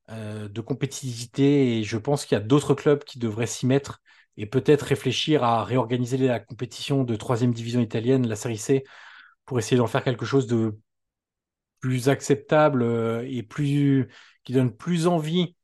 de 0.08 0.60
compétitivité 0.62 1.78
et 1.78 1.84
je 1.84 1.98
pense 1.98 2.24
qu'il 2.24 2.36
y 2.36 2.40
a 2.40 2.44
d'autres 2.44 2.74
clubs 2.74 3.04
qui 3.04 3.18
devraient 3.18 3.46
s'y 3.46 3.66
mettre 3.66 4.01
et 4.36 4.46
peut-être 4.46 4.82
réfléchir 4.82 5.44
à 5.44 5.64
réorganiser 5.64 6.16
la 6.18 6.40
compétition 6.40 7.04
de 7.04 7.16
troisième 7.16 7.52
division 7.52 7.80
italienne, 7.80 8.26
la 8.26 8.36
série 8.36 8.58
C, 8.58 8.84
pour 9.44 9.58
essayer 9.58 9.76
d'en 9.76 9.86
faire 9.86 10.04
quelque 10.04 10.24
chose 10.24 10.46
de 10.46 10.78
plus 11.80 12.08
acceptable 12.08 12.82
euh, 12.82 13.26
et 13.28 13.42
plus 13.42 14.08
qui 14.44 14.52
donne 14.52 14.74
plus 14.74 15.06
envie 15.06 15.56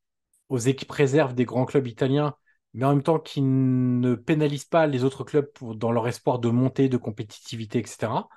aux 0.49 0.59
équipes 0.59 0.91
réserves 0.93 1.35
des 1.35 1.45
grands 1.45 1.65
clubs 1.65 1.87
italiens, 1.87 2.35
mais 2.75 2.85
en 2.85 2.91
même 2.91 3.03
temps 3.03 3.19
qui 3.19 3.43
ne 3.43 4.15
pénalise 4.15 4.65
pas 4.65 4.87
les 4.87 5.05
autres 5.05 5.25
clubs 5.25 5.51
dans 5.75 5.93
leur 5.93 6.09
espoir 6.09 6.39
de 6.39 6.49
montée, 6.49 6.89
de 6.89 6.97
compétitivité, 6.97 7.79
etc. 7.79 8.29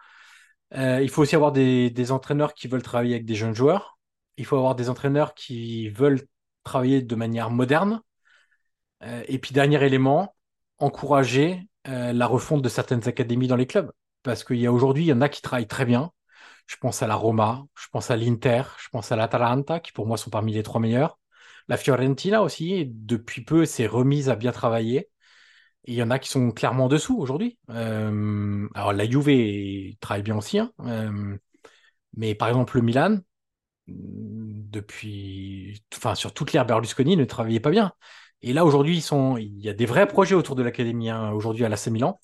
Euh, 0.74 1.02
il 1.02 1.10
faut 1.10 1.22
aussi 1.22 1.36
avoir 1.36 1.52
des, 1.52 2.12
entraîneurs 2.12 2.54
qui 2.54 2.68
veulent 2.68 2.82
travailler 2.84 3.16
avec 3.16 3.26
des 3.26 3.36
jeunes 3.36 3.56
joueurs. 3.56 4.00
Il 4.38 4.46
faut 4.46 4.58
avoir 4.58 4.76
des 4.76 4.90
entraîneurs 4.90 5.34
qui 5.34 5.90
veulent 5.90 6.22
travailler 6.64 7.02
de 7.02 7.16
manière 7.16 7.50
moderne. 7.50 8.02
Euh, 9.04 9.24
et 9.28 9.40
puis, 9.40 9.54
dernier 9.54 9.84
élément, 9.84 10.36
encourager 10.78 11.68
la 11.86 12.28
refonte 12.28 12.62
de 12.62 12.70
certaines 12.70 13.08
académies 13.08 13.48
dans 13.48 13.56
les 13.56 13.66
clubs 13.66 13.92
parce 14.24 14.44
qu'il 14.44 14.58
y 14.58 14.68
a 14.68 14.72
aujourd'hui, 14.72 15.04
il 15.04 15.08
y 15.08 15.14
en 15.14 15.22
a 15.22 15.30
qui 15.30 15.42
travaillent 15.42 15.68
très 15.68 15.86
bien. 15.86 16.12
Je 16.68 16.76
pense 16.78 17.02
à 17.02 17.08
la 17.08 17.16
Roma, 17.16 17.66
je 17.76 17.88
pense 17.92 18.12
à 18.12 18.18
l'Inter, 18.18 18.64
je 18.78 18.88
pense 18.90 19.12
à 19.12 19.16
l'Atalanta, 19.16 19.80
qui 19.80 19.92
pour 19.92 20.08
moi 20.08 20.18
sont 20.18 20.30
parmi 20.30 20.54
les 20.54 20.64
trois 20.64 20.80
meilleurs. 20.80 21.20
La 21.68 21.78
Fiorentina 21.78 22.42
aussi, 22.42 22.86
depuis 22.88 23.44
peu, 23.44 23.66
s'est 23.66 23.88
remise 23.88 24.30
à 24.30 24.36
bien 24.36 24.52
travailler. 24.52 25.10
Et 25.86 25.94
il 25.94 25.96
y 25.96 26.04
en 26.04 26.12
a 26.12 26.20
qui 26.20 26.30
sont 26.30 26.52
clairement 26.52 26.86
en 26.86 26.88
dessous 26.88 27.18
aujourd'hui. 27.20 27.58
Euh, 27.70 28.68
alors 28.76 28.94
la 28.94 29.10
Juve 29.10 29.96
travaille 30.00 30.24
bien 30.24 30.38
aussi, 30.38 30.60
hein. 30.60 30.72
euh, 30.82 31.38
mais 32.16 32.36
par 32.36 32.50
exemple 32.50 32.78
le 32.78 32.84
Milan, 32.84 33.20
depuis, 33.88 35.84
enfin 35.96 36.16
sur 36.16 36.34
toute 36.34 36.54
l'ère 36.54 36.66
Berlusconi, 36.66 37.18
ne 37.18 37.26
travaillait 37.26 37.60
pas 37.60 37.72
bien. 37.72 37.94
Et 38.44 38.54
là 38.54 38.66
aujourd'hui, 38.66 38.98
ils 38.98 39.02
sont, 39.02 39.38
il 39.38 39.60
y 39.62 39.70
a 39.70 39.74
des 39.74 39.86
vrais 39.86 40.08
projets 40.08 40.36
autour 40.36 40.56
de 40.56 40.64
l'académie 40.64 41.10
hein, 41.10 41.32
aujourd'hui 41.32 41.66
à 41.66 41.70
l'AC 41.70 41.88
Milan. 41.88 42.20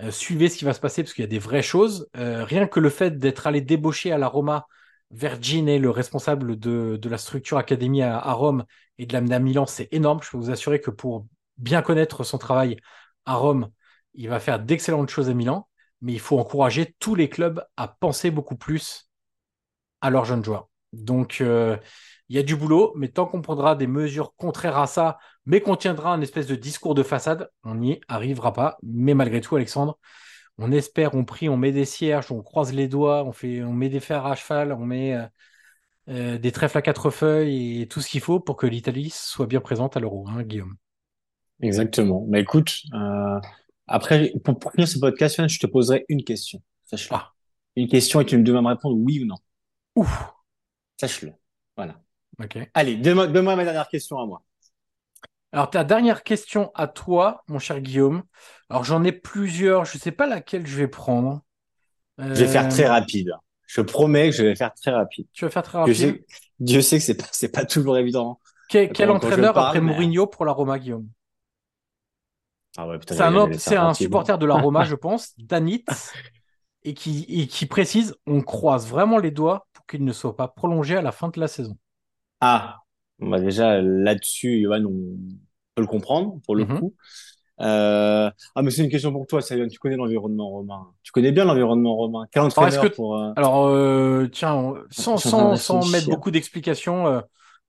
Euh, 0.00 0.10
suivez 0.10 0.48
ce 0.48 0.58
qui 0.58 0.64
va 0.64 0.74
se 0.74 0.80
passer 0.80 1.02
parce 1.02 1.14
qu'il 1.14 1.22
y 1.22 1.26
a 1.26 1.28
des 1.28 1.38
vraies 1.38 1.62
choses. 1.62 2.08
Euh, 2.16 2.44
rien 2.44 2.66
que 2.66 2.80
le 2.80 2.90
fait 2.90 3.18
d'être 3.18 3.46
allé 3.46 3.60
débaucher 3.60 4.12
à 4.12 4.18
la 4.18 4.28
Roma 4.28 4.66
Vergine, 5.10 5.78
le 5.78 5.90
responsable 5.90 6.58
de, 6.58 6.98
la 7.08 7.18
structure 7.18 7.58
académie 7.58 8.02
à, 8.02 8.32
Rome, 8.32 8.64
et 8.98 9.06
de 9.06 9.12
l'amener 9.12 9.36
à 9.36 9.38
Milan, 9.38 9.66
c'est 9.66 9.88
énorme. 9.92 10.20
Je 10.22 10.30
peux 10.30 10.36
vous 10.36 10.50
assurer 10.50 10.80
que 10.80 10.90
pour 10.90 11.26
bien 11.58 11.80
connaître 11.82 12.24
son 12.24 12.38
travail 12.38 12.76
à 13.24 13.34
Rome, 13.34 13.70
il 14.14 14.28
va 14.28 14.40
faire 14.40 14.58
d'excellentes 14.58 15.10
choses 15.10 15.30
à 15.30 15.34
Milan, 15.34 15.68
mais 16.00 16.12
il 16.12 16.20
faut 16.20 16.38
encourager 16.38 16.94
tous 16.98 17.14
les 17.14 17.28
clubs 17.28 17.64
à 17.76 17.88
penser 17.88 18.30
beaucoup 18.30 18.56
plus 18.56 19.08
à 20.00 20.10
leurs 20.10 20.24
jeunes 20.24 20.44
joueurs. 20.44 20.68
Donc, 20.92 21.40
euh, 21.40 21.76
il 22.28 22.36
y 22.36 22.38
a 22.38 22.42
du 22.42 22.56
boulot, 22.56 22.92
mais 22.96 23.08
tant 23.08 23.26
qu'on 23.26 23.42
prendra 23.42 23.76
des 23.76 23.86
mesures 23.86 24.34
contraires 24.36 24.78
à 24.78 24.86
ça, 24.86 25.18
mais 25.46 25.60
qu'on 25.60 25.76
tiendra 25.76 26.12
un 26.12 26.20
espèce 26.20 26.46
de 26.46 26.56
discours 26.56 26.94
de 26.94 27.02
façade, 27.02 27.50
on 27.64 27.76
n'y 27.76 28.00
arrivera 28.08 28.52
pas. 28.52 28.76
Mais 28.82 29.14
malgré 29.14 29.40
tout, 29.40 29.56
Alexandre, 29.56 29.98
on 30.58 30.72
espère, 30.72 31.14
on 31.14 31.24
prie, 31.24 31.48
on 31.48 31.56
met 31.56 31.72
des 31.72 31.84
cierges, 31.84 32.32
on 32.32 32.42
croise 32.42 32.72
les 32.72 32.88
doigts, 32.88 33.24
on, 33.24 33.32
fait, 33.32 33.62
on 33.62 33.72
met 33.72 33.88
des 33.88 34.00
fers 34.00 34.26
à 34.26 34.34
cheval, 34.34 34.72
on 34.72 34.84
met 34.84 35.14
euh, 35.14 35.26
euh, 36.08 36.38
des 36.38 36.52
trèfles 36.52 36.78
à 36.78 36.82
quatre 36.82 37.10
feuilles 37.10 37.82
et 37.82 37.88
tout 37.88 38.00
ce 38.00 38.08
qu'il 38.08 38.20
faut 38.20 38.40
pour 38.40 38.56
que 38.56 38.66
l'Italie 38.66 39.10
soit 39.10 39.46
bien 39.46 39.60
présente 39.60 39.96
à 39.96 40.00
l'Euro, 40.00 40.26
hein, 40.28 40.42
Guillaume. 40.42 40.76
Exactement. 41.60 42.24
Mais 42.28 42.40
écoute, 42.40 42.82
euh, 42.92 43.40
après, 43.86 44.32
pour, 44.44 44.72
finir 44.72 44.88
ce 44.88 44.98
podcast, 44.98 45.48
je 45.48 45.58
te 45.58 45.66
poserai 45.66 46.04
une 46.08 46.24
question. 46.24 46.60
Sache-le. 46.84 47.16
Ah. 47.16 47.32
Une 47.76 47.88
question 47.88 48.20
et 48.20 48.26
tu 48.26 48.36
me 48.36 48.42
devras 48.42 48.62
me 48.62 48.68
répondre 48.68 48.96
oui 48.98 49.20
ou 49.22 49.26
non. 49.26 49.36
Ouf. 49.94 50.32
Sache-le. 50.98 51.32
Voilà. 51.76 52.00
Ok. 52.42 52.58
Allez, 52.74 52.96
donne-moi 52.96 53.56
ma 53.56 53.64
dernière 53.64 53.88
question 53.88 54.18
à 54.18 54.26
moi. 54.26 54.42
Alors, 55.52 55.70
ta 55.70 55.84
dernière 55.84 56.22
question 56.22 56.70
à 56.74 56.86
toi, 56.86 57.42
mon 57.48 57.58
cher 57.58 57.80
Guillaume. 57.80 58.22
Alors, 58.68 58.84
j'en 58.84 59.04
ai 59.04 59.12
plusieurs. 59.12 59.84
Je 59.84 59.96
ne 59.96 60.00
sais 60.00 60.12
pas 60.12 60.26
laquelle 60.26 60.66
je 60.66 60.76
vais 60.76 60.88
prendre. 60.88 61.40
Je 62.18 62.24
vais 62.24 62.48
faire 62.48 62.68
très 62.68 62.86
euh, 62.86 62.90
rapide. 62.90 63.32
Je 63.66 63.80
promets 63.80 64.30
que 64.30 64.36
je 64.36 64.42
vais 64.42 64.54
faire 64.54 64.72
très 64.74 64.90
rapide. 64.90 65.26
Tu 65.32 65.44
vas 65.44 65.50
faire 65.50 65.62
très 65.62 65.78
rapide. 65.78 66.24
Dieu 66.58 66.80
sait, 66.80 66.98
que 66.98 67.04
c'est 67.04 67.16
pas, 67.16 67.60
pas 67.60 67.66
toujours 67.66 67.98
évident. 67.98 68.40
Quel, 68.68 69.10
entraîneur 69.10 69.56
après 69.56 69.80
Mourinho 69.80 70.26
pour 70.26 70.44
la 70.44 70.52
Roma, 70.52 70.78
Guillaume? 70.78 71.08
Ah 72.76 72.86
ouais, 72.86 72.98
C'est 73.06 73.76
un, 73.76 73.94
supporter 73.94 74.38
de 74.38 74.46
la 74.46 74.56
Roma, 74.56 74.84
je 74.84 74.94
pense, 74.96 75.32
Danit, 75.38 75.84
et 76.82 76.94
qui, 76.94 77.24
et 77.28 77.46
qui 77.46 77.66
précise 77.66 78.14
on 78.26 78.42
croise 78.42 78.86
vraiment 78.86 79.18
les 79.18 79.30
doigts 79.30 79.66
pour 79.72 79.86
qu'il 79.86 80.04
ne 80.04 80.12
soit 80.12 80.36
pas 80.36 80.48
prolongé 80.48 80.96
à 80.96 81.02
la 81.02 81.12
fin 81.12 81.28
de 81.28 81.40
la 81.40 81.48
saison. 81.48 81.76
Ah, 82.40 82.80
bah 83.18 83.40
déjà 83.40 83.80
là-dessus, 83.80 84.58
Yohan, 84.58 84.84
on 84.84 85.16
peut 85.76 85.82
le 85.82 85.86
comprendre 85.86 86.40
pour 86.44 86.56
le 86.56 86.64
mhm. 86.64 86.80
coup. 86.80 86.94
Euh... 87.60 88.28
Ah, 88.54 88.62
mais 88.62 88.70
c'est 88.70 88.82
une 88.82 88.90
question 88.90 89.12
pour 89.12 89.26
toi, 89.26 89.40
Sayon. 89.40 89.68
Tu 89.68 89.78
connais 89.78 89.96
l'environnement 89.96 90.50
romain. 90.50 90.88
Tu 91.04 91.12
connais 91.12 91.30
bien 91.30 91.44
l'environnement 91.44 91.94
romain. 91.94 92.26
Quel 92.32 92.42
entraîneur 92.42 92.84
est-ce 92.84 92.90
que- 92.90 92.94
pour. 92.94 93.16
euh, 93.16 93.32
Alors, 93.36 93.68
euh, 93.68 94.28
tiens, 94.30 94.54
on- 94.54 94.76
sans, 94.90 95.16
sans, 95.16 95.56
sans 95.56 95.88
mettre 95.88 96.08
beaucoup 96.08 96.30
d'explications, 96.30 97.22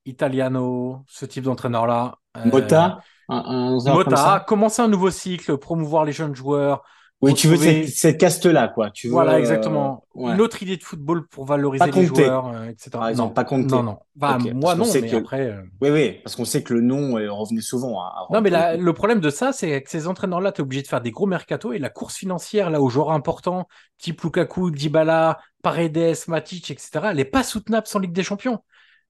Italiano, 0.06 1.04
ce 1.08 1.26
type 1.26 1.44
d'entraîneur-là. 1.44 2.16
Mota 2.46 3.00
un, 3.30 3.78
Mota, 3.86 4.44
commencer 4.48 4.82
un 4.82 4.88
nouveau 4.88 5.12
cycle, 5.12 5.58
promouvoir 5.58 6.06
les 6.06 6.14
jeunes 6.14 6.36
joueurs. 6.36 6.84
Oui, 7.22 7.34
tu 7.34 7.48
veux 7.48 7.58
cette, 7.58 7.88
cette 7.90 8.20
caste-là, 8.20 8.68
quoi. 8.68 8.92
Tu 8.92 9.08
veux, 9.08 9.14
Voilà, 9.14 9.34
euh, 9.34 9.40
exactement. 9.40 10.06
ouais. 10.14 10.34
Une 10.34 10.42
autre 10.42 10.62
idée 10.62 10.78
de 10.78 10.84
football 10.84 11.28
pour 11.28 11.46
valoriser 11.46 11.84
Pas 11.84 11.90
les 12.00 12.06
joueurs, 12.06 12.48
euh, 12.50 12.66
etc. 12.70 12.90
par 12.92 13.08
exemple, 13.10 13.30
non, 13.30 13.34
pas 13.34 13.44
Conte. 13.44 13.72
Non, 13.72 13.82
non. 13.82 13.98
Bah, 14.16 14.38
Ok, 14.40 14.52
moi, 14.54 14.76
non, 14.76 14.86
mais 14.94 15.02
que- 15.10 15.16
après. 15.16 15.42
euh, 15.50 15.62
Oui, 15.82 15.90
oui, 15.90 16.20
parce 16.24 16.36
qu'on 16.36 16.46
sait 16.46 16.62
que 16.62 16.76
le 16.76 16.82
nom 16.82 17.18
euh, 17.18 17.32
revenait 17.32 17.62
souvent. 17.62 18.00
à- 18.02 18.28
Non, 18.30 18.42
mais 18.42 18.52
la- 18.52 18.78
le 18.78 18.94
problème 18.94 19.20
de 19.20 19.32
ça, 19.32 19.52
c'est 19.52 19.82
que 19.82 19.90
ces 19.90 20.08
entraîneurs-là, 20.08 20.52
tu 20.52 20.62
es 20.62 20.64
obligé 20.64 20.84
de 20.84 20.88
faire 20.88 21.02
des 21.02 21.10
gros 21.10 21.26
mercato 21.26 21.74
et 21.74 21.80
la 21.80 21.90
course 21.90 22.16
financière, 22.18 22.70
là, 22.70 22.82
aux 22.82 22.90
joueurs 22.90 23.12
importants, 23.12 23.68
type 23.98 24.22
Lukaku, 24.22 24.70
Dybala, 24.70 25.40
Paredes, 25.64 26.16
Matic, 26.28 26.70
etc., 26.70 27.08
elle 27.10 27.18
n'est 27.18 27.26
pas 27.26 27.44
soutenable 27.44 27.88
sans 27.88 27.98
Ligue 27.98 28.14
des 28.14 28.24
Champions. 28.24 28.60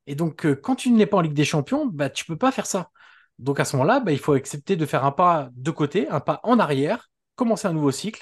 Et 0.05 0.15
donc, 0.15 0.45
euh, 0.45 0.55
quand 0.55 0.75
tu 0.75 0.91
n'es 0.91 1.05
pas 1.07 1.17
en 1.17 1.21
Ligue 1.21 1.33
des 1.33 1.43
Champions, 1.43 1.85
bah, 1.85 2.09
tu 2.09 2.23
peux 2.23 2.37
pas 2.37 2.53
faire 2.53 2.67
ça. 2.67 2.89
Donc, 3.37 3.59
à 3.59 3.65
ce 3.65 3.75
moment-là, 3.75 3.99
bah, 3.99 4.13
il 4.13 4.17
faut 4.19 4.31
accepter 4.31 4.77
de 4.77 4.85
faire 4.85 5.03
un 5.03 5.11
pas 5.11 5.49
de 5.57 5.71
côté, 5.71 6.07
un 6.07 6.21
pas 6.21 6.39
en 6.43 6.57
arrière, 6.59 7.09
commencer 7.37 7.69
un 7.69 7.73
nouveau 7.73 7.91
cycle, 7.91 8.21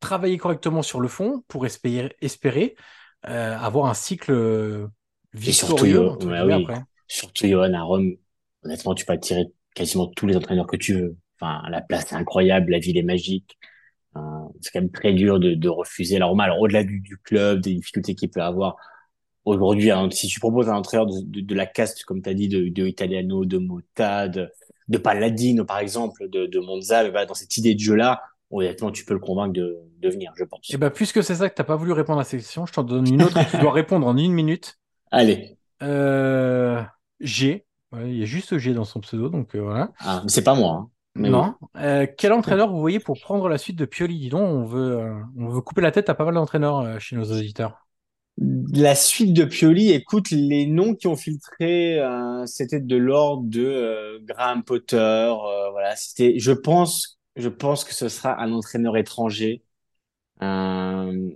travailler 0.00 0.36
correctement 0.36 0.82
sur 0.82 1.00
le 1.00 1.08
fond 1.08 1.42
pour 1.48 1.64
espérer, 1.64 2.14
espérer 2.20 2.76
euh, 3.26 3.56
avoir 3.56 3.86
un 3.86 3.94
cycle 3.94 4.32
euh, 4.32 4.86
Et 5.34 5.52
surtout, 5.52 5.86
victorieux. 5.86 6.16
guillemets, 6.18 6.42
oui. 6.42 6.52
après. 6.52 6.82
Surtout, 7.06 7.46
Johan, 7.46 7.72
à 7.72 7.82
Rome, 7.82 8.16
honnêtement, 8.64 8.94
tu 8.94 9.06
peux 9.06 9.14
attirer 9.14 9.46
quasiment 9.74 10.08
tous 10.08 10.26
les 10.26 10.36
entraîneurs 10.36 10.66
que 10.66 10.76
tu 10.76 10.92
veux. 10.94 11.16
Enfin, 11.40 11.62
la 11.70 11.80
place 11.80 12.12
est 12.12 12.16
incroyable, 12.16 12.72
la 12.72 12.80
ville 12.80 12.98
est 12.98 13.02
magique. 13.02 13.56
Euh, 14.16 14.20
c'est 14.60 14.72
quand 14.72 14.80
même 14.80 14.90
très 14.90 15.14
dur 15.14 15.40
de, 15.40 15.54
de 15.54 15.68
refuser 15.68 16.18
la 16.18 16.26
Roma. 16.26 16.44
Alors, 16.44 16.60
au-delà 16.60 16.84
du, 16.84 17.00
du 17.00 17.16
club, 17.18 17.60
des 17.60 17.74
difficultés 17.74 18.14
qu'il 18.14 18.30
peut 18.30 18.42
avoir, 18.42 18.76
aujourd'hui, 19.44 19.90
hein, 19.90 20.08
si 20.10 20.26
tu 20.26 20.40
proposes 20.40 20.68
un 20.68 20.74
entraîneur 20.76 21.06
de, 21.06 21.20
de, 21.22 21.40
de 21.40 21.54
la 21.54 21.66
caste, 21.66 22.04
comme 22.04 22.22
tu 22.22 22.28
as 22.28 22.34
dit, 22.34 22.48
de, 22.48 22.86
Italiano, 22.86 23.44
de 23.44 23.58
Motta, 23.58 24.28
de, 24.28 24.50
de 24.88 24.98
Palladino, 24.98 25.64
par 25.64 25.78
exemple, 25.78 26.28
de, 26.28 26.46
de 26.46 26.58
Monza, 26.60 27.02
voilà, 27.08 27.26
dans 27.26 27.34
cette 27.34 27.56
idée 27.56 27.74
de 27.74 27.80
jeu-là, 27.80 28.22
honnêtement, 28.50 28.90
tu 28.90 29.04
peux 29.04 29.14
le 29.14 29.20
convaincre 29.20 29.52
de, 29.52 29.78
de 30.00 30.08
venir, 30.08 30.32
je 30.36 30.44
pense. 30.44 30.60
Et 30.70 30.76
bah, 30.76 30.90
puisque 30.90 31.22
c'est 31.22 31.34
ça 31.36 31.48
que 31.50 31.54
t'as 31.54 31.64
pas 31.64 31.76
voulu 31.76 31.92
répondre 31.92 32.20
à 32.20 32.24
cette 32.24 32.40
question, 32.40 32.66
je 32.66 32.72
t'en 32.72 32.82
donne 32.82 33.06
une 33.12 33.22
autre 33.22 33.38
qui 33.50 33.58
doit 33.58 33.72
répondre 33.72 34.06
en 34.06 34.16
une 34.16 34.32
minute. 34.32 34.78
Allez. 35.10 35.56
Euh, 35.82 36.82
G. 37.20 37.64
Ouais, 37.92 38.10
il 38.10 38.18
y 38.18 38.22
a 38.22 38.26
juste 38.26 38.58
G 38.58 38.74
dans 38.74 38.84
son 38.84 39.00
pseudo, 39.00 39.28
donc 39.28 39.54
euh, 39.54 39.60
voilà. 39.60 39.92
Ah, 40.00 40.20
mais 40.22 40.30
c'est 40.30 40.44
pas 40.44 40.54
moi. 40.54 40.72
hein. 40.72 40.90
Mais 41.14 41.30
non. 41.30 41.54
Euh, 41.76 42.06
quel 42.16 42.32
entraîneur 42.32 42.70
vous 42.70 42.80
voyez 42.80 43.00
pour 43.00 43.18
prendre 43.20 43.48
la 43.48 43.58
suite 43.58 43.76
de 43.76 43.84
Pioli? 43.86 44.18
Dis 44.20 44.28
donc, 44.28 44.42
on 44.42 44.64
veut, 44.64 44.98
euh, 44.98 45.14
on 45.36 45.48
veut 45.48 45.60
couper 45.62 45.80
la 45.80 45.90
tête 45.90 46.08
à 46.08 46.14
pas 46.14 46.24
mal 46.24 46.34
d'entraîneurs 46.34 46.78
euh, 46.80 46.98
chez 46.98 47.16
nos 47.16 47.24
auditeurs. 47.24 47.86
La 48.72 48.94
suite 48.94 49.32
de 49.32 49.44
Pioli, 49.44 49.90
écoute, 49.90 50.30
les 50.30 50.66
noms 50.66 50.94
qui 50.94 51.08
ont 51.08 51.16
filtré, 51.16 51.98
euh, 51.98 52.46
c'était 52.46 52.78
de 52.78 52.96
l'ordre 52.96 53.42
de 53.46 53.64
euh, 53.64 54.18
Graham 54.22 54.62
Potter. 54.62 54.96
euh, 54.96 55.70
voilà, 55.72 55.96
c'était. 55.96 56.34
Je 56.38 56.52
pense, 56.52 57.17
je 57.38 57.48
pense 57.48 57.84
que 57.84 57.94
ce 57.94 58.08
sera 58.08 58.40
un 58.42 58.52
entraîneur 58.52 58.96
étranger, 58.96 59.64
euh, 60.42 61.30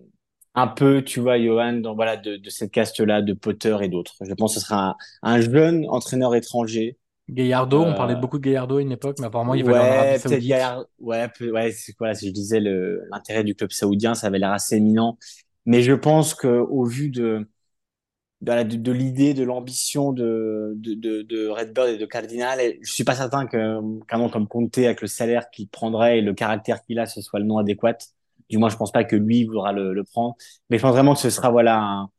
un 0.55 0.69
peu, 0.69 1.03
tu 1.05 1.21
vois, 1.21 1.41
Johan, 1.41 1.75
dans 1.75 1.95
voilà 1.95 2.17
de, 2.19 2.37
de 2.37 2.51
cette 2.51 2.73
caste-là, 2.73 3.23
de 3.23 3.33
Potter 3.35 3.77
et 3.83 3.89
d'autres. 3.89 4.15
Je 4.23 4.35
pense 4.35 4.55
que 4.57 4.61
ce 4.61 4.67
sera 4.67 4.91
un, 5.23 5.35
un 5.37 5.41
jeune 5.41 5.87
entraîneur 5.91 6.35
étranger. 6.37 6.99
Gallardo, 7.29 7.85
on 7.85 7.95
Euh, 7.95 7.95
parlait 7.95 8.15
beaucoup 8.17 8.39
de 8.39 8.45
Gallardo 8.45 8.77
à 8.77 8.83
une 8.83 8.93
époque, 8.93 9.19
mais 9.19 9.27
apparemment 9.27 9.55
il 9.55 9.65
va 9.65 9.73
aller 9.73 9.99
en 9.99 10.15
ouais, 10.15 10.15
Saoudite. 10.15 10.47
Gaillard- 10.47 10.85
ouais, 10.99 11.29
ouais, 11.41 11.73
c'est 11.73 11.93
quoi, 11.95 12.15
si 12.15 12.29
je 12.29 12.33
disais 12.33 12.61
le 12.61 13.03
l'intérêt 13.11 13.45
du 13.45 13.55
club 13.55 13.71
saoudien, 13.73 14.15
ça 14.15 14.27
avait 14.29 14.39
l'air 14.39 14.53
assez 14.53 14.77
éminent. 14.77 15.19
Mais 15.67 15.83
je 15.83 15.93
pense 15.93 16.35
que 16.35 16.49
au 16.49 16.85
vu 16.85 17.09
de 17.11 17.49
de, 18.43 18.93
l'idée, 18.93 19.35
de 19.35 19.45
l'ambition 19.45 20.13
de, 20.13 20.75
de, 20.77 21.23
de, 21.23 21.49
Redbird 21.49 21.91
et 21.91 21.97
de 21.97 22.07
Cardinal, 22.07 22.61
et 22.61 22.79
je 22.83 22.93
suis 22.93 23.05
pas 23.05 23.15
certain 23.15 23.47
que 23.47 23.57
qu'un 24.07 24.19
nom 24.19 24.29
comme 24.29 24.49
Conte, 24.49 24.79
avec 24.79 25.01
le 25.01 25.07
salaire 25.07 25.49
qu'il 25.51 25.69
prendrait 25.69 26.19
et 26.19 26.21
le 26.23 26.35
caractère 26.35 26.83
qu'il 26.83 26.99
a, 26.99 27.07
ce 27.07 27.21
soit 27.23 27.39
le 27.39 27.47
nom 27.47 27.59
adéquat. 27.59 27.97
Du 28.51 28.59
moins, 28.59 28.69
je 28.69 28.77
pense 28.77 28.93
pas 28.93 29.05
que 29.05 29.17
lui 29.17 29.45
voudra 29.45 29.73
le, 29.73 29.95
le 29.95 30.05
prendre. 30.05 30.37
Mais 30.69 30.79
je 30.79 30.83
pense 30.83 30.93
vraiment 30.93 31.15
que 31.15 31.21
ce 31.21 31.31
sera 31.31 31.51
voilà 31.51 31.79
un, 31.81 32.11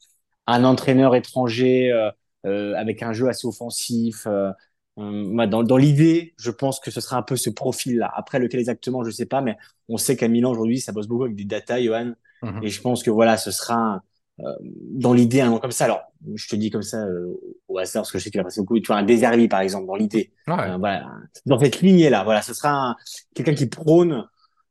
un 0.48 0.64
entraîneur 0.64 1.14
étranger 1.16 1.92
euh, 1.92 2.10
euh, 2.46 2.74
avec 2.76 3.04
un 3.04 3.12
jeu 3.14 3.28
assez 3.28 3.46
offensif. 3.46 4.26
Euh, 4.26 4.52
moi, 4.96 5.46
dans, 5.48 5.64
dans 5.64 5.78
l'idée, 5.78 6.34
je 6.38 6.52
pense 6.52 6.80
que 6.80 6.90
ce 6.90 7.02
sera 7.02 7.18
un 7.18 7.24
peu 7.24 7.36
ce 7.36 7.50
profil-là. 7.50 8.12
Après, 8.16 8.40
lequel 8.40 8.62
exactement, 8.62 9.04
je 9.04 9.12
sais 9.12 9.26
pas, 9.26 9.42
mais 9.42 9.58
on 9.90 9.98
sait 9.98 10.16
qu'à 10.16 10.28
Milan 10.28 10.52
aujourd'hui, 10.52 10.80
ça 10.80 10.92
bosse 10.92 11.08
beaucoup 11.08 11.24
avec 11.24 11.36
des 11.36 11.46
data, 11.46 11.82
Johan. 11.82 12.14
Mhm. 12.44 12.64
Et 12.64 12.70
je 12.70 12.82
pense 12.82 13.04
que 13.04 13.10
voilà, 13.10 13.38
ce 13.38 13.52
sera 13.52 13.76
un- 13.76 14.02
dans 14.40 15.14
l'idée 15.14 15.42
un 15.42 15.50
nom 15.52 15.60
comme 15.60 15.72
ça. 15.72 15.86
Alors, 15.86 16.02
je 16.36 16.48
te 16.48 16.56
dis 16.56 16.70
comme 16.70 16.82
ça 16.82 17.06
euh, 17.06 17.40
au 17.68 17.78
hasard 17.78 18.02
parce 18.02 18.12
que 18.12 18.18
je 18.20 18.24
sais 18.24 18.32
qu'il 18.32 18.40
a 18.40 18.44
passé 18.44 18.62
beaucoup. 18.62 18.80
Tu 18.80 18.88
vois, 18.88 18.98
un 18.98 19.04
Deservi 19.04 19.48
par 19.48 19.62
exemple 19.62 19.86
dans 19.88 19.96
l'idée. 19.96 20.34
Ouais. 20.48 20.54
Euh, 20.60 20.78
voilà, 20.78 21.08
dans 21.46 21.60
cette 21.60 21.82
lignée-là. 21.82 22.24
Voilà, 22.24 22.42
ce 22.42 22.54
sera 22.54 22.90
un- 22.90 22.96
quelqu'un 23.36 23.54
qui 23.54 23.68
prône 23.68 24.26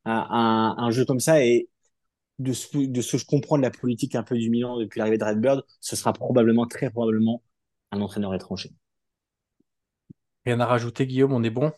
un, 0.05 0.27
un, 0.31 0.75
un 0.79 0.91
jeu 0.91 1.05
comme 1.05 1.21
ça 1.21 1.45
et 1.45 1.69
de 2.39 2.53
ce, 2.53 2.77
de 2.77 3.01
ce 3.01 3.13
que 3.13 3.19
je 3.19 3.27
comprends 3.27 3.57
de 3.57 3.63
la 3.63 3.71
politique 3.71 4.15
un 4.17 4.25
peu 4.25 4.37
du 4.37 4.51
Milan 4.51 4.79
depuis 4.79 4.99
l'arrivée 4.99 5.19
de 5.19 5.25
Redbird, 5.25 5.63
ce 5.81 5.95
sera 5.95 6.13
probablement, 6.13 6.67
très 6.67 6.91
probablement, 6.91 7.43
un 7.93 8.01
entraîneur 8.01 8.35
étranger. 8.35 8.73
Rien 10.45 10.59
à 10.59 10.67
rajouter, 10.67 11.07
Guillaume, 11.07 11.33
on 11.33 11.43
est 11.45 11.51
bon? 11.51 11.71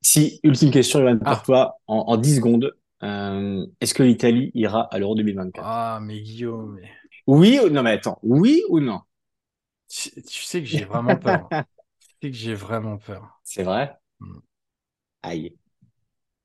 Si, 0.00 0.40
ultime 0.42 0.70
question, 0.70 1.00
Johan, 1.00 1.18
pour 1.18 1.28
Ah. 1.28 1.42
toi, 1.44 1.78
en, 1.86 1.96
en 2.06 2.16
10 2.16 2.36
secondes, 2.36 2.72
euh, 3.02 3.66
est-ce 3.80 3.92
que 3.92 4.02
l'Italie 4.02 4.50
ira 4.54 4.82
à 4.84 4.98
l'Euro 4.98 5.14
2024? 5.16 5.62
Ah, 5.68 5.98
mais 6.00 6.20
Guillaume, 6.22 6.78
mais- 6.80 6.88
Oui 7.26 7.58
ou 7.64 7.68
non, 7.70 7.82
mais 7.82 7.92
attends, 7.92 8.18
oui 8.22 8.62
ou 8.68 8.80
non? 8.80 9.00
tu, 9.88 10.10
tu 10.22 10.42
sais 10.42 10.60
que 10.60 10.66
j'ai 10.66 10.84
vraiment 10.84 11.16
peur. 11.16 11.48
tu 12.00 12.06
sais 12.22 12.30
que 12.30 12.36
j'ai 12.36 12.54
vraiment 12.54 12.98
peur. 12.98 13.40
C'est 13.42 13.62
vrai? 13.62 13.94
Hmm. 14.20 14.38
Aïe. 15.22 15.56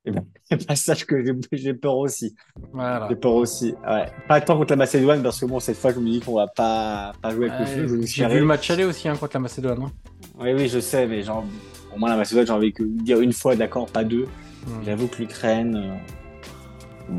Ben, 0.05 0.25
eh 0.49 0.55
ben, 0.55 0.75
sache 0.75 1.05
que 1.05 1.23
j'ai- 1.51 1.73
peur 1.75 1.97
aussi. 1.97 2.35
Voilà. 2.73 3.07
J'ai 3.09 3.15
peur 3.15 3.33
aussi. 3.33 3.75
Ouais. 3.87 4.07
Pas 4.27 4.41
tant 4.41 4.57
contre 4.57 4.71
la 4.71 4.77
Macédoine, 4.77 5.21
parce 5.21 5.39
que 5.39 5.45
bon, 5.45 5.59
cette 5.59 5.77
fois, 5.77 5.93
je 5.93 5.99
me 5.99 6.09
dis 6.09 6.19
qu'on 6.19 6.35
va 6.35 6.47
pas, 6.47 7.13
pas 7.21 7.29
jouer 7.31 7.49
avec 7.51 7.77
le 7.77 8.01
j'ai 8.05 8.27
vu 8.27 8.39
le 8.39 8.45
match 8.45 8.69
aller 8.71 8.83
aussi 8.83 9.07
hein, 9.07 9.15
contre 9.15 9.35
la 9.35 9.41
Macédoine. 9.41 9.83
hein. 9.83 9.91
Oui, 10.39 10.53
oui, 10.53 10.67
je 10.67 10.79
sais, 10.79 11.05
mais 11.05 11.21
genre, 11.21 11.45
au 11.93 11.99
moins 11.99 12.09
la 12.09 12.17
Macédoine, 12.17 12.47
j'ai 12.47 12.53
envie 12.53 12.73
de 12.73 12.83
dire 13.03 13.21
une 13.21 13.33
fois, 13.33 13.55
d'accord, 13.55 13.85
pas 13.91 14.03
deux. 14.03 14.27
Mm. 14.65 14.83
J'avoue 14.85 15.07
que 15.07 15.17
l'Ukraine. 15.21 15.75
euh, 15.75 17.13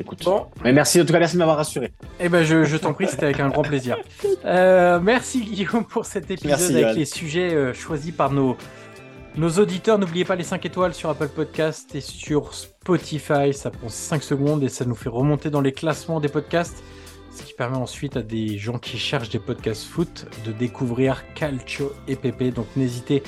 écoute. 0.00 0.24
Bon, 0.24 0.46
Mais 0.64 0.72
merci, 0.72 1.00
en 1.00 1.04
tout 1.04 1.12
cas, 1.12 1.18
merci 1.18 1.34
de 1.34 1.38
m'avoir 1.40 1.56
rassuré. 1.58 1.92
eh 2.20 2.28
ben 2.28 2.44
je, 2.44 2.64
je 2.64 2.76
t'en 2.76 2.92
prie, 2.94 3.06
c'était 3.08 3.24
avec 3.24 3.40
un 3.40 3.48
grand 3.48 3.62
plaisir. 3.62 3.96
Euh, 4.44 4.98
merci 5.00 5.40
Guillaume 5.42 5.84
pour 5.84 6.06
cet 6.06 6.30
épisode 6.30 6.58
Merci, 6.58 6.76
avec 6.84 6.96
les 6.96 7.04
sujets 7.04 7.54
euh, 7.54 7.72
choisis 7.74 8.12
par 8.12 8.30
nos, 8.32 8.56
nos 9.36 9.50
auditeurs. 9.50 9.98
N'oubliez 9.98 10.24
pas 10.24 10.34
les 10.36 10.44
5 10.44 10.64
étoiles 10.66 10.94
sur 10.94 11.10
Apple 11.10 11.28
Podcast 11.28 11.94
et 11.94 12.00
sur 12.00 12.54
Spotify. 12.54 13.52
Ça 13.52 13.70
prend 13.70 13.88
5 13.88 14.22
secondes 14.22 14.62
et 14.62 14.68
ça 14.68 14.84
nous 14.84 14.94
fait 14.94 15.08
remonter 15.08 15.50
dans 15.50 15.60
les 15.60 15.72
classements 15.72 16.20
des 16.20 16.28
podcasts. 16.28 16.82
Ce 17.34 17.42
qui 17.44 17.54
permet 17.54 17.78
ensuite 17.78 18.16
à 18.16 18.22
des 18.22 18.58
gens 18.58 18.78
qui 18.78 18.98
cherchent 18.98 19.30
des 19.30 19.38
podcasts 19.38 19.84
foot 19.84 20.26
de 20.44 20.52
découvrir 20.52 21.22
Calcio 21.34 21.92
et. 22.06 22.16
Donc 22.50 22.66
n'hésitez 22.76 23.22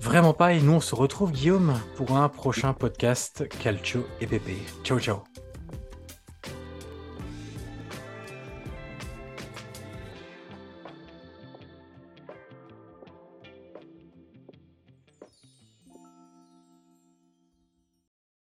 vraiment 0.00 0.34
pas. 0.34 0.52
Et 0.52 0.60
nous, 0.60 0.72
on 0.72 0.80
se 0.80 0.94
retrouve, 0.94 1.32
Guillaume, 1.32 1.74
pour 1.96 2.16
un 2.16 2.28
prochain 2.28 2.72
podcast 2.72 3.44
Calcio 3.62 4.04
et 4.20 4.26
Pépé. 4.26 4.56
Ciao, 4.82 4.98
ciao. 4.98 5.41